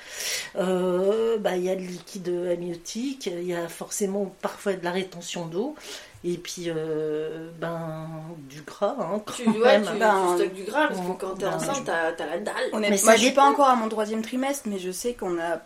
Euh, 0.57 1.39
bah, 1.39 1.57
il 1.57 1.63
y 1.63 1.71
a 1.71 1.77
le 1.77 1.83
liquide 1.83 2.29
amniotique, 2.29 3.27
il 3.27 3.45
y 3.47 3.55
a 3.55 3.69
forcément 3.69 4.35
parfois 4.43 4.73
de 4.73 4.83
la 4.85 4.91
rétention 4.91 5.47
d'eau. 5.47 5.77
Et 6.25 6.39
puis, 6.39 6.65
euh, 6.67 7.51
ben, 7.61 8.09
du 8.49 8.63
gras, 8.63 8.97
hein, 8.99 9.21
quand 9.25 9.35
Tu, 9.35 9.49
ouais, 9.49 9.79
même. 9.79 9.85
tu, 9.87 9.99
Ben, 10.01 10.15
tu 10.37 10.43
stockes 10.43 10.55
du 10.55 10.65
gras 10.65 10.89
parce 10.89 10.99
que 11.01 11.13
quand 11.13 11.35
t'es 11.37 11.45
ben, 11.45 11.55
enceinte, 11.55 11.85
t'as 11.85 12.13
t'as 12.13 12.27
la 12.27 12.39
dalle. 12.39 12.55
Honnêtement, 12.73 12.89
Mais 12.91 12.97
ça 12.97 13.05
moi 13.07 13.17
je 13.17 13.23
suis 13.23 13.33
pas 13.33 13.45
encore 13.45 13.69
à 13.69 13.77
mon 13.77 13.89
troisième 13.89 14.23
trimestre, 14.23 14.69
mais 14.69 14.81
je 14.81 14.91
sais 14.91 15.15
qu'on 15.15 15.39
a. 15.39 15.61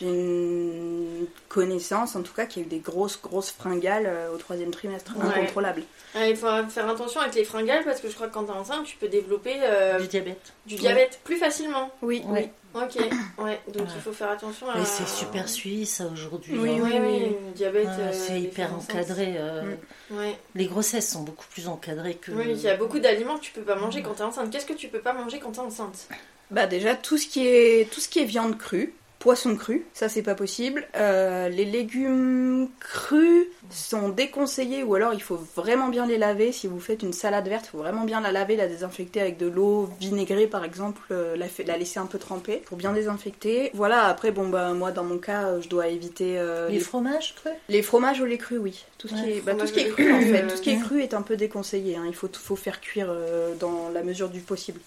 J'ai 0.00 0.06
une 0.08 1.26
connaissance 1.48 2.16
en 2.16 2.22
tout 2.22 2.32
cas 2.32 2.46
qu'il 2.46 2.62
y 2.62 2.64
a 2.64 2.66
eu 2.66 2.70
des 2.70 2.78
grosses 2.78 3.20
grosses 3.20 3.50
fringales 3.50 4.06
euh, 4.06 4.32
au 4.34 4.36
troisième 4.38 4.70
trimestre, 4.70 5.12
Ouais. 5.16 5.24
incontrôlables. 5.26 5.82
Ah, 6.14 6.28
il 6.28 6.36
faut 6.36 6.46
faire 6.68 6.88
attention 6.88 7.20
avec 7.20 7.34
les 7.34 7.44
fringales 7.44 7.84
parce 7.84 8.00
que 8.00 8.08
je 8.08 8.14
crois 8.14 8.28
que 8.28 8.34
quand 8.34 8.44
t'es 8.44 8.52
enceinte, 8.52 8.84
tu 8.84 8.96
peux 8.96 9.08
développer 9.08 9.54
euh, 9.62 9.98
Du 10.00 10.08
diabète. 10.08 10.52
du 10.66 10.74
diabète 10.76 11.20
plus 11.24 11.36
facilement. 11.36 11.90
Oui, 12.02 12.22
Ouais. 12.28 12.50
Ok, 12.74 12.96
ouais, 13.38 13.60
donc 13.68 13.82
Ouais. 13.86 13.92
il 13.96 14.00
faut 14.00 14.12
faire 14.12 14.30
attention 14.30 14.66
à. 14.70 14.78
Mais 14.78 14.84
c'est 14.86 15.06
super 15.06 15.46
suivi 15.46 15.84
ça 15.84 16.06
aujourd'hui. 16.06 16.56
Oui, 16.58 16.70
hein. 16.70 16.80
Oui, 16.82 16.90
oui, 16.94 16.98
oui, 17.02 17.22
oui. 17.28 17.36
le 17.48 17.52
diabète. 17.52 17.86
Euh, 17.98 18.10
c'est 18.14 18.40
hyper 18.40 18.72
encadré. 18.74 19.34
euh, 19.36 19.74
Mm. 20.10 20.16
Ouais. 20.16 20.38
Les 20.54 20.64
grossesses 20.66 21.10
sont 21.10 21.22
beaucoup 21.22 21.44
plus 21.50 21.68
encadrées 21.68 22.14
que. 22.14 22.32
Oui, 22.32 22.46
il 22.48 22.60
y 22.60 22.68
a 22.68 22.76
beaucoup 22.78 22.98
d'aliments 22.98 23.36
que 23.36 23.42
tu 23.42 23.52
peux 23.52 23.60
pas 23.60 23.74
manger 23.74 24.02
quand 24.02 24.14
t'es 24.14 24.22
enceinte. 24.22 24.50
Qu'est-ce 24.50 24.64
que 24.64 24.72
tu 24.72 24.88
peux 24.88 25.00
pas 25.00 25.12
manger 25.12 25.38
quand 25.38 25.52
t'es 25.52 25.58
enceinte? 25.60 26.08
Bah 26.50 26.66
déjà 26.66 26.94
tout 26.94 27.18
ce 27.18 27.26
qui 27.26 27.46
est 27.46 27.90
tout 27.92 28.00
ce 28.00 28.08
qui 28.08 28.20
est 28.20 28.24
viande 28.24 28.56
crue, 28.56 28.94
poisson 29.22 29.54
cru, 29.54 29.86
ça 29.94 30.08
c'est 30.08 30.22
pas 30.22 30.34
possible. 30.34 30.84
Euh, 30.96 31.48
les 31.48 31.64
légumes 31.64 32.68
crus 32.80 33.46
sont 33.70 34.08
déconseillés 34.08 34.82
ou 34.82 34.96
alors 34.96 35.14
il 35.14 35.22
faut 35.22 35.38
vraiment 35.54 35.88
bien 35.88 36.06
les 36.06 36.18
laver. 36.18 36.50
Si 36.50 36.66
vous 36.66 36.80
faites 36.80 37.04
une 37.04 37.12
salade 37.12 37.46
verte, 37.46 37.66
il 37.66 37.70
faut 37.70 37.78
vraiment 37.78 38.02
bien 38.02 38.20
la 38.20 38.32
laver, 38.32 38.56
la 38.56 38.66
désinfecter 38.66 39.20
avec 39.20 39.38
de 39.38 39.46
l'eau 39.46 39.88
vinaigrée 40.00 40.48
par 40.48 40.64
exemple, 40.64 41.00
euh, 41.12 41.36
la, 41.36 41.76
laisser 41.76 42.00
un 42.00 42.06
peu 42.06 42.18
tremper 42.18 42.56
pour 42.66 42.76
bien 42.76 42.92
désinfecter. 42.92 43.70
Voilà. 43.74 44.06
Après 44.06 44.32
bon 44.32 44.48
bah 44.48 44.72
moi 44.72 44.90
dans 44.90 45.04
mon 45.04 45.18
cas 45.18 45.60
je 45.60 45.68
dois 45.68 45.86
éviter 45.86 46.36
euh, 46.40 46.66
Les 46.66 46.74
les, 46.74 46.80
fromages 46.80 47.36
crus? 47.36 47.52
Les 47.68 47.82
fromages 47.82 48.20
ou 48.20 48.24
les 48.24 48.38
crus 48.38 48.58
oui. 48.60 48.84
Tout 48.98 49.06
ce 49.06 49.14
qui 49.14 49.30
est 49.30 49.40
bah, 49.40 49.52
tout 49.52 49.66
fromage 49.66 49.68
ce 49.68 49.72
qui 49.72 49.80
est 49.80 49.90
ou 49.90 49.94
cru 49.94 50.12
en 50.12 50.20
fait, 50.20 50.46
tout 50.48 50.56
ce 50.56 50.62
qui 50.62 50.70
est 50.70 50.80
cru 50.80 51.00
est 51.00 51.14
un 51.14 51.22
peu 51.22 51.36
déconseillé. 51.36 51.94
hein. 51.94 52.04
Il 52.08 52.14
faut 52.14 52.28
faut 52.32 52.56
faire 52.56 52.80
cuire 52.80 53.14
dans 53.60 53.88
la 53.94 54.02
mesure 54.02 54.30
du 54.30 54.40
possible. 54.40 54.80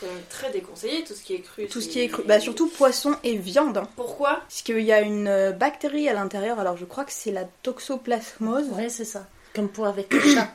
C'est 0.00 0.28
très 0.28 0.52
déconseillé 0.52 1.02
tout 1.04 1.14
ce 1.14 1.22
qui 1.22 1.34
est 1.34 1.40
cru. 1.40 1.66
Tout 1.66 1.80
ce 1.80 1.88
qui 1.88 2.00
est 2.00 2.08
cru, 2.08 2.22
bah 2.24 2.38
surtout 2.38 2.68
poisson 2.68 3.16
et 3.24 3.36
viande. 3.36 3.82
Pourquoi? 3.96 4.40
Parce 4.48 4.62
qu'il 4.62 4.80
y 4.80 4.92
a 4.92 5.00
une 5.00 5.26
euh, 5.26 5.52
bactérie 5.52 6.08
à 6.08 6.12
l'intérieur, 6.12 6.60
alors 6.60 6.76
je 6.76 6.84
crois 6.84 7.04
que 7.04 7.12
c'est 7.12 7.32
la 7.32 7.44
toxoplasmose. 7.62 8.68
Ouais, 8.70 8.88
c'est 8.88 9.04
ça. 9.04 9.26
Comme 9.54 9.68
pour 9.68 9.86
avec 9.86 10.12
le 10.12 10.20
chat. 10.20 10.52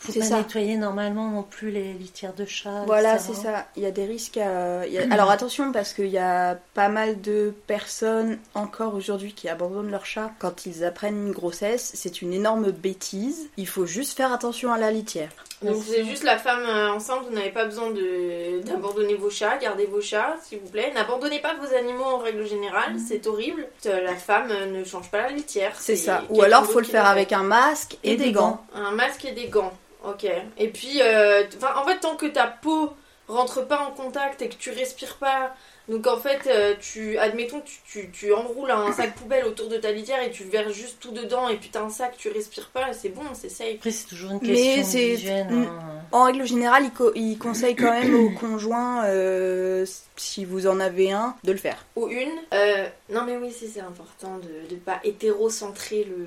Faut 0.00 0.12
pas 0.12 0.24
ça. 0.24 0.36
nettoyer 0.38 0.76
normalement 0.76 1.28
non 1.28 1.42
plus 1.42 1.70
les 1.70 1.92
litières 1.92 2.32
de 2.34 2.44
chat. 2.44 2.84
Voilà, 2.86 3.18
c'est 3.18 3.34
ça. 3.34 3.66
Il 3.76 3.82
y 3.82 3.86
a 3.86 3.90
des 3.90 4.04
risques 4.06 4.36
à... 4.36 4.86
il 4.86 4.92
y 4.92 4.98
a- 4.98 5.12
Alors 5.12 5.30
attention, 5.30 5.72
parce 5.72 5.92
qu'il 5.92 6.06
y 6.06 6.18
a 6.18 6.56
pas 6.74 6.88
mal 6.88 7.20
de 7.20 7.52
personnes 7.66 8.38
encore 8.54 8.94
aujourd'hui 8.94 9.32
qui 9.32 9.48
abandonnent 9.48 9.90
leur 9.90 10.06
chat 10.06 10.30
quand 10.38 10.66
ils 10.66 10.84
apprennent 10.84 11.26
une 11.26 11.32
grossesse. 11.32 11.90
C'est 11.94 12.22
une 12.22 12.32
énorme 12.32 12.70
bêtise. 12.70 13.48
Il 13.56 13.66
faut 13.66 13.86
juste 13.86 14.16
faire 14.16 14.32
attention 14.32 14.72
à 14.72 14.78
la 14.78 14.90
litière. 14.92 15.30
Donc 15.62 15.82
c'est 15.84 16.04
juste 16.04 16.22
la 16.22 16.38
femme 16.38 16.62
euh, 16.68 16.92
enceinte, 16.92 17.22
vous 17.28 17.34
n'avez 17.34 17.50
pas 17.50 17.64
besoin 17.64 17.90
de 17.90 18.60
d'abandonner 18.62 19.14
vos 19.16 19.28
chats, 19.30 19.56
gardez 19.56 19.86
vos 19.86 20.00
chats 20.00 20.36
s'il 20.44 20.60
vous 20.60 20.68
plaît. 20.68 20.92
N'abandonnez 20.94 21.40
pas 21.40 21.54
vos 21.54 21.74
animaux 21.74 22.04
en 22.04 22.18
règle 22.18 22.46
générale, 22.46 22.94
c'est 23.08 23.26
horrible. 23.26 23.66
Euh, 23.86 24.00
La 24.04 24.14
femme 24.14 24.52
euh, 24.52 24.66
ne 24.66 24.84
change 24.84 25.10
pas 25.10 25.22
la 25.22 25.30
litière. 25.30 25.72
C'est 25.76 25.96
ça. 25.96 26.22
Ou 26.30 26.42
alors 26.42 26.60
d'autre 26.60 26.72
faut 26.74 26.78
le 26.78 26.84
faire 26.86 27.06
avec 27.06 27.32
un 27.32 27.42
masque 27.42 27.98
et, 28.04 28.12
Et 28.12 28.16
des 28.16 28.26
des 28.26 28.32
gants. 28.32 28.62
Un 28.72 28.92
masque 28.92 29.24
et 29.24 29.32
des 29.32 29.48
gants. 29.48 29.72
Ok. 30.04 30.26
Et 30.58 30.68
puis, 30.68 31.00
euh, 31.02 31.42
en 31.76 31.84
fait, 31.84 31.98
tant 32.00 32.16
que 32.16 32.26
ta 32.26 32.46
peau 32.46 32.92
rentre 33.26 33.66
pas 33.66 33.80
en 33.80 33.90
contact 33.90 34.40
et 34.42 34.48
que 34.48 34.54
tu 34.54 34.70
respires 34.70 35.16
pas, 35.16 35.54
donc 35.88 36.06
en 36.06 36.16
fait, 36.18 36.40
euh, 36.46 36.74
tu, 36.80 37.18
admettons, 37.18 37.60
tu, 37.62 37.76
tu, 37.86 38.10
tu 38.10 38.32
enroules 38.32 38.70
un 38.70 38.90
sac 38.92 39.14
poubelle 39.16 39.44
autour 39.44 39.68
de 39.68 39.76
ta 39.76 39.90
litière 39.92 40.22
et 40.22 40.30
tu 40.30 40.44
verses 40.44 40.72
juste 40.72 40.98
tout 41.00 41.10
dedans 41.10 41.48
et 41.48 41.56
puis 41.56 41.68
t'as 41.70 41.82
un 41.82 41.90
sac, 41.90 42.14
tu 42.16 42.30
respires 42.30 42.68
pas, 42.70 42.92
c'est 42.94 43.08
bon, 43.10 43.22
c'est 43.34 43.48
safe. 43.50 43.74
Après, 43.76 43.90
c'est 43.90 44.06
toujours 44.06 44.30
une 44.32 44.40
question 44.40 44.82
d'hygiène. 45.16 45.52
Hein. 45.52 45.78
En 46.12 46.24
règle 46.24 46.46
générale, 46.46 46.84
il, 46.84 46.90
co- 46.92 47.12
il 47.14 47.36
conseille 47.38 47.74
quand 47.76 47.90
même 47.90 48.14
aux 48.14 48.30
conjoints, 48.40 49.04
euh, 49.06 49.84
si 50.16 50.44
vous 50.46 50.66
en 50.66 50.78
avez 50.80 51.12
un, 51.12 51.34
de 51.44 51.52
le 51.52 51.58
faire. 51.58 51.84
Ou 51.96 52.08
une. 52.08 52.30
euh, 52.54 52.86
non 53.10 53.24
mais 53.26 53.36
oui, 53.36 53.54
c'est 53.58 53.66
c'est 53.68 53.80
important 53.80 54.38
de 54.38 54.74
ne 54.74 54.78
pas 54.78 55.00
hétérocentrer 55.04 56.04
le. 56.04 56.26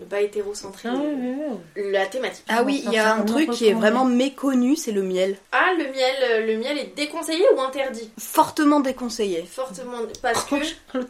Ah 0.00 0.90
le- 0.92 0.98
oui, 0.98 1.14
oui, 1.18 1.58
oui. 1.76 1.92
la 1.92 2.06
thématique. 2.06 2.44
Ah 2.48 2.62
oui, 2.62 2.82
il 2.86 2.92
y 2.92 2.98
a 2.98 3.14
un 3.14 3.22
truc 3.22 3.50
qui 3.50 3.68
est 3.68 3.72
vraiment 3.72 4.04
méconnu, 4.04 4.76
c'est 4.76 4.92
le 4.92 5.02
miel. 5.02 5.36
Ah, 5.52 5.72
le 5.76 5.84
miel, 5.84 6.14
euh, 6.30 6.46
le 6.46 6.58
miel 6.58 6.78
est 6.78 6.94
déconseillé 6.96 7.44
ou 7.56 7.60
interdit? 7.60 8.10
Fortement 8.18 8.80
déconseillé. 8.80 9.42
Fortement. 9.50 9.98
Parce 10.22 10.44
que. 10.44 10.56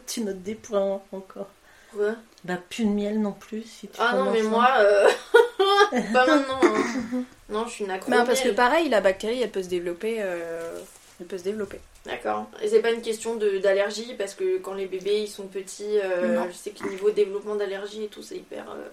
Tu 0.07 0.21
notes 0.21 0.41
des 0.43 0.55
points 0.55 1.01
encore. 1.11 1.47
Quoi? 1.95 2.15
Bah, 2.43 2.57
plus 2.69 2.85
de 2.85 2.89
miel 2.89 3.21
non 3.21 3.31
plus. 3.33 3.63
Si 3.63 3.87
tu 3.87 3.97
Ah 3.99 4.13
non, 4.15 4.31
mais 4.31 4.41
à- 4.41 4.43
moi, 4.43 4.69
euh, 4.79 5.09
pas 6.13 6.25
maintenant. 6.27 6.59
hein. 6.63 7.23
Non, 7.49 7.65
je 7.65 7.71
suis 7.71 7.85
une 7.85 7.91
accro. 7.91 8.11
Au 8.11 8.23
parce 8.25 8.41
que 8.41 8.49
pareil, 8.49 8.89
la 8.89 9.01
bactérie, 9.01 9.41
elle 9.41 9.51
peut 9.51 9.63
se 9.63 9.69
développer 9.69 10.17
euh, 10.19 10.79
elle 11.19 11.25
peut 11.27 11.37
se 11.37 11.43
développer. 11.43 11.79
D'accord. 12.05 12.47
Et 12.61 12.67
c'est 12.69 12.81
pas 12.81 12.91
une 12.91 13.01
question 13.01 13.35
de- 13.35 13.57
d'allergie 13.57 14.13
parce 14.17 14.33
que 14.33 14.57
quand 14.59 14.73
les 14.73 14.85
bébés 14.85 15.21
ils 15.21 15.27
sont 15.27 15.47
petits, 15.47 15.99
euh, 15.99 16.43
je 16.49 16.55
sais 16.55 16.71
que 16.71 16.87
niveau 16.87 17.09
développement 17.11 17.55
d'allergie 17.55 18.03
et 18.05 18.07
tout, 18.07 18.21
c'est 18.23 18.35
hyper. 18.37 18.65
euh, 18.71 18.87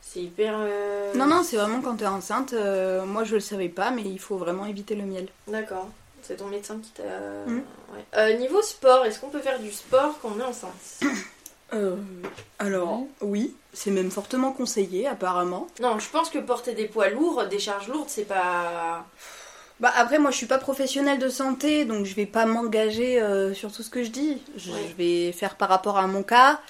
c'est 0.00 0.20
hyper. 0.20 0.54
euh, 0.58 1.14
Non, 1.14 1.26
non, 1.26 1.42
c'est 1.42 1.56
vraiment 1.56 1.80
quand 1.80 1.96
t'es 1.96 2.06
enceinte. 2.06 2.52
moi, 3.06 3.24
je 3.24 3.34
le 3.34 3.40
savais 3.40 3.68
pas, 3.70 3.90
mais 3.90 4.02
il 4.02 4.18
faut 4.18 4.36
vraiment 4.36 4.66
éviter 4.66 4.94
le 4.94 5.04
miel. 5.04 5.28
D'accord. 5.48 5.88
C'est 6.22 6.36
ton 6.36 6.46
médecin 6.46 6.78
qui 6.82 6.90
t'a. 6.90 7.02
Mm. 7.46 7.56
Ouais. 7.92 8.04
Euh, 8.16 8.32
niveau 8.34 8.62
sport, 8.62 9.04
est-ce 9.06 9.18
qu'on 9.18 9.28
peut 9.30 9.40
faire 9.40 9.58
du 9.58 9.72
sport 9.72 10.18
quand 10.20 10.32
on 10.36 10.40
est 10.40 10.44
enceinte 10.44 11.00
Euh, 11.74 11.96
alors, 12.58 13.00
oui, 13.22 13.56
c'est 13.72 13.90
même 13.90 14.10
fortement 14.10 14.52
conseillé, 14.52 15.06
apparemment. 15.06 15.68
Non, 15.80 15.98
je 15.98 16.10
pense 16.10 16.28
que 16.28 16.38
porter 16.38 16.74
des 16.74 16.84
poids 16.84 17.08
lourds, 17.08 17.46
des 17.46 17.58
charges 17.58 17.88
lourdes, 17.88 18.10
c'est 18.10 18.26
pas. 18.26 19.06
Bah 19.82 19.92
après, 19.96 20.18
moi, 20.20 20.30
je 20.30 20.36
suis 20.36 20.46
pas 20.46 20.58
professionnelle 20.58 21.18
de 21.18 21.28
santé, 21.28 21.84
donc 21.84 22.06
je 22.06 22.14
vais 22.14 22.24
pas 22.26 22.46
m'engager 22.46 23.20
euh, 23.20 23.52
sur 23.52 23.70
tout 23.72 23.82
ce 23.82 23.90
que 23.90 24.04
je 24.04 24.10
dis. 24.10 24.40
Je, 24.56 24.70
Ouais. 24.70 24.78
je 24.90 24.94
vais 24.94 25.32
faire 25.32 25.56
par 25.56 25.68
rapport 25.68 25.98
à 25.98 26.06
mon 26.06 26.22
cas. 26.22 26.60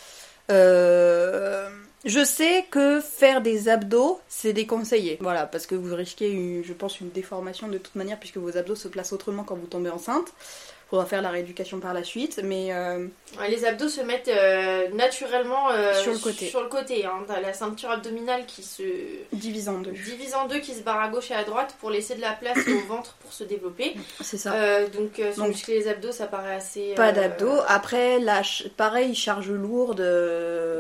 Euh, 0.51 1.69
je 2.05 2.25
sais 2.25 2.65
que 2.71 3.01
faire 3.01 3.43
des 3.43 3.69
abdos, 3.69 4.19
c'est 4.29 4.53
déconseillé. 4.55 5.19
Voilà, 5.21 5.47
parce 5.47 5.67
que 5.67 5.75
vous 5.75 5.95
risquez, 5.95 6.31
une- 6.31 6.65
je 6.65 6.73
pense, 6.73 7.01
une 7.01 7.11
déformation 7.11 7.69
de 7.69 7.79
toute 7.79 7.95
manière, 7.97 8.19
puisque 8.19 8.39
vos 8.39 8.57
abdos 8.57 8.75
se 8.77 8.89
placent 8.89 9.13
autrement 9.13 9.45
quand 9.45 9.57
vous 9.57 9.67
tombez 9.67 9.91
enceinte. 9.91 10.29
Faudra 10.93 11.07
faire 11.07 11.23
la 11.23 11.31
rééducation 11.31 11.81
par 11.81 11.95
la 11.95 12.05
suite, 12.05 12.41
mais 12.45 12.71
euh, 12.71 13.07
les 13.49 13.65
abdos 13.65 13.89
se 13.89 14.03
mettent 14.03 14.29
euh, 14.29 14.89
naturellement 14.93 15.71
euh, 15.71 15.95
Sur 15.95 16.13
le 16.13 16.19
côté. 16.19 16.47
Sur 16.49 16.61
le 16.61 16.69
côté, 16.69 17.07
hein. 17.07 17.25
T'as 17.27 17.41
la 17.41 17.55
ceinture 17.55 17.91
abdominale 17.91 18.45
qui 18.45 18.63
se 18.63 18.83
divise 19.33 19.71
en 19.71 19.79
deux. 19.79 19.93
divise 19.93 20.35
en 20.35 20.47
deux, 20.47 20.59
qui 20.59 20.75
se 20.75 20.83
barre 20.83 21.01
à 21.01 21.09
gauche 21.09 21.31
et 21.31 21.35
à 21.35 21.45
droite 21.45 21.75
pour 21.81 21.89
laisser 21.89 22.15
de 22.15 22.21
la 22.21 22.33
place 22.33 22.59
au 22.69 22.87
ventre 22.89 23.15
pour 23.23 23.33
se 23.33 23.43
développer. 23.43 23.95
C'est 24.21 24.37
ça. 24.37 24.53
Donc, 24.93 25.19
Donc, 25.39 25.49
muscler 25.49 25.79
les 25.79 25.89
abdos, 25.89 26.13
ça 26.13 26.27
paraît 26.27 26.57
assez. 26.57 26.93
Pas 26.95 27.13
d'abdos. 27.13 27.61
Après, 27.69 28.19
la 28.19 28.43
ch- 28.45 28.69
pareil, 28.77 29.15
charge 29.15 29.51
lourde. 29.51 30.01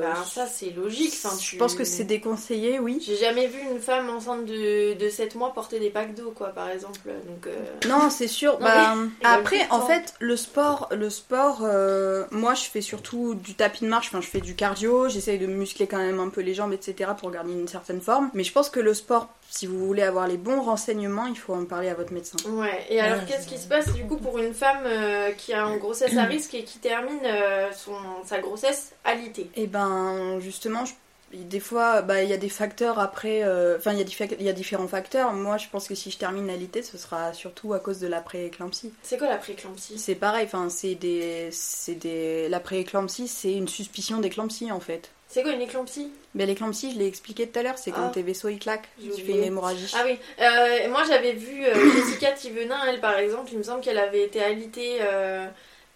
Bah, 0.02 0.14
ça, 0.30 0.44
c'est 0.46 0.74
logique. 0.76 1.14
Enfin, 1.24 1.34
je 1.40 1.56
pense 1.56 1.74
que 1.74 1.84
c'est 1.84 2.04
déconseillé, 2.04 2.78
oui. 2.80 3.02
J'ai 3.02 3.16
jamais 3.16 3.46
vu 3.46 3.60
une 3.70 3.80
femme 3.80 4.10
enceinte 4.10 4.44
de, 4.44 4.92
de 4.92 5.08
7 5.08 5.36
mois 5.36 5.54
porter 5.54 5.80
des 5.80 5.88
packs 5.88 6.14
d'eau, 6.14 6.32
quoi, 6.36 6.48
par 6.48 6.68
exemple. 6.68 7.00
Donc, 7.26 7.48
Non, 7.88 8.10
c'est 8.10 8.28
sûr. 8.28 8.52
Non, 8.58 8.66
bah, 8.66 8.94
mais- 8.94 9.08
après, 9.26 9.66
en 9.70 9.78
temps- 9.80 10.01
fait, 10.02 10.14
le 10.20 10.36
sport, 10.36 10.88
le 10.92 11.10
sport, 11.10 11.60
euh, 11.62 12.24
moi, 12.30 12.54
je 12.54 12.64
fais 12.64 12.80
surtout 12.80 13.34
du 13.34 13.54
tapis 13.54 13.84
de 13.84 13.88
marche. 13.88 14.08
Enfin, 14.08 14.20
je 14.20 14.26
fais 14.28 14.40
du 14.40 14.54
cardio. 14.54 15.08
J'essaye 15.08 15.38
de 15.38 15.46
muscler 15.46 15.86
quand 15.86 15.98
même 15.98 16.20
un 16.20 16.28
peu 16.28 16.40
les 16.40 16.54
jambes, 16.54 16.72
etc., 16.72 17.10
pour 17.18 17.30
garder 17.30 17.52
une 17.52 17.68
certaine 17.68 18.00
forme. 18.00 18.30
Mais 18.34 18.44
je 18.44 18.52
pense 18.52 18.70
que 18.70 18.80
le 18.80 18.94
sport, 18.94 19.28
si 19.50 19.66
vous 19.66 19.78
voulez 19.86 20.02
avoir 20.02 20.26
les 20.28 20.36
bons 20.36 20.60
renseignements, 20.62 21.26
il 21.26 21.36
faut 21.38 21.54
en 21.54 21.64
parler 21.64 21.88
à 21.88 21.94
votre 21.94 22.12
médecin. 22.12 22.36
Ouais, 22.48 22.86
et 22.88 23.00
alors 23.00 23.18
Ouais, 23.18 23.24
qu'est-ce 23.28 23.46
qui 23.46 23.58
se 23.58 23.66
passe 23.68 23.92
du 23.92 24.04
coup 24.04 24.16
pour 24.16 24.38
une 24.38 24.54
femme 24.54 24.82
euh, 24.86 25.30
qui 25.32 25.52
a 25.52 25.64
une 25.64 25.78
grossesse 25.78 26.16
à 26.16 26.24
risque 26.24 26.54
et 26.54 26.64
qui 26.64 26.78
termine 26.78 27.20
euh, 27.24 27.70
son, 27.72 27.94
sa 28.24 28.38
grossesse 28.40 28.92
alitée? 29.04 29.50
Et 29.56 29.66
ben, 29.66 30.38
justement, 30.40 30.84
je- 30.84 30.92
des 31.32 31.60
fois, 31.60 32.02
bah, 32.02 32.22
il 32.22 32.28
y 32.28 32.32
a 32.32 32.36
des 32.36 32.48
facteurs 32.48 32.98
après. 32.98 33.42
euh, 33.42 33.76
Enfin, 33.78 33.92
il 33.92 33.98
y, 33.98 34.00
a 34.00 34.04
des 34.04 34.12
fac- 34.12 34.36
il 34.38 34.44
y 34.44 34.48
a 34.48 34.52
différents 34.52 34.88
facteurs. 34.88 35.32
Moi, 35.32 35.56
je 35.58 35.68
pense 35.68 35.88
que 35.88 35.94
si 35.94 36.10
je 36.10 36.18
termine 36.18 36.46
l'alité, 36.46 36.82
ce 36.82 36.98
sera 36.98 37.32
surtout 37.32 37.72
à 37.74 37.78
cause 37.80 37.98
de 38.00 38.06
la 38.06 38.20
pré-éclampsie. 38.20 38.92
C'est 39.02 39.18
quoi 39.18 39.28
la 39.28 39.36
préclampsie 39.38 39.98
C'est 39.98 40.14
pareil, 40.14 40.44
enfin, 40.44 40.68
c'est 40.68 40.94
des, 40.94 41.48
c'est 41.52 41.94
des, 41.94 42.48
la 42.48 42.60
pré-éclampsie, 42.60 43.28
c'est 43.28 43.52
une 43.52 43.68
suspicion 43.68 44.18
d'éclampsie 44.18 44.70
en 44.72 44.80
fait. 44.80 45.10
C'est 45.28 45.42
quoi 45.42 45.52
une 45.52 45.62
éclampsie? 45.62 46.12
Mais 46.34 46.44
l'éclampsie, 46.44 46.92
je 46.92 46.98
l'ai 46.98 47.06
expliqué 47.06 47.48
tout 47.48 47.58
à 47.58 47.62
l'heure, 47.62 47.78
c'est 47.78 47.90
quand 47.90 48.08
Ah. 48.08 48.12
tes 48.12 48.22
vaisseaux 48.22 48.48
ils 48.50 48.58
claquent, 48.58 48.88
tu 49.00 49.10
fais 49.22 49.32
une 49.32 49.44
hémorragie. 49.44 49.90
Ah 49.96 50.02
oui, 50.04 50.18
euh, 50.40 50.90
moi 50.90 51.04
j'avais 51.08 51.32
vu 51.32 51.64
euh, 51.64 51.74
Jessica 51.94 52.32
Thivenin, 52.32 52.78
elle 52.86 53.00
par 53.00 53.16
exemple, 53.18 53.50
il 53.52 53.56
me 53.58 53.62
semble 53.62 53.80
qu'elle 53.80 53.98
avait 53.98 54.24
été 54.24 54.42
alitée 54.42 54.98
euh, 55.00 55.46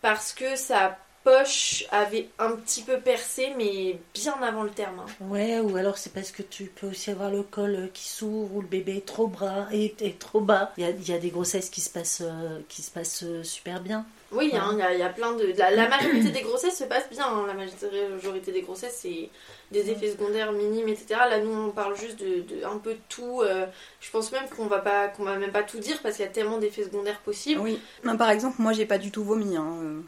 parce 0.01 0.33
que 0.33 0.57
sa 0.57 0.97
poche 1.31 1.85
avait 1.91 2.29
un 2.39 2.53
petit 2.53 2.83
peu 2.83 3.01
percé, 3.01 3.53
mais 3.59 3.99
bien 4.15 4.35
avant 4.43 4.63
le 4.63 4.71
terme. 4.71 5.01
hein. 5.01 5.25
Ouais, 5.29 5.59
ou 5.59 5.77
alors 5.77 5.99
c'est 5.99 6.13
parce 6.13 6.31
que 6.31 6.43
tu 6.43 6.67
peux 6.67 6.87
aussi 6.87 7.11
avoir 7.11 7.31
le 7.31 7.43
col 7.43 7.75
euh, 7.75 7.87
qui 7.93 8.05
s'ouvre 8.09 8.55
ou 8.55 8.61
le 8.63 8.69
bébé 8.69 8.99
est 8.99 9.07
trop 9.07 9.27
bras 9.27 9.67
et 9.73 9.95
est 10.01 10.19
trop 10.21 10.41
bas. 10.41 10.73
Il 10.77 10.85
y 10.85 10.87
a, 10.87 10.91
il 10.91 11.09
y 11.09 11.13
a 11.13 11.19
des 11.19 11.31
grossesses 11.31 11.69
qui 11.69 11.81
se 11.81 11.91
passent, 11.91 12.23
euh, 12.25 12.61
qui 12.69 12.83
se 12.83 12.91
passent 12.93 13.25
euh, 13.25 13.43
super 13.43 13.81
bien. 13.81 14.07
Oui, 14.33 14.51
Ouais. 14.53 14.59
hein, 14.59 14.71
il 14.73 14.79
y, 14.79 14.83
a- 14.83 14.93
il 14.95 15.01
y 15.01 15.03
a 15.03 15.09
plein 15.09 15.33
de. 15.33 15.53
La, 15.57 15.71
la 15.71 15.89
majorité 15.89 16.31
des 16.31 16.43
grossesses 16.43 16.77
se 16.79 16.85
passe 16.85 17.09
bien. 17.11 17.27
hein. 17.27 17.45
La 17.47 17.55
majorité 17.55 18.53
des 18.53 18.63
grossesses, 18.63 18.99
c'est 19.03 19.31
des 19.73 19.91
effets 19.91 20.11
secondaires 20.13 20.53
minimes, 20.53 20.89
etc. 20.89 21.21
Là, 21.31 21.39
nous, 21.41 21.53
on 21.53 21.71
parle 21.71 21.97
juste 21.97 22.19
de, 22.21 22.43
de 22.43 22.65
un 22.65 22.79
peu 22.79 22.95
de 22.95 23.01
tout. 23.09 23.43
euh, 23.43 23.67
je 24.01 24.11
pense 24.11 24.31
même 24.33 24.49
qu'on 24.49 24.67
va 24.67 24.79
pas, 24.79 25.09
qu'on 25.09 25.25
va 25.25 25.37
même 25.37 25.53
pas 25.53 25.63
tout 25.65 25.79
dire 25.79 25.99
parce 26.03 26.17
qu'il 26.17 26.25
y 26.25 26.29
a 26.29 26.33
tellement 26.33 26.59
d'effets 26.59 26.85
secondaires 26.85 27.21
possibles. 27.21 27.61
Oui. 27.61 27.81
Non, 28.05 28.17
par 28.17 28.31
exemple, 28.31 28.57
moi 28.61 28.73
j'ai 28.73 28.87
pas 28.87 28.99
du 28.99 29.11
tout 29.13 29.23
vomi. 29.25 29.57
Hein. 29.57 30.03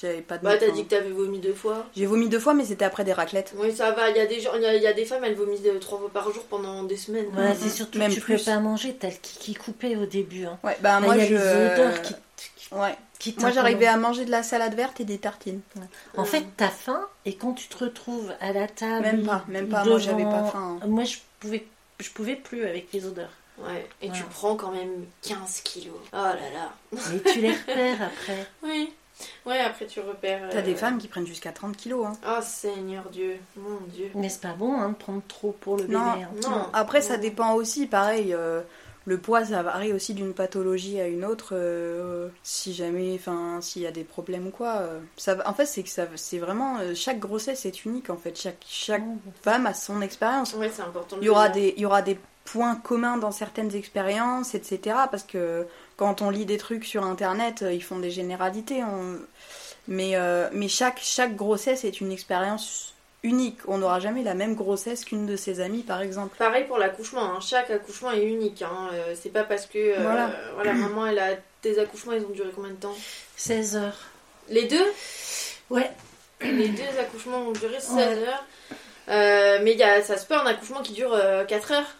J'avais 0.00 0.20
pas 0.20 0.36
de. 0.38 0.44
Bah, 0.44 0.58
t'as 0.58 0.70
dit 0.70 0.84
que 0.84 0.90
t'avais 0.90 1.10
vomi 1.10 1.38
deux 1.38 1.54
fois. 1.54 1.86
J'ai 1.96 2.04
vomi 2.06 2.28
deux 2.28 2.38
fois, 2.38 2.52
mais 2.52 2.64
c'était 2.66 2.84
après 2.84 3.02
des 3.04 3.14
raclettes. 3.14 3.52
Oui, 3.56 3.74
ça 3.74 3.92
va. 3.92 4.10
Il 4.10 4.16
y 4.16 4.20
a 4.20 4.26
des 4.26 4.40
gens, 4.40 4.50
il 4.54 4.62
y 4.62 4.66
a, 4.66 4.74
il 4.74 4.82
y 4.82 4.86
a 4.86 4.92
des 4.92 5.04
femmes, 5.06 5.24
elles 5.24 5.34
vomissent 5.34 5.60
euh, 5.64 5.78
trois 5.78 5.98
fois 5.98 6.10
par 6.10 6.30
jour 6.32 6.44
pendant 6.44 6.82
des 6.82 6.96
semaines. 6.98 7.26
Voilà, 7.32 7.54
c'est 7.54 7.70
surtout 7.70 7.98
Même 7.98 8.10
que 8.10 8.14
tu 8.16 8.20
plus. 8.20 8.36
peux 8.36 8.44
pas 8.50 8.58
manger, 8.58 8.94
t'as 8.94 9.08
le 9.08 9.14
kiki 9.22 9.54
coupé 9.54 9.96
au 9.96 10.04
début. 10.04 10.44
Hein. 10.44 10.58
Ouais, 10.62 10.76
bah 10.82 11.00
Là, 11.00 11.06
moi 11.06 11.16
il 11.16 11.20
y 11.20 11.22
a 11.24 11.26
je. 11.28 11.34
les 11.34 11.40
odeurs 11.72 12.02
qui, 12.02 12.14
qui, 12.36 12.74
Ouais. 12.74 12.94
qui 13.18 13.34
Moi 13.38 13.50
j'arrivais 13.52 13.86
à 13.86 13.96
manger 13.96 14.26
de 14.26 14.30
la 14.30 14.42
salade 14.42 14.74
verte 14.74 15.00
et 15.00 15.04
des 15.04 15.16
tartines. 15.18 15.60
En 16.18 16.24
fait, 16.24 16.44
t'as 16.58 16.68
faim 16.68 17.00
et 17.24 17.34
quand 17.34 17.54
tu 17.54 17.68
te 17.68 17.82
retrouves 17.82 18.32
à 18.40 18.52
la 18.52 18.66
table. 18.68 19.02
Même 19.02 19.24
pas, 19.24 19.44
même 19.48 19.68
pas, 19.68 19.84
moi, 19.84 19.98
j'avais 19.98 20.24
pas 20.24 20.44
faim. 20.44 20.78
Moi, 20.86 21.04
je 21.04 21.16
pouvais, 21.40 21.64
je 22.00 22.10
pouvais 22.10 22.36
plus 22.36 22.64
avec 22.66 22.92
les 22.92 23.06
odeurs. 23.06 23.30
Ouais. 23.58 23.86
Et 24.02 24.10
tu 24.10 24.22
prends 24.24 24.56
quand 24.56 24.70
même 24.72 25.06
15 25.22 25.62
kilos. 25.64 25.94
Oh 26.12 26.16
là 26.16 26.34
là. 26.52 26.72
Mais 26.92 27.32
tu 27.32 27.40
les 27.40 27.52
repères 27.52 28.02
après. 28.02 28.46
Oui. 28.62 28.92
Ouais, 29.46 29.60
après 29.60 29.86
tu 29.86 30.00
repères. 30.00 30.48
T'as 30.50 30.58
euh, 30.58 30.62
des 30.62 30.74
femmes 30.74 30.98
qui 30.98 31.08
prennent 31.08 31.26
jusqu'à 31.26 31.52
30 31.52 31.76
kilos. 31.76 32.06
Hein. 32.06 32.12
Oh 32.28 32.40
Seigneur 32.42 33.08
Dieu, 33.10 33.36
mon 33.56 33.78
Dieu. 33.88 34.10
Mais 34.14 34.28
c'est 34.28 34.42
pas 34.42 34.52
bon 34.54 34.78
hein, 34.80 34.90
de 34.90 34.94
prendre 34.94 35.22
trop 35.28 35.52
pour 35.52 35.76
le 35.76 35.84
bébé. 35.84 35.94
Non, 35.94 36.00
hein. 36.10 36.28
Non. 36.42 36.66
Après, 36.72 37.00
ça 37.00 37.16
Non. 37.16 37.22
dépend 37.22 37.54
aussi, 37.54 37.86
pareil. 37.86 38.34
euh, 38.34 38.60
le 39.08 39.18
poids, 39.18 39.44
ça 39.44 39.62
varie 39.62 39.92
aussi 39.92 40.14
d'une 40.14 40.34
pathologie 40.34 41.00
à 41.00 41.06
une 41.06 41.24
autre. 41.24 41.50
euh, 41.52 42.28
si 42.42 42.74
jamais, 42.74 43.14
enfin, 43.14 43.60
s'il 43.62 43.82
y 43.82 43.86
a 43.86 43.92
des 43.92 44.02
problèmes 44.02 44.48
ou 44.48 44.50
quoi. 44.50 44.78
euh, 44.80 44.98
ça, 45.16 45.36
va- 45.36 45.48
en 45.48 45.54
fait, 45.54 45.64
c'est 45.66 45.84
que 45.84 45.88
ça, 45.88 46.06
c'est 46.16 46.38
vraiment 46.38 46.78
euh, 46.80 46.92
chaque 46.96 47.20
grossesse 47.20 47.64
est 47.66 47.84
unique. 47.84 48.10
En 48.10 48.16
fait, 48.16 48.36
chaque 48.36 48.64
chaque 48.68 49.04
femme 49.42 49.66
a 49.66 49.74
son 49.74 50.00
expérience. 50.02 50.54
Ouais, 50.54 50.70
c'est 50.74 50.82
important. 50.82 51.16
de 51.16 51.22
Il 51.22 51.26
y 51.26 51.28
aura 51.28 51.48
des, 51.48 51.72
il 51.76 51.82
y 51.82 51.86
aura 51.86 52.02
des 52.02 52.18
points 52.44 52.74
communs 52.74 53.16
dans 53.16 53.30
certaines 53.30 53.74
expériences, 53.76 54.56
etc. 54.56 54.96
Parce 55.08 55.22
que 55.22 55.66
quand 55.96 56.22
on 56.22 56.30
lit 56.30 56.46
des 56.46 56.58
trucs 56.58 56.84
sur 56.84 57.04
Internet, 57.04 57.62
euh, 57.62 57.72
ils 57.72 57.82
font 57.82 57.98
des 57.98 58.10
généralités. 58.10 58.82
on- 58.84 59.18
Mais, 59.88 60.16
euh, 60.16 60.48
mais 60.52 60.66
chaque, 60.68 60.98
chaque 61.00 61.36
grossesse 61.36 61.84
est 61.84 62.00
une 62.00 62.10
expérience 62.10 62.92
unique. 63.22 63.58
On 63.68 63.78
n'aura 63.78 64.00
jamais 64.00 64.24
la 64.24 64.34
même 64.34 64.54
grossesse 64.56 65.04
qu'une 65.04 65.26
de 65.26 65.36
ses 65.36 65.60
amies, 65.60 65.82
par 65.84 66.00
exemple. 66.02 66.36
Pareil 66.36 66.64
pour 66.64 66.78
l'accouchement, 66.78 67.22
hein. 67.22 67.38
chaque 67.40 67.70
accouchement 67.70 68.10
est 68.10 68.24
unique. 68.24 68.62
hein. 68.62 68.90
Euh, 68.92 69.14
c'est 69.20 69.28
pas 69.30 69.44
parce 69.44 69.66
que 69.66 69.78
euh, 69.78 69.96
Voilà. 70.02 70.30
voilà, 70.56 70.72
maman 70.72 71.06
elle 71.06 71.18
a 71.20 71.30
des 71.62 71.78
accouchements, 71.78 72.12
ils 72.14 72.24
ont 72.24 72.30
duré 72.30 72.50
combien 72.54 72.70
de 72.72 72.76
temps? 72.76 72.94
16 73.36 73.76
heures. 73.76 73.98
Les 74.48 74.64
deux? 74.64 74.86
Ouais. 75.70 75.90
Les 76.40 76.68
deux 76.68 76.98
accouchements 77.00 77.42
ont 77.48 77.52
duré 77.52 77.78
16 77.80 77.94
Ouais. 77.96 78.02
heures. 78.28 78.44
Euh, 79.08 79.60
mais 79.62 79.72
il 79.72 79.78
y 79.78 79.82
a, 79.84 80.02
ça 80.02 80.16
se 80.16 80.26
peut 80.26 80.34
un 80.36 80.46
accouchement 80.46 80.82
qui 80.82 80.92
dure 80.94 81.16
4 81.46 81.72
heures. 81.72 81.94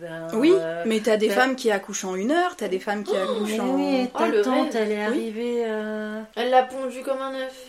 Ben, 0.00 0.28
Oui, 0.34 0.52
euh, 0.54 0.84
mais 0.86 1.00
t'as 1.00 1.16
des 1.16 1.28
bah- 1.28 1.34
femmes 1.34 1.56
qui 1.56 1.70
accouchent 1.70 2.04
en 2.04 2.14
une 2.14 2.30
heure, 2.30 2.56
t'as 2.56 2.68
des 2.68 2.78
femmes 2.80 3.04
qui 3.04 3.14
accouchent 3.16 3.50
Mais 3.52 3.60
en... 3.60 3.74
oui, 3.74 4.08
Oh, 4.14 4.18
ta 4.18 4.28
le 4.28 4.42
tante, 4.42 4.74
elle 4.74 4.90
est 4.92 4.96
Oui. 4.96 5.02
arrivée. 5.02 5.62
Euh... 5.66 6.22
Elle 6.34 6.50
l'a 6.50 6.62
pondu 6.62 7.02
comme 7.02 7.20
un 7.20 7.34
œuf. 7.34 7.66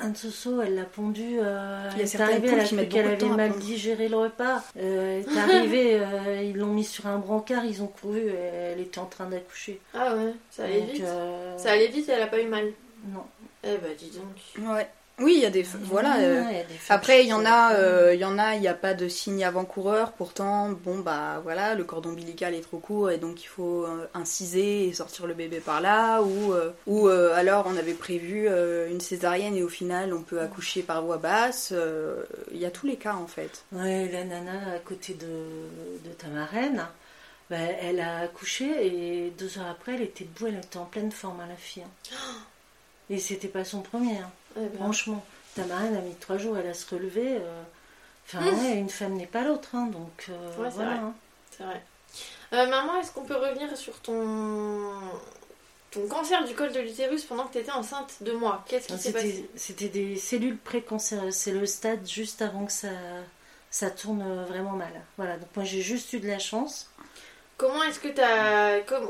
Anne 0.00 0.14
Soso, 0.16 0.60
elle 0.60 0.74
l'a 0.74 0.84
pondu. 0.84 1.38
Euh... 1.40 1.88
Il 1.92 1.92
y 1.92 1.94
a 1.94 1.94
elle 1.96 2.00
est 2.02 2.06
certaines 2.06 2.28
arrivée, 2.36 2.48
elle 2.52 2.60
a 2.60 2.64
cru 2.64 2.86
qu'elle 2.88 3.06
avait 3.06 3.28
mal 3.36 3.52
digéré 3.58 4.08
le 4.08 4.16
repas. 4.16 4.62
Euh, 4.76 5.22
elle 5.26 5.32
est 5.36 5.38
arrivée, 5.56 5.98
euh, 6.00 6.42
ils 6.42 6.56
l'ont 6.56 6.66
mis 6.66 6.84
sur 6.84 7.06
un 7.06 7.18
brancard, 7.18 7.64
ils 7.64 7.82
ont 7.82 7.86
couru, 7.86 8.18
et 8.28 8.34
elle 8.72 8.80
était 8.80 8.98
en 8.98 9.06
train 9.06 9.26
d'accoucher. 9.26 9.80
Ah 9.94 10.14
ouais, 10.14 10.32
ça 10.50 10.64
allait 10.64 10.80
Donc, 10.80 10.90
vite. 10.90 11.04
euh, 11.04 11.58
Ça 11.58 11.72
allait 11.72 11.88
vite, 11.88 12.08
elle 12.08 12.22
a 12.22 12.26
pas 12.26 12.40
eu 12.40 12.46
mal. 12.46 12.66
Non. 13.12 13.24
Eh 13.62 13.76
bah 13.76 13.88
dis 13.96 14.10
donc. 14.10 14.68
Ouais. 14.74 14.88
Oui, 15.20 15.34
il 15.36 15.42
y 15.42 15.46
a 15.46 15.50
des... 15.50 15.62
Voilà. 15.62 16.16
euh, 16.18 16.42
il 16.50 16.56
y 16.56 16.60
a 16.60 16.64
des 16.64 16.74
femmes 16.74 16.96
Après, 16.96 17.18
qui 17.20 17.26
il 17.26 17.28
y 17.28 17.32
en 17.32 17.46
a, 17.46 17.74
euh, 17.74 18.14
il 18.14 18.20
y 18.20 18.24
en 18.24 18.36
a, 18.36 18.56
il 18.56 18.60
n'y 18.60 18.66
a 18.68 18.74
pas 18.74 18.94
de 18.94 19.06
signe 19.06 19.44
avant-coureur. 19.44 20.10
Pourtant, 20.12 20.70
bon 20.70 20.98
bah 20.98 21.40
voilà, 21.44 21.76
le 21.76 21.84
cordon 21.84 22.10
ombilical 22.10 22.52
est 22.52 22.62
trop 22.62 22.78
court 22.78 23.12
et 23.12 23.18
donc 23.18 23.42
il 23.44 23.46
faut 23.46 23.84
euh, 23.84 24.08
inciser 24.14 24.88
et 24.88 24.92
sortir 24.92 25.28
le 25.28 25.34
bébé 25.34 25.60
par 25.60 25.80
là. 25.80 26.20
Ou, 26.22 26.52
euh, 26.52 26.72
ou 26.88 27.06
euh, 27.08 27.32
alors 27.36 27.66
on 27.68 27.76
avait 27.76 27.94
prévu 27.94 28.48
euh, 28.48 28.90
une 28.90 29.00
césarienne 29.00 29.54
et 29.54 29.62
au 29.62 29.68
final 29.68 30.12
on 30.12 30.22
peut 30.22 30.40
accoucher 30.40 30.82
par 30.82 31.00
voie 31.04 31.18
basse. 31.18 31.68
euh, 31.72 32.24
Il 32.50 32.58
y 32.58 32.66
a 32.66 32.70
tous 32.72 32.86
les 32.88 32.96
cas 32.96 33.14
en 33.14 33.28
fait. 33.28 33.62
Ouais, 33.70 34.08
la 34.12 34.24
nana 34.24 34.74
à 34.74 34.78
côté 34.80 35.14
de, 35.14 36.08
de 36.08 36.12
ta 36.18 36.26
marraine, 36.26 36.84
bah, 37.50 37.56
elle 37.80 38.00
a 38.00 38.18
accouché 38.22 38.64
et 38.84 39.30
deux 39.38 39.58
heures 39.58 39.68
après, 39.70 39.94
elle 39.94 40.02
était 40.02 40.24
debout, 40.24 40.48
elle 40.48 40.56
était 40.56 40.76
en 40.78 40.86
pleine 40.86 41.12
forme, 41.12 41.38
hein, 41.40 41.46
la 41.48 41.54
fille. 41.56 41.84
hein. 41.84 42.16
Et 43.10 43.18
c'était 43.18 43.48
pas 43.48 43.64
son 43.64 43.80
premier, 43.82 44.18
hein. 44.18 44.30
Eh 44.56 44.60
ben. 44.66 44.76
franchement. 44.78 45.24
Ta 45.54 45.64
marraine 45.66 45.94
a 45.96 46.00
mis 46.00 46.14
trois 46.14 46.38
jours, 46.38 46.56
elle 46.58 46.66
a 46.68 46.74
se 46.74 46.92
relever. 46.94 47.36
euh, 47.38 47.62
Enfin, 48.26 48.40
Mmh. 48.40 48.58
ouais, 48.64 48.74
une 48.78 48.88
femme 48.88 49.14
n'est 49.14 49.26
pas 49.26 49.42
l'autre, 49.44 49.68
hein, 49.74 49.86
donc 49.92 50.26
euh, 50.30 50.48
Ouais, 50.56 50.68
c'est 50.70 50.76
voilà. 50.76 50.90
vrai. 50.92 50.98
hein. 51.00 51.14
C'est 51.50 51.62
vrai. 51.64 51.82
Euh, 52.54 52.66
maman, 52.68 52.98
est-ce 52.98 53.12
qu'on 53.12 53.24
peut 53.24 53.36
revenir 53.36 53.76
sur 53.76 54.00
ton 54.00 54.90
ton 55.90 56.08
cancer 56.08 56.44
du 56.44 56.54
col 56.54 56.72
de 56.72 56.80
l'utérus 56.80 57.22
pendant 57.24 57.44
que 57.46 57.52
tu 57.52 57.58
étais 57.58 57.70
enceinte 57.70 58.14
de 58.22 58.32
moi? 58.32 58.64
Qu'est-ce 58.66 58.88
qui 58.88 58.98
s'est 58.98 59.12
passé? 59.12 59.48
C'était 59.54 59.88
des 59.88 60.16
cellules 60.16 60.56
précancéreuses. 60.56 61.34
C'est 61.34 61.52
le 61.52 61.66
stade 61.66 62.08
juste 62.08 62.40
avant 62.42 62.64
que 62.64 62.72
ça, 62.72 62.88
ça 63.70 63.90
tourne 63.90 64.44
vraiment 64.48 64.72
mal. 64.72 64.92
Voilà, 65.18 65.36
donc 65.36 65.48
moi 65.54 65.64
j'ai 65.64 65.82
juste 65.82 66.12
eu 66.14 66.18
de 66.20 66.26
la 66.26 66.38
chance. 66.40 66.88
Comment 67.56 67.84
est-ce 67.84 68.00
que 68.00 68.08
tu 68.08 68.20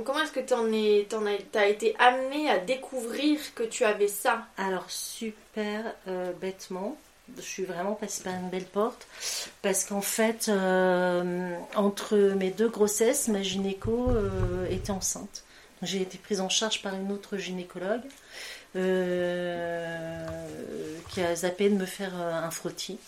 comment 0.04 0.20
est-ce 0.20 0.32
que 0.32 0.40
t'en 0.40 0.70
es 0.70 1.06
t'en 1.08 1.24
as, 1.24 1.38
as 1.58 1.66
été 1.66 1.96
amené 1.98 2.50
à 2.50 2.58
découvrir 2.58 3.38
que 3.54 3.62
tu 3.62 3.84
avais 3.84 4.08
ça? 4.08 4.46
Alors 4.58 4.90
super 4.90 5.94
euh, 6.08 6.30
bêtement, 6.38 6.98
je 7.36 7.42
suis 7.42 7.64
vraiment 7.64 7.94
passée 7.94 8.22
par 8.22 8.34
une 8.34 8.50
belle 8.50 8.66
porte 8.66 9.06
parce 9.62 9.84
qu'en 9.84 10.02
fait 10.02 10.50
euh, 10.50 11.56
entre 11.74 12.16
mes 12.16 12.50
deux 12.50 12.68
grossesses, 12.68 13.28
ma 13.28 13.40
gynéco 13.40 14.10
euh, 14.10 14.68
était 14.68 14.90
enceinte. 14.90 15.44
J'ai 15.80 16.02
été 16.02 16.18
prise 16.18 16.40
en 16.42 16.50
charge 16.50 16.82
par 16.82 16.94
une 16.94 17.12
autre 17.12 17.38
gynécologue 17.38 18.02
qui 18.74 18.80
a 21.20 21.34
zappé 21.36 21.70
de 21.70 21.76
me 21.76 21.86
faire 21.86 22.14
un 22.16 22.50
frottis. 22.50 22.98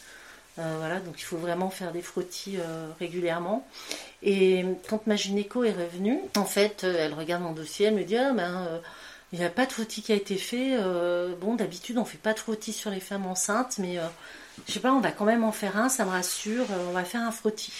Voilà, 0.57 1.01
donc 1.01 1.21
il 1.21 1.25
faut 1.25 1.37
vraiment 1.37 1.71
faire 1.71 1.93
des 1.93 2.03
frottis 2.03 2.59
régulièrement. 2.99 3.67
Et 4.23 4.65
quand 4.89 5.07
ma 5.07 5.17
gynéco 5.17 5.65
est 5.65 5.73
revenue, 5.73 6.19
en 6.37 6.45
fait, 6.45 6.85
euh, 6.85 6.97
elle 6.99 7.15
regarde 7.15 7.43
mon 7.43 7.53
dossier, 7.53 7.87
elle 7.87 7.95
me 7.95 8.05
dit 8.05 8.17
ah, 8.17 8.33
ben, 8.33 8.67
euh, 8.69 8.79
il 9.33 9.39
n'y 9.39 9.45
a 9.45 9.51
pas 9.51 9.67
de 9.67 9.73
frottis 9.73 10.03
qui 10.03 10.13
a 10.13 10.17
été 10.17 10.37
fait. 10.37 10.77
Euh, 10.79 11.35
bon, 11.41 11.55
d'habitude, 11.55 11.99
on 11.99 12.05
fait 12.05 12.19
pas 12.19 12.33
de 12.33 12.39
frottis 12.39 12.73
sur 12.73 12.91
les 12.91 13.01
femmes 13.01 13.27
enceintes, 13.27 13.79
mais 13.79 13.99
je 14.67 14.73
sais 14.73 14.81
pas, 14.81 14.93
on 14.93 15.01
va 15.01 15.13
quand 15.13 15.25
même 15.25 15.45
en 15.45 15.53
faire 15.53 15.77
un, 15.77 15.89
ça 15.89 16.05
me 16.05 16.11
rassure. 16.11 16.67
on 16.89 16.93
va 16.93 17.05
faire 17.05 17.23
un 17.23 17.31
frottis. 17.31 17.73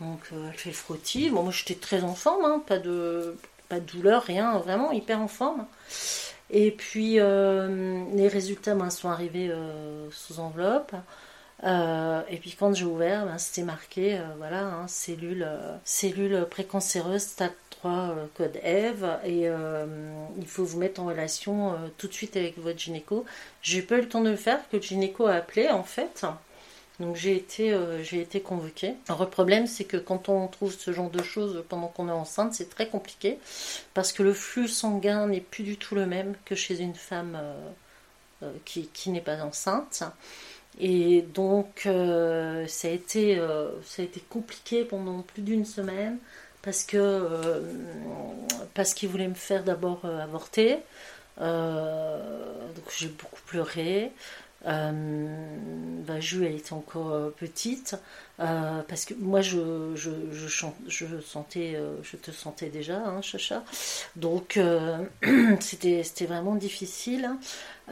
Donc, 0.00 0.20
elle 0.32 0.56
fait 0.56 0.70
le 0.70 0.76
frottis. 0.76 1.30
Bon, 1.30 1.42
moi, 1.42 1.52
j'étais 1.52 1.74
très 1.74 2.02
en 2.02 2.14
forme, 2.14 2.44
hein, 2.44 2.62
pas, 2.66 2.78
de, 2.78 3.36
pas 3.68 3.80
de 3.80 3.84
douleur, 3.84 4.22
rien, 4.22 4.56
vraiment 4.58 4.92
hyper 4.92 5.20
en 5.20 5.28
forme. 5.28 5.66
Et 6.50 6.70
puis, 6.70 7.14
les 7.14 8.28
résultats 8.28 8.74
ben, 8.74 8.90
sont 8.90 9.08
arrivés 9.08 9.52
sous 10.12 10.38
enveloppe. 10.38 10.94
Euh, 11.64 12.22
et 12.30 12.36
puis 12.36 12.54
quand 12.58 12.72
j'ai 12.74 12.84
ouvert, 12.84 13.26
ben, 13.26 13.38
c'était 13.38 13.62
marqué, 13.62 14.18
euh, 14.18 14.26
voilà, 14.38 14.64
hein, 14.64 14.88
cellule, 14.88 15.44
euh, 15.46 15.76
cellule 15.84 16.46
précancéreuse, 16.48 17.22
stade 17.22 17.52
3, 17.70 18.14
code 18.36 18.58
EVE, 18.62 19.18
et 19.24 19.46
il 20.38 20.46
faut 20.46 20.64
vous 20.64 20.78
mettre 20.78 21.00
en 21.00 21.06
relation 21.06 21.76
tout 21.96 22.08
de 22.08 22.12
suite 22.12 22.36
avec 22.36 22.58
votre 22.58 22.78
gynéco. 22.78 23.24
J'ai 23.62 23.82
pas 23.82 23.98
eu 23.98 24.00
le 24.00 24.08
temps 24.08 24.20
de 24.20 24.30
le 24.30 24.36
faire, 24.36 24.68
que 24.68 24.76
le 24.76 24.82
gynéco 24.82 25.26
a 25.26 25.34
appelé 25.34 25.68
en 25.68 25.84
fait. 25.84 26.26
Donc 26.98 27.14
j'ai 27.14 27.36
été, 27.36 27.78
j'ai 28.02 28.20
été 28.20 28.40
convoquée. 28.40 28.94
Alors 29.06 29.20
le 29.22 29.28
problème, 29.28 29.68
c'est 29.68 29.84
que 29.84 29.96
quand 29.96 30.28
on 30.28 30.48
trouve 30.48 30.76
ce 30.76 30.92
genre 30.92 31.08
de 31.08 31.22
choses 31.22 31.62
pendant 31.68 31.86
qu'on 31.86 32.08
est 32.08 32.12
enceinte, 32.12 32.52
c'est 32.52 32.68
très 32.68 32.88
compliqué, 32.88 33.38
parce 33.94 34.12
que 34.12 34.24
le 34.24 34.32
flux 34.32 34.66
sanguin 34.66 35.28
n'est 35.28 35.40
plus 35.40 35.62
du 35.62 35.76
tout 35.76 35.94
le 35.94 36.06
même 36.06 36.34
que 36.44 36.56
chez 36.56 36.80
une 36.80 36.96
femme 36.96 37.38
qui, 38.64 38.88
qui 38.88 39.10
n'est 39.10 39.20
pas 39.20 39.40
enceinte. 39.40 40.02
Et 40.80 41.22
donc, 41.22 41.82
euh, 41.86 42.66
ça, 42.68 42.88
a 42.88 42.90
été, 42.92 43.38
euh, 43.38 43.70
ça 43.82 44.02
a 44.02 44.04
été 44.04 44.20
compliqué 44.20 44.84
pendant 44.84 45.22
plus 45.22 45.42
d'une 45.42 45.64
semaine 45.64 46.18
parce 46.62 46.84
que 46.84 46.96
euh, 46.96 47.60
parce 48.74 48.94
qu'il 48.94 49.08
voulait 49.08 49.28
me 49.28 49.34
faire 49.34 49.64
d'abord 49.64 50.04
avorter. 50.04 50.78
donc, 51.38 52.86
j'ai 52.96 53.08
beaucoup 53.08 53.40
pleuré. 53.46 54.12
Bah, 54.64 56.20
Jules, 56.20 56.44
elle 56.44 56.56
était 56.56 56.72
encore 56.72 57.32
petite 57.32 57.96
parce 58.36 59.04
que 59.04 59.14
moi, 59.14 59.40
je, 59.40 59.94
je, 59.94 61.20
sentais, 61.20 61.80
je 62.02 62.16
te 62.16 62.30
sentais 62.30 62.68
déjà, 62.68 62.98
hein, 62.98 63.22
Chacha. 63.22 63.64
Donc, 64.16 64.58
c'était 65.60 66.26
vraiment 66.26 66.54
difficile. 66.54 67.30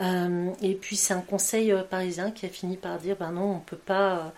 Euh, 0.01 0.51
et 0.61 0.75
puis 0.75 0.97
c'est 0.97 1.15
un 1.15 1.21
conseil 1.21 1.73
euh, 1.73 1.83
parisien 1.83 2.31
qui 2.31 2.45
a 2.47 2.49
fini 2.49 2.77
par 2.77 2.99
dire 2.99 3.17
ben 3.17 3.31
non, 3.31 3.57
on 3.57 3.61
peut 3.61 3.77
pas, 3.77 4.33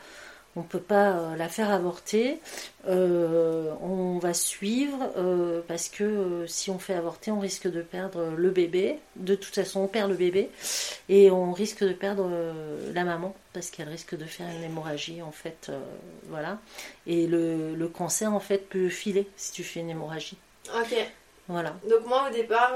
on 0.57 0.63
peut 0.63 0.81
pas 0.81 1.11
euh, 1.13 1.37
la 1.37 1.49
faire 1.49 1.71
avorter. 1.71 2.41
on 2.87 4.19
va 4.21 4.35
suivre 4.35 5.13
parce 5.69 5.89
que 5.89 6.45
si 6.47 6.71
on 6.71 6.79
fait 6.79 6.95
avorter, 6.95 7.31
on 7.31 7.39
risque 7.39 7.71
de 7.71 7.83
perdre 7.83 8.33
le 8.37 8.51
bébé. 8.51 8.99
De 9.17 9.35
toute 9.35 9.55
façon, 9.55 9.81
on 9.81 9.87
perd 9.87 10.11
le 10.11 10.17
bébé 10.17 10.51
et 11.09 11.31
on 11.31 11.53
risque 11.53 11.85
de 11.85 11.93
perdre 11.93 12.31
la 12.95 13.05
maman 13.05 13.35
parce 13.53 13.71
qu'elle 13.71 13.89
risque 13.89 14.17
de 14.17 14.25
faire 14.25 14.47
une 14.57 14.65
hémorragie 14.65 15.23
en 15.23 15.33
fait, 15.33 15.71
voilà. 16.29 16.59
Et 17.07 17.27
le, 17.27 17.75
le 17.75 17.89
cancer 17.89 18.33
en 18.33 18.41
fait 18.41 18.69
peut 18.69 18.89
filer 18.89 19.29
si 19.37 19.53
tu 19.53 19.65
fais 19.65 19.81
une 19.81 19.91
hémorragie. 19.91 20.39
Ok. 20.75 20.95
Voilà. 21.47 21.75
Donc 21.89 22.07
moi 22.07 22.29
au 22.31 22.33
départ, 22.33 22.73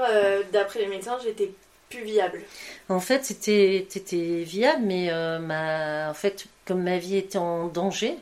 d'après 0.51 0.79
les 0.79 0.87
médecins, 0.87 1.17
j'étais 1.23 1.51
viable 2.01 2.41
En 2.89 2.99
fait, 2.99 3.23
c'était 3.25 4.43
viable, 4.43 4.83
mais 4.85 5.11
euh, 5.11 5.39
ma, 5.39 6.09
en 6.09 6.13
fait, 6.13 6.47
comme 6.65 6.83
ma 6.83 6.97
vie 6.97 7.17
était 7.17 7.37
en 7.37 7.67
danger, 7.67 8.17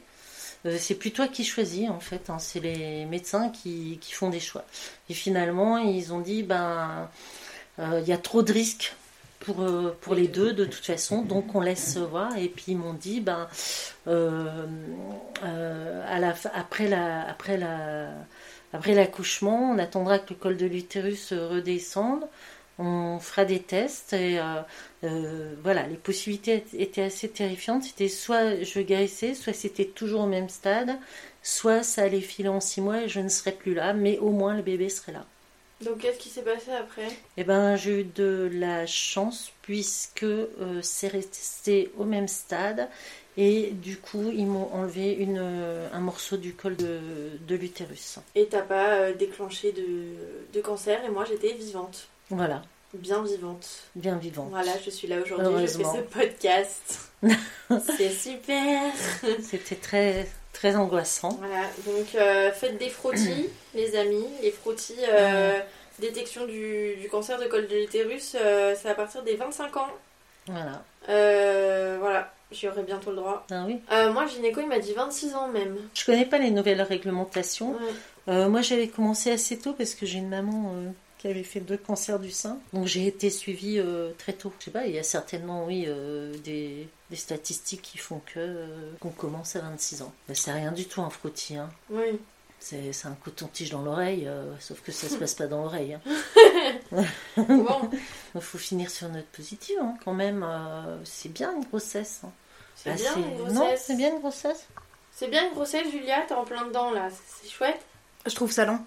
euh, 0.65 0.77
c'est 0.79 0.95
plus 0.95 1.11
toi 1.11 1.27
qui 1.27 1.43
choisis, 1.43 1.89
en 1.89 1.99
fait. 1.99 2.29
Hein. 2.29 2.39
c'est 2.39 2.59
les 2.59 3.05
médecins 3.05 3.49
qui, 3.49 3.99
font 4.11 4.29
des 4.29 4.39
choix. 4.39 4.65
Et 5.09 5.13
finalement, 5.13 5.77
ils 5.77 6.13
ont 6.13 6.19
dit, 6.19 6.43
ben, 6.43 7.09
euh, 7.79 7.99
il 8.01 8.07
y 8.07 8.13
a 8.13 8.17
trop 8.17 8.43
de 8.43 8.53
risques 8.53 8.93
pour, 9.39 9.55
pour 10.01 10.13
les 10.13 10.27
deux 10.27 10.53
de 10.53 10.65
toute 10.65 10.85
façon, 10.85 11.23
donc 11.23 11.55
on 11.55 11.61
laisse 11.61 11.97
voir. 11.97 12.37
Et 12.37 12.47
puis 12.47 12.65
ils 12.69 12.77
m'ont 12.77 12.93
dit, 12.93 13.21
ben, 13.21 13.47
après 16.53 16.87
la, 16.87 17.27
après 17.27 17.57
la, 17.57 18.09
après 18.73 18.93
l'accouchement, 18.93 19.71
on 19.71 19.79
attendra 19.79 20.19
que 20.19 20.33
le 20.33 20.39
col 20.39 20.57
de 20.57 20.65
l'utérus 20.65 21.33
redescende 21.33 22.23
on 22.81 23.19
fera 23.19 23.45
des 23.45 23.59
tests 23.59 24.13
et 24.13 24.39
euh, 24.39 24.61
euh, 25.03 25.53
voilà, 25.61 25.85
les 25.87 25.95
possibilités 25.95 26.63
étaient 26.77 27.03
assez 27.03 27.29
terrifiantes. 27.29 27.83
C'était 27.83 28.09
soit 28.09 28.63
je 28.63 28.79
guérissais, 28.81 29.35
soit 29.35 29.53
c'était 29.53 29.85
toujours 29.85 30.21
au 30.21 30.27
même 30.27 30.49
stade, 30.49 30.97
soit 31.43 31.83
ça 31.83 32.03
allait 32.03 32.21
filer 32.21 32.49
en 32.49 32.59
six 32.59 32.81
mois 32.81 33.03
et 33.03 33.09
je 33.09 33.19
ne 33.19 33.29
serais 33.29 33.51
plus 33.51 33.73
là, 33.73 33.93
mais 33.93 34.17
au 34.17 34.29
moins 34.29 34.55
le 34.55 34.63
bébé 34.63 34.89
serait 34.89 35.11
là. 35.11 35.25
Donc 35.81 35.99
qu'est-ce 35.99 36.19
qui 36.19 36.29
s'est 36.29 36.43
passé 36.43 36.71
après? 36.71 37.07
Eh 37.37 37.43
ben 37.43 37.75
j'ai 37.75 38.01
eu 38.01 38.03
de 38.03 38.49
la 38.53 38.85
chance 38.85 39.51
puisque 39.63 40.23
euh, 40.23 40.79
c'est 40.83 41.07
resté 41.07 41.91
au 41.97 42.03
même 42.03 42.27
stade 42.27 42.87
et 43.35 43.71
du 43.71 43.97
coup 43.97 44.29
ils 44.31 44.45
m'ont 44.45 44.69
enlevé 44.73 45.13
une, 45.13 45.39
un 45.91 45.99
morceau 45.99 46.37
du 46.37 46.53
col 46.53 46.75
de, 46.75 46.99
de 47.47 47.55
l'utérus. 47.55 48.19
Et 48.35 48.45
t'as 48.45 48.61
pas 48.61 49.11
déclenché 49.13 49.71
de, 49.71 50.53
de 50.53 50.61
cancer 50.61 51.03
et 51.03 51.09
moi 51.09 51.25
j'étais 51.25 51.53
vivante. 51.53 52.09
Voilà. 52.31 52.61
Bien 52.93 53.23
vivante. 53.23 53.67
Bien 53.95 54.17
vivante. 54.17 54.49
Voilà, 54.49 54.73
je 54.83 54.89
suis 54.89 55.07
là 55.07 55.17
aujourd'hui, 55.23 55.67
je 55.67 55.77
fais 55.77 55.83
ce 55.83 56.01
podcast. 56.01 57.11
C'est 57.97 58.09
super. 58.09 58.81
C'était 59.41 59.75
très 59.75 60.27
très 60.51 60.75
angoissant. 60.75 61.29
Voilà, 61.39 61.63
donc 61.85 62.15
euh, 62.15 62.51
faites 62.51 62.77
des 62.77 62.89
frottis, 62.89 63.49
les 63.75 63.95
amis. 63.95 64.27
Les 64.41 64.51
frottis, 64.51 64.97
euh, 65.09 65.59
détection 65.99 66.45
du, 66.45 67.07
cancer 67.09 67.39
de 67.39 67.45
col 67.45 67.67
de 67.67 67.75
l'utérus, 67.75 68.35
euh, 68.39 68.75
c'est 68.79 68.89
à 68.89 68.95
partir 68.95 69.23
des 69.23 69.35
25 69.35 69.77
ans. 69.77 69.87
Voilà. 70.47 70.83
voilà, 71.07 72.33
j'y 72.51 72.67
aurai 72.67 72.83
bientôt 72.83 73.11
le 73.11 73.17
droit. 73.17 73.45
Ah 73.51 73.63
oui. 73.65 73.79
moi, 74.11 74.25
gynéco, 74.25 74.59
il 74.59 74.67
m'a 74.67 74.79
dit 74.79 74.93
26 74.93 75.35
ans 75.35 75.47
même. 75.47 75.77
Je 75.93 76.03
connais 76.03 76.25
pas 76.25 76.39
les 76.39 76.51
nouvelles 76.51 76.81
réglementations. 76.81 77.77
moi, 78.27 78.61
j'avais 78.61 78.87
commencé 78.89 79.31
assez 79.31 79.57
tôt 79.59 79.73
parce 79.73 79.95
que 79.95 80.05
j'ai 80.05 80.17
une 80.17 80.29
maman 80.29 80.73
qui 81.21 81.27
avait 81.27 81.43
fait 81.43 81.59
deux 81.59 81.77
cancers 81.77 82.17
du 82.19 82.31
sein. 82.31 82.57
Donc 82.73 82.87
j'ai 82.87 83.05
été 83.05 83.29
suivie 83.29 83.77
euh, 83.77 84.11
très 84.17 84.33
tôt. 84.33 84.51
Je 84.57 84.65
sais 84.65 84.71
pas, 84.71 84.87
il 84.87 84.95
y 84.95 84.97
a 84.97 85.03
certainement, 85.03 85.65
oui, 85.65 85.85
euh, 85.87 86.35
des, 86.39 86.87
statistiques 87.13 87.83
qui 87.83 87.99
font 87.99 88.21
que 88.25 88.39
euh, 88.39 88.91
qu'on 88.99 89.11
commence 89.11 89.55
à 89.55 89.59
26 89.61 90.01
ans. 90.01 90.11
Mais 90.27 90.33
c'est 90.33 90.51
rien 90.51 90.71
du 90.71 90.85
tout 90.85 90.99
un 90.99 91.11
frottis. 91.11 91.57
Hein. 91.57 91.69
Oui. 91.91 92.19
C'est 92.59 92.91
un 93.05 93.15
coton-tige 93.23 93.71
dans 93.71 93.81
l'oreille, 93.81 94.29
sauf 94.59 94.81
que 94.81 94.91
ça 94.91 95.09
se 95.09 95.15
passe 95.15 95.33
pas 95.33 95.47
dans 95.47 95.63
l'oreille. 95.63 95.95
Hein. 95.95 97.03
bon. 97.37 97.89
Il 98.35 98.41
faut 98.41 98.59
finir 98.59 98.91
sur 98.91 99.07
une 99.07 99.13
note 99.13 99.25
positive, 99.25 99.77
hein. 99.81 99.95
quand 100.05 100.13
même. 100.13 100.45
c'est 101.03 101.29
bien 101.29 101.55
une 101.55 101.63
grossesse. 101.63 102.21
Hein. 102.23 102.29
C'est 102.75 102.93
bien 102.93 103.15
une 103.15 103.35
grossesse. 103.35 103.53
Non, 103.55 103.69
c'est 103.77 103.95
bien 103.95 104.13
une 104.13 104.19
grossesse. 104.19 104.67
C'est 105.11 105.27
bien 105.27 105.47
une 105.47 105.53
grossesse, 105.55 105.89
Julia, 105.89 106.23
t'es 106.27 106.35
en 106.35 106.45
plein 106.45 106.67
dedans 106.67 106.91
là. 106.91 107.09
C'est 107.41 107.49
chouette. 107.49 107.81
Je 108.27 108.35
trouve 108.35 108.51
ça 108.51 108.65
long. 108.65 108.79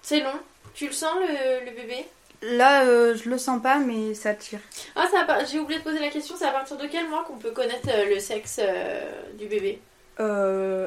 C'est 0.00 0.20
long. 0.20 0.40
Tu 0.74 0.86
le 0.86 0.92
sens 0.92 1.14
le, 1.20 1.70
bébé? 1.74 2.06
Là, 2.42 2.84
euh, 2.84 3.16
je 3.16 3.28
le 3.28 3.38
sens 3.38 3.60
pas, 3.60 3.78
mais 3.78 4.14
ça 4.14 4.34
tire. 4.34 4.60
Ah, 4.94 5.06
ça 5.10 5.26
j'ai 5.44 5.58
oublié 5.58 5.80
de 5.80 5.84
poser 5.84 5.98
la 5.98 6.08
question. 6.08 6.36
C'est 6.38 6.46
à 6.46 6.52
partir 6.52 6.76
de 6.76 6.86
quel 6.86 7.08
mois 7.08 7.24
qu'on 7.24 7.36
peut 7.36 7.50
connaître 7.50 7.88
euh, 7.88 8.04
le 8.14 8.20
sexe 8.20 8.60
euh, 8.62 9.10
du 9.36 9.46
bébé? 9.46 9.80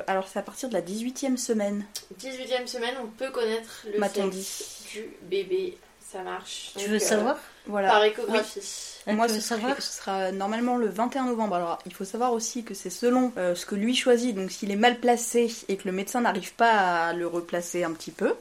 Alors, 0.07 0.27
c'est 0.27 0.39
à 0.39 0.41
partir 0.41 0.69
de 0.69 0.73
la 0.73 0.82
18e 0.82 1.38
semaine. 1.38 1.86
18e 2.19 2.67
semaine, 2.67 2.95
on 3.01 3.07
peut 3.07 3.32
connaître 3.32 3.86
le 3.86 4.01
sexe 4.01 4.84
du 4.91 5.09
bébé. 5.23 5.77
Ça 5.99 6.21
marche. 6.23 6.71
tu 6.77 6.89
veux 6.89 6.99
savoir? 6.99 7.38
Voilà. 7.65 7.89
Par 7.89 8.03
échographie. 8.03 8.59
Moi, 9.07 9.29
ce, 9.29 9.39
ce, 9.39 9.55
sera 9.79 10.34
normalement 10.34 10.75
le 10.75 10.89
21 10.89 11.25
novembre. 11.25 11.55
Alors, 11.55 11.79
il 11.86 11.93
faut 11.93 12.03
savoir 12.03 12.34
aussi 12.34 12.65
que 12.65 12.73
c'est 12.73 12.89
selon 12.89 13.32
ce 13.38 13.65
que 13.65 13.75
lui 13.75 13.95
choisit. 13.95 14.36
Donc, 14.36 14.51
s'il 14.51 14.71
est 14.71 14.75
mal 14.75 14.99
placé 14.99 15.49
et 15.69 15.77
que 15.77 15.88
le 15.88 15.93
médecin 15.93 16.21
n'arrive 16.21 16.53
pas 16.53 17.07
à 17.07 17.13
le 17.13 17.27
replacer 17.27 17.86
un 17.86 17.93
petit 17.93 18.11
peu, 18.11 18.36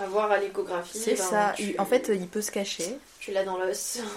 à 0.00 0.06
voir 0.06 0.30
à 0.30 0.38
l'échographie. 0.38 0.98
C'est 0.98 1.14
ben, 1.16 1.24
ça. 1.24 1.52
tu- 1.56 1.74
En 1.78 1.84
fait, 1.84 2.10
il 2.12 2.26
peut 2.28 2.42
se 2.42 2.50
cacher. 2.50 2.98
tu 3.20 3.32
l'as 3.32 3.44
dans 3.44 3.58
l'os. 3.58 3.98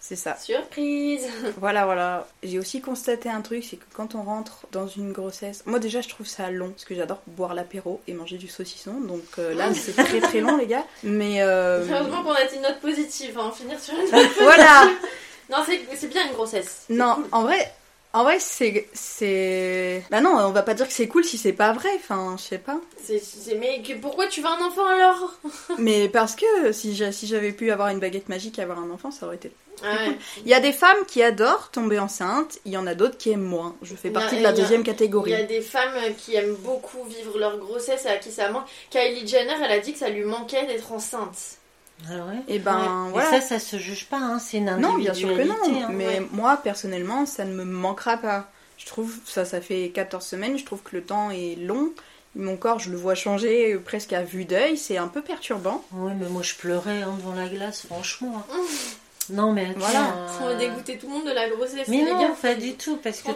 C'est 0.00 0.14
ça. 0.16 0.36
Surprise 0.36 1.26
Voilà, 1.58 1.84
voilà. 1.84 2.28
J'ai 2.44 2.58
aussi 2.60 2.80
constaté 2.80 3.28
un 3.28 3.40
truc, 3.40 3.64
c'est 3.68 3.76
que 3.76 3.84
quand 3.94 4.14
on 4.14 4.22
rentre 4.22 4.66
dans 4.70 4.86
une 4.86 5.12
grossesse, 5.12 5.64
moi 5.66 5.80
déjà 5.80 6.00
je 6.00 6.08
trouve 6.08 6.26
ça 6.26 6.50
long, 6.52 6.70
parce 6.70 6.84
que 6.84 6.94
j'adore 6.94 7.20
boire 7.26 7.52
l'apéro 7.52 8.00
et 8.06 8.12
manger 8.12 8.36
du 8.38 8.46
saucisson, 8.46 8.92
donc 9.00 9.24
euh, 9.40 9.54
là 9.54 9.74
c'est 9.74 9.92
très 10.04 10.20
très 10.20 10.40
long 10.40 10.56
les 10.56 10.68
gars. 10.68 10.84
Mais 11.02 11.42
euh, 11.42 11.84
Heureusement 11.90 12.22
qu'on 12.22 12.30
a 12.30 12.44
dit 12.44 12.54
une 12.56 12.62
note 12.62 12.78
positive, 12.80 13.36
hein, 13.38 13.50
finir 13.54 13.78
sur 13.80 13.94
une 13.94 14.10
note 14.10 14.30
voilà. 14.40 14.88
Non, 15.50 15.58
c'est 15.66 16.08
bien 16.08 16.26
une 16.26 16.32
grossesse. 16.32 16.84
Non, 16.90 17.14
cool. 17.16 17.24
en 17.32 17.42
vrai, 17.42 17.72
en 18.14 18.22
vrai 18.24 18.38
c'est 18.40 18.88
c'est. 18.94 20.02
Bah 20.10 20.20
non, 20.20 20.30
on 20.38 20.50
va 20.50 20.62
pas 20.62 20.74
dire 20.74 20.86
que 20.86 20.92
c'est 20.92 21.08
cool 21.08 21.24
si 21.24 21.38
c'est 21.38 21.52
pas 21.52 21.72
vrai. 21.72 21.90
Enfin, 21.96 22.36
je 22.38 22.42
sais 22.42 22.58
pas. 22.58 22.80
C'est- 23.02 23.18
c'est- 23.22 23.54
Mais 23.56 23.82
que- 23.82 23.94
pourquoi 24.00 24.26
tu 24.26 24.40
veux 24.40 24.48
un 24.48 24.64
enfant 24.66 24.86
alors? 24.86 25.34
Mais 25.78 26.08
parce 26.08 26.34
que 26.36 26.72
si 26.72 26.94
j'a- 26.96 27.12
si 27.12 27.26
j'avais 27.26 27.52
pu 27.52 27.70
avoir 27.70 27.88
une 27.88 28.00
baguette 28.00 28.28
magique 28.28 28.58
et 28.58 28.62
avoir 28.62 28.78
un 28.78 28.90
enfant, 28.90 29.10
ça 29.10 29.26
aurait 29.26 29.36
été. 29.36 29.52
Ouais. 29.82 30.16
Il 30.44 30.48
y 30.48 30.54
a 30.54 30.58
des 30.60 30.72
femmes 30.72 31.04
qui 31.06 31.22
adorent 31.22 31.70
tomber 31.70 32.00
enceinte, 32.00 32.58
il 32.64 32.72
y 32.72 32.76
en 32.76 32.88
a 32.88 32.94
d'autres 32.96 33.16
qui 33.16 33.30
aiment 33.30 33.42
moins. 33.42 33.76
Je 33.82 33.94
fais 33.94 34.08
Il 34.08 34.12
partie 34.12 34.36
de 34.36 34.42
la 34.42 34.50
il 34.50 34.56
y 34.56 34.58
a- 34.58 34.62
deuxième 34.62 34.80
Il 34.80 34.84
catégorie. 34.84 35.30
y 35.30 35.34
a 35.36 35.44
des 35.44 35.60
femmes 35.60 35.94
qui 36.18 36.34
aiment 36.34 36.56
beaucoup 36.56 37.04
vivre 37.04 37.38
leur 37.38 37.58
grossesse 37.58 38.04
et 38.04 38.08
à 38.08 38.16
qui 38.16 38.32
ça 38.32 38.50
manque. 38.50 38.64
Kylie 38.90 39.28
Jenner, 39.28 39.54
elle 39.64 39.70
a 39.70 39.78
dit 39.78 39.92
que 39.92 39.98
ça 40.00 40.08
lui 40.08 40.24
manquait 40.24 40.66
d'être 40.66 40.90
enceinte. 40.90 41.57
Ah 42.06 42.12
ouais. 42.26 42.36
Et 42.48 42.58
ben 42.58 43.06
Et 43.08 43.12
voilà. 43.12 43.30
ça, 43.30 43.40
ça 43.40 43.58
se 43.58 43.76
juge 43.76 44.06
pas, 44.06 44.18
hein, 44.18 44.38
c'est 44.38 44.58
une 44.58 44.76
Non, 44.76 44.94
bien 44.94 45.14
sûr 45.14 45.28
que 45.28 45.34
individualité. 45.34 45.72
non. 45.80 45.86
hein. 45.86 45.90
mais 45.92 46.06
ouais. 46.06 46.26
moi, 46.32 46.56
personnellement, 46.62 47.26
ça 47.26 47.44
ne 47.44 47.52
me 47.52 47.64
manquera 47.64 48.16
pas. 48.18 48.50
Je 48.76 48.86
trouve, 48.86 49.16
ça, 49.26 49.44
ça 49.44 49.60
fait 49.60 49.90
14 49.92 50.24
semaines, 50.24 50.56
je 50.58 50.64
trouve 50.64 50.82
que 50.82 50.94
le 50.96 51.02
temps 51.02 51.30
est 51.30 51.56
long. 51.56 51.90
Mon 52.36 52.56
corps, 52.56 52.78
je 52.78 52.90
le 52.90 52.96
vois 52.96 53.16
changer 53.16 53.72
euh, 53.74 53.80
presque 53.80 54.12
à 54.12 54.22
vue 54.22 54.44
d'œil, 54.44 54.76
c'est 54.76 54.96
un 54.98 55.08
peu 55.08 55.22
perturbant. 55.22 55.82
Oui, 55.92 56.12
mais 56.20 56.28
moi 56.28 56.42
je 56.42 56.54
pleurais 56.54 57.02
hein, 57.02 57.14
devant 57.18 57.34
la 57.34 57.48
glace, 57.48 57.86
franchement. 57.86 58.44
Non, 59.30 59.52
mais 59.52 59.66
attends, 59.70 59.78
Voilà. 59.80 60.14
euh, 60.42 60.52
va 60.52 60.54
dégoûter 60.54 60.96
tout 60.98 61.06
le 61.08 61.12
monde 61.14 61.26
de 61.26 61.32
la 61.32 61.48
grossesse. 61.50 61.88
Mais 61.88 62.04
les 62.04 62.12
non, 62.12 62.20
gars. 62.20 62.34
pas 62.40 62.54
du 62.54 62.74
tout, 62.74 62.96
parce 62.98 63.20
que 63.22 63.30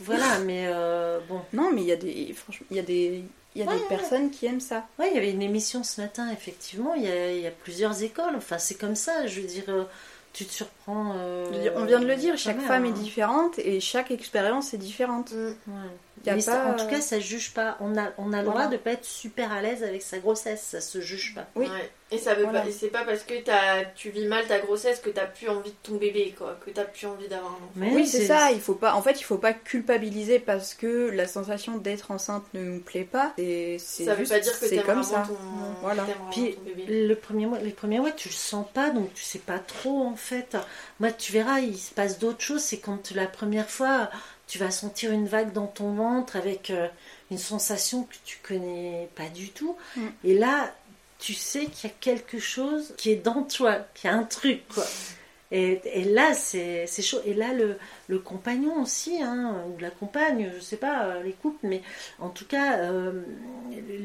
voilà, 0.00 0.40
mais 0.44 0.64
euh, 0.66 1.20
bon. 1.28 1.40
Non, 1.52 1.70
mais 1.72 1.82
il 1.82 1.86
y 1.86 1.92
a 1.92 1.96
des, 1.96 2.34
franchement, 2.34 2.66
il 2.70 2.76
y 2.76 2.80
a 2.80 2.82
des, 2.82 3.22
il 3.54 3.64
y 3.64 3.68
a 3.68 3.72
des 3.72 3.84
personnes 3.88 4.30
qui 4.30 4.46
aiment 4.46 4.60
ça. 4.60 4.86
Ouais, 4.98 5.08
il 5.10 5.14
y 5.14 5.18
avait 5.18 5.30
une 5.30 5.42
émission 5.42 5.82
ce 5.82 6.00
matin, 6.00 6.30
effectivement. 6.30 6.94
Il 6.94 7.02
y 7.02 7.10
a, 7.10 7.32
il 7.32 7.40
y 7.40 7.46
a 7.46 7.50
plusieurs 7.50 8.02
écoles. 8.02 8.34
Enfin, 8.36 8.58
c'est 8.58 8.76
comme 8.76 8.94
ça. 8.94 9.26
Je 9.26 9.40
veux 9.40 9.46
dire, 9.46 9.64
euh, 9.68 9.84
tu 10.32 10.44
te 10.44 10.52
surprends. 10.52 11.14
euh, 11.16 11.70
on 11.76 11.84
vient 11.84 12.00
de 12.00 12.06
le 12.06 12.16
dire, 12.16 12.36
chaque 12.36 12.60
femme 12.60 12.84
hein. 12.84 12.88
est 12.88 12.92
différente 12.92 13.58
et 13.58 13.80
chaque 13.80 14.10
expérience 14.10 14.74
est 14.74 14.78
différente. 14.78 15.32
Mm. 15.32 15.46
Ouais. 15.46 15.90
Y 16.26 16.30
a 16.30 16.34
Mais 16.34 16.40
ça- 16.40 16.66
en 16.66 16.74
tout 16.74 16.86
cas, 16.86 17.00
ça 17.00 17.20
juge 17.20 17.52
pas. 17.54 17.76
On 17.80 17.96
a, 17.98 18.10
on 18.18 18.32
a 18.32 18.38
le 18.38 18.42
droit 18.44 18.62
Voilà. 18.62 18.68
de 18.68 18.76
pas 18.76 18.92
être 18.92 19.04
super 19.04 19.52
à 19.52 19.62
l'aise 19.62 19.82
avec 19.82 20.02
sa 20.02 20.18
grossesse. 20.18 20.62
Ça 20.62 20.80
se 20.80 21.00
juge 21.00 21.34
pas. 21.34 21.46
Oui. 21.54 21.66
Ouais. 21.66 21.90
Et 22.10 22.16
ça 22.16 22.32
veut 22.34 22.44
Voilà. 22.44 22.62
pas, 22.62 22.68
et 22.68 22.72
c'est 22.72 22.88
pas 22.88 23.04
parce 23.04 23.22
que 23.22 23.34
t'as, 23.44 23.84
tu 23.94 24.08
vis 24.08 24.24
mal 24.26 24.46
ta 24.46 24.58
grossesse 24.60 24.98
que 25.00 25.10
t'as 25.10 25.26
plus 25.26 25.50
envie 25.50 25.70
de 25.72 25.76
ton 25.82 25.96
bébé, 25.96 26.34
quoi. 26.38 26.58
Que 26.64 26.70
t'as 26.70 26.84
plus 26.84 27.06
envie 27.06 27.28
d'avoir 27.28 27.50
un 27.52 27.56
enfant. 27.56 27.70
Mais 27.76 27.90
Oui, 27.94 28.06
c'est 28.06 28.24
ça. 28.26 28.50
Il 28.50 28.60
faut 28.60 28.74
pas, 28.74 28.94
en 28.94 29.02
fait, 29.02 29.20
il 29.20 29.24
faut 29.24 29.36
pas 29.36 29.52
culpabiliser 29.52 30.38
parce 30.38 30.72
que 30.72 31.10
la 31.10 31.26
sensation 31.26 31.76
d'être 31.76 32.10
enceinte 32.10 32.44
ne 32.54 32.62
nous 32.62 32.80
plaît 32.80 33.04
pas. 33.04 33.34
Et 33.36 33.76
c'est 33.78 34.04
Ça 34.06 34.12
veut 34.14 34.20
juste- 34.20 34.32
pas 34.32 34.40
dire 34.40 34.58
que 34.58 34.66
c'est 34.66 34.82
comme 34.82 35.02
ça. 35.02 35.24
ton, 35.28 35.36
Voilà. 35.82 36.06
Puis 36.30 36.54
ton 36.54 36.62
bébé. 36.62 37.06
le 37.06 37.14
premier 37.14 37.44
mois, 37.44 37.58
les 37.58 37.70
premiers 37.72 38.00
mois, 38.00 38.10
tu 38.12 38.28
le 38.30 38.34
sens 38.34 38.66
pas, 38.72 38.88
donc 38.88 39.12
tu 39.12 39.22
sais 39.22 39.38
pas 39.38 39.58
trop 39.58 40.02
en 40.04 40.16
fait. 40.16 40.56
Moi, 41.00 41.12
tu 41.12 41.32
verras, 41.32 41.60
il 41.60 41.76
se 41.76 41.92
passe 41.92 42.18
d'autres 42.18 42.40
choses. 42.40 42.62
C'est 42.62 42.78
quand 42.78 43.10
la 43.14 43.26
première 43.26 43.68
fois, 43.68 44.08
tu 44.48 44.58
vas 44.58 44.70
sentir 44.70 45.12
une 45.12 45.26
vague 45.26 45.52
dans 45.52 45.66
ton 45.66 45.92
ventre 45.92 46.36
avec 46.36 46.70
euh, 46.70 46.88
une 47.30 47.38
sensation 47.38 48.04
que 48.04 48.14
tu 48.24 48.38
connais 48.42 49.08
pas 49.14 49.28
du 49.28 49.50
tout. 49.50 49.76
Mm. 49.96 50.06
Et 50.24 50.34
là, 50.34 50.74
tu 51.18 51.34
sais 51.34 51.66
qu'il 51.66 51.90
y 51.90 51.92
a 51.92 51.96
quelque 52.00 52.38
chose 52.38 52.94
qui 52.96 53.10
est 53.10 53.16
dans 53.16 53.42
toi, 53.42 53.76
qu'il 53.94 54.10
y 54.10 54.12
a 54.12 54.16
un 54.16 54.24
truc, 54.24 54.66
quoi. 54.74 54.84
Et, 55.50 55.80
et 55.84 56.04
là, 56.04 56.34
c'est 56.34 56.86
chaud. 57.02 57.20
Et 57.24 57.32
là, 57.32 57.54
le, 57.54 57.76
le 58.08 58.18
compagnon 58.18 58.82
aussi, 58.82 59.22
hein, 59.22 59.54
ou 59.68 59.80
la 59.80 59.90
compagne, 59.90 60.50
je 60.54 60.60
sais 60.60 60.76
pas, 60.76 61.04
euh, 61.04 61.22
les 61.22 61.32
couples, 61.32 61.66
mais 61.66 61.82
en 62.18 62.28
tout 62.28 62.44
cas, 62.44 62.78
euh, 62.80 63.22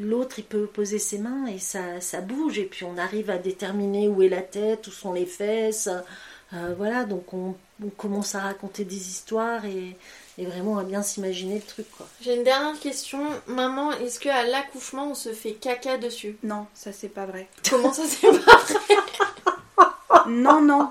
l'autre, 0.02 0.40
il 0.40 0.46
peut 0.46 0.68
poser 0.68 1.00
ses 1.00 1.18
mains 1.18 1.48
et 1.48 1.60
ça, 1.60 2.00
ça 2.00 2.22
bouge. 2.22 2.60
Et 2.60 2.66
puis, 2.66 2.86
on 2.86 2.98
arrive 2.98 3.30
à 3.30 3.38
déterminer 3.38 4.08
où 4.08 4.22
est 4.22 4.30
la 4.30 4.42
tête, 4.42 4.88
où 4.88 4.92
sont 4.92 5.12
les 5.12 5.26
fesses. 5.26 5.90
Euh, 6.54 6.74
voilà, 6.78 7.04
donc 7.04 7.34
on, 7.34 7.56
on 7.84 7.90
commence 7.90 8.36
à 8.36 8.40
raconter 8.40 8.86
des 8.86 9.10
histoires 9.10 9.66
et, 9.66 9.98
et 10.38 10.46
vraiment 10.46 10.78
à 10.78 10.84
bien 10.84 11.04
s'imaginer 11.04 11.56
le 11.56 11.62
truc, 11.62 11.86
quoi. 11.96 12.08
J'ai 12.22 12.36
une 12.36 12.44
dernière 12.44 12.80
question. 12.80 13.20
Maman, 13.48 13.92
est-ce 13.94 14.20
que 14.20 14.30
à 14.30 14.44
l'accouchement 14.44 15.12
on 15.12 15.16
se 15.16 15.34
fait 15.34 15.54
caca 15.54 15.98
dessus? 15.98 16.38
Non, 16.44 16.66
ça 16.74 16.92
c'est 16.92 17.10
pas 17.10 17.26
vrai. 17.26 17.48
Comment 17.70 17.94
ça 17.94 18.04
c'est 18.08 18.28
pas 18.46 20.26
non, 20.28 20.62
non. 20.62 20.90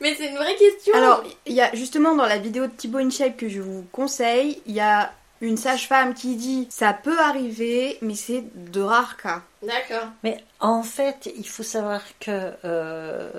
Mais 0.00 0.14
c'est 0.14 0.28
une 0.28 0.36
vraie 0.36 0.54
question. 0.56 0.94
Alors, 0.94 1.24
il 1.46 1.54
y 1.54 1.60
a 1.60 1.74
justement 1.74 2.14
dans 2.14 2.26
la 2.26 2.38
vidéo 2.38 2.66
de 2.66 2.72
Thibaut 2.72 2.98
InShape 2.98 3.36
que 3.36 3.48
je 3.48 3.60
vous 3.60 3.84
conseille, 3.92 4.62
il 4.66 4.74
y 4.74 4.80
a 4.80 5.12
une 5.40 5.56
sage-femme 5.56 6.14
qui 6.14 6.36
dit 6.36 6.66
ça 6.70 6.92
peut 6.92 7.18
arriver, 7.18 7.98
mais 8.02 8.14
c'est 8.14 8.44
de 8.54 8.80
rares 8.80 9.16
cas. 9.16 9.42
D'accord. 9.62 10.08
Mais 10.22 10.42
en 10.60 10.82
fait, 10.82 11.30
il 11.36 11.46
faut 11.46 11.62
savoir 11.62 12.00
que 12.20 12.52
euh, 12.64 13.38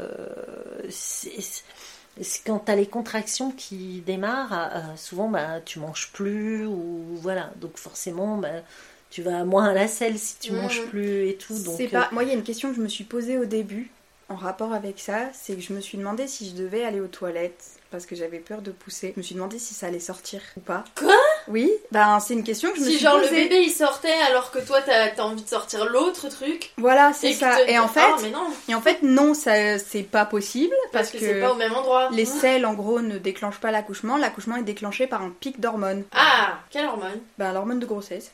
quand 2.46 2.60
tu 2.60 2.72
as 2.72 2.76
les 2.76 2.88
contractions 2.88 3.52
qui 3.52 4.04
démarrent, 4.06 4.54
euh, 4.76 4.96
souvent 4.96 5.30
bah, 5.30 5.62
tu 5.66 5.80
manges 5.80 6.12
plus 6.12 6.66
ou 6.66 7.06
voilà. 7.22 7.52
Donc 7.58 7.78
forcément, 7.78 8.38
bah, 8.38 8.50
tu 9.10 9.22
vas 9.22 9.44
moins 9.46 9.66
à 9.66 9.74
la 9.74 9.88
selle 9.88 10.18
si 10.18 10.38
tu 10.40 10.52
manges 10.52 10.86
plus 10.88 11.28
et 11.28 11.36
tout. 11.36 11.58
Donc 11.64 11.76
C'est 11.78 11.88
euh, 11.88 12.00
pas. 12.02 12.10
Moi, 12.12 12.24
il 12.24 12.30
y 12.30 12.32
a 12.32 12.36
une 12.36 12.44
question 12.44 12.70
que 12.70 12.76
je 12.76 12.82
me 12.82 12.88
suis 12.88 13.04
posée 13.04 13.38
au 13.38 13.46
début 13.46 13.92
en 14.30 14.36
rapport 14.36 14.74
avec 14.74 15.00
ça, 15.00 15.30
c'est 15.34 15.56
que 15.56 15.62
je 15.62 15.74
me 15.74 15.82
suis 15.82 15.98
demandé 15.98 16.26
si 16.26 16.50
je 16.50 16.56
devais 16.56 16.86
aller 16.86 17.02
aux 17.02 17.08
toilettes 17.08 17.81
parce 17.92 18.06
que 18.06 18.16
j'avais 18.16 18.40
peur 18.40 18.62
de 18.62 18.72
pousser. 18.72 19.12
Je 19.16 19.20
me 19.20 19.24
suis 19.24 19.36
demandé 19.36 19.60
si 19.60 19.74
ça 19.74 19.88
allait 19.88 20.00
sortir 20.00 20.42
ou 20.58 20.62
pas. 20.62 20.84
Quoi? 20.98 21.14
Oui, 21.48 21.70
ben 21.92 22.20
c'est 22.20 22.34
une 22.34 22.44
question 22.44 22.70
que 22.72 22.78
je 22.78 22.82
me 22.82 22.86
Si 22.88 22.94
suis 22.98 23.04
genre 23.04 23.18
le 23.18 23.28
bébé 23.30 23.62
il 23.64 23.72
sortait 23.72 24.12
alors 24.30 24.52
que 24.52 24.60
toi 24.60 24.82
t'as 24.82 25.10
as 25.16 25.22
envie 25.26 25.44
de 25.44 25.50
sortir 25.50 25.86
l'autre 25.90 26.30
truc. 26.30 26.72
Voilà, 26.78 27.14
c'est 27.14 27.34
ça. 27.34 27.62
Et 27.68 27.78
en 27.80 27.86
Ah, 27.86 27.88
fait, 27.88 28.24
mais 28.24 28.30
non, 28.32 28.48
et 28.70 28.76
en 28.76 28.82
fait, 28.82 29.02
non, 29.04 29.34
ça 29.34 29.78
c'est 29.80 30.04
pas 30.04 30.26
possible 30.26 30.74
parce, 30.94 31.10
que, 31.12 31.20
c'est 31.20 31.40
pas 31.42 31.52
au 31.52 31.56
même 31.56 31.74
endroit. 31.74 32.10
Les 32.12 32.26
selles, 32.26 32.66
en 32.66 32.74
gros, 32.74 33.02
ne 33.02 33.18
déclenchent 33.18 33.60
pas 33.60 33.72
l'accouchement. 33.72 34.18
L'accouchement 34.18 34.56
est 34.56 34.64
déclenché 34.64 35.08
par 35.08 35.22
un 35.22 35.30
pic 35.32 35.60
d'hormones. 35.60 36.04
Ah, 36.14 36.60
quelle 36.70 36.86
hormone? 36.86 37.20
Ben, 37.38 37.52
l'hormone 37.54 37.80
de 37.80 37.86
grossesse. 37.86 38.32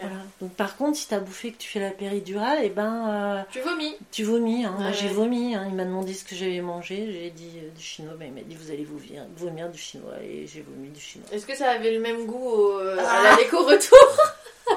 Voilà. 0.00 0.16
Donc 0.40 0.52
par 0.54 0.76
contre, 0.76 0.96
si 0.98 1.08
tu 1.08 1.14
as 1.14 1.20
bouffé 1.20 1.52
que 1.52 1.58
tu 1.58 1.68
fais 1.68 1.80
la 1.80 1.90
péridurale, 1.90 2.64
et 2.64 2.70
ben 2.70 3.08
euh, 3.08 3.42
Tu 3.52 3.60
vomis. 3.60 3.94
tu 4.10 4.24
vomis. 4.24 4.64
hein. 4.64 4.74
Moi 4.78 4.92
j'ai 4.92 5.08
vomi. 5.08 5.54
hein. 5.54 5.66
Il 5.68 5.74
m'a 5.74 5.84
demandé 5.84 6.14
ce 6.14 6.24
que 6.24 6.34
j'avais 6.34 6.60
mangé. 6.60 7.08
J'ai 7.12 7.30
dit 7.30 7.50
euh, 7.58 7.68
du 7.76 7.82
chinois. 7.82 8.14
Ben, 8.18 8.28
il 8.28 8.34
m'a 8.34 8.40
dit 8.40 8.56
vous 8.56 8.70
allez 8.70 8.84
vous 8.84 8.95
vomir, 8.96 9.24
vomir 9.36 9.68
du 9.68 9.78
chinois 9.78 10.14
et 10.22 10.46
j'ai 10.46 10.62
vomi 10.62 10.88
du 10.90 11.00
chinois. 11.00 11.28
Est-ce 11.32 11.46
que 11.46 11.54
ça 11.56 11.70
avait 11.70 11.92
le 11.92 12.00
même 12.00 12.26
goût 12.26 12.48
au, 12.48 12.78
Ah. 12.98 13.10
à 13.10 13.22
la 13.30 13.36
déco 13.36 13.64
retour 13.64 13.98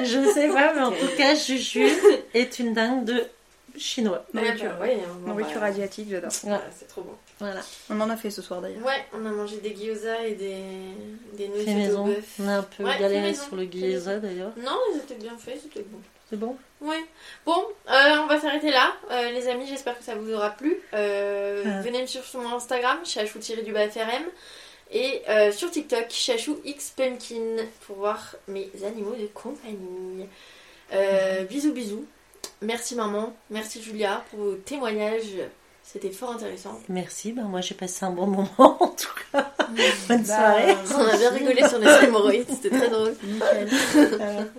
Je 0.00 0.32
sais 0.32 0.48
pas, 0.48 0.72
mais 0.74 0.82
en 0.82 0.90
tout 0.92 1.08
cas, 1.16 1.34
Juju 1.34 1.88
est 2.34 2.58
une 2.58 2.74
dingue 2.74 3.04
de 3.04 3.24
chinois. 3.76 4.24
Nourriture. 4.34 4.64
Ouais, 4.64 4.70
bah, 4.72 4.80
ouais, 4.80 4.94
hein, 5.04 5.16
bon, 5.20 5.28
Nourriture 5.30 5.60
bah, 5.60 5.66
asiatique, 5.66 6.08
j'adore. 6.10 6.30
Ouais, 6.44 6.58
c'est 6.76 6.88
trop 6.88 7.02
bon. 7.02 7.14
voilà. 7.38 7.60
On 7.90 8.00
en 8.00 8.10
a 8.10 8.16
fait 8.16 8.30
ce 8.30 8.42
soir 8.42 8.60
d'ailleurs. 8.60 8.84
Ouais, 8.84 9.04
on 9.12 9.24
a 9.24 9.30
mangé 9.30 9.58
des 9.58 9.74
gyoza 9.74 10.26
et 10.26 10.34
des, 10.34 10.56
des 11.34 11.46
bœuf. 11.48 12.24
On 12.40 12.48
a 12.48 12.56
un 12.58 12.62
peu 12.62 12.84
Ouais, 12.84 12.98
galéré 12.98 13.34
sur 13.34 13.56
le 13.56 13.64
gyoza 13.64 14.18
d'ailleurs. 14.18 14.52
Non, 14.56 14.78
ils 14.92 14.98
étaient 14.98 15.14
bien 15.22 15.36
faits, 15.38 15.60
c'était 15.62 15.84
bon. 15.88 15.98
C'est 16.34 16.40
bon? 16.40 16.56
Ouais. 16.80 17.04
Bon, 17.46 17.64
euh, 17.88 18.16
on 18.24 18.26
va 18.26 18.40
s'arrêter 18.40 18.72
là. 18.72 18.92
Euh, 19.12 19.30
les 19.30 19.46
amis, 19.46 19.68
j'espère 19.68 19.96
que 19.96 20.02
ça 20.02 20.16
vous 20.16 20.32
aura 20.32 20.50
plu. 20.50 20.76
Euh, 20.92 21.62
Ah. 21.64 21.80
Venez 21.82 22.02
me 22.02 22.06
suivre 22.06 22.24
sur 22.24 22.40
mon 22.40 22.56
Instagram, 22.56 22.98
chachou 23.04 23.38
du 23.38 23.72
FRM. 23.72 24.24
Et 24.90 25.22
sur 25.52 25.70
TikTok, 25.70 26.06
chachou 26.10 26.60
x 26.64 26.90
pumpkin 26.96 27.56
pour 27.86 27.96
voir 27.98 28.34
mes 28.48 28.68
animaux 28.84 29.14
de 29.14 29.28
compagnie. 29.28 30.28
Euh, 30.92 31.44
Bisous, 31.44 31.72
bisous. 31.72 32.04
Merci 32.60 32.96
maman, 32.96 33.32
merci 33.50 33.80
Julia 33.80 34.24
pour 34.30 34.40
vos 34.40 34.54
témoignages. 34.56 35.36
C'était 35.86 36.10
fort 36.10 36.32
intéressant. 36.32 36.80
Merci, 36.88 37.32
ben 37.32 37.44
moi 37.44 37.60
j'ai 37.60 37.74
passé 37.74 38.04
un 38.04 38.10
bon 38.10 38.26
moment 38.26 38.48
en 38.80 38.88
tout 38.88 39.08
cas. 39.32 39.52
Bonne 40.08 40.22
Bah, 40.22 40.24
soirée. 40.24 40.76
On 40.96 41.06
a 41.06 41.16
bien 41.16 41.30
rigolé 41.30 41.68
sur 41.68 41.78
nos 41.78 41.88
hémorroïdes, 42.00 42.48
c'était 42.48 42.70
très 42.76 42.88
drôle. 42.88 43.14
Nickel. 43.22 43.68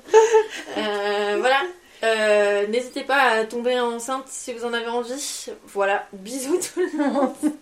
Euh, 0.77 1.37
voilà. 1.39 1.61
Euh, 2.03 2.67
N'hésitez 2.67 3.03
pas 3.03 3.21
à 3.39 3.45
tomber 3.45 3.79
enceinte 3.79 4.25
si 4.27 4.53
vous 4.53 4.65
en 4.65 4.73
avez 4.73 4.87
envie. 4.87 5.47
Voilà. 5.67 6.05
Bisous 6.13 6.57
tout 6.59 6.81
le 6.81 7.03
monde. 7.03 7.33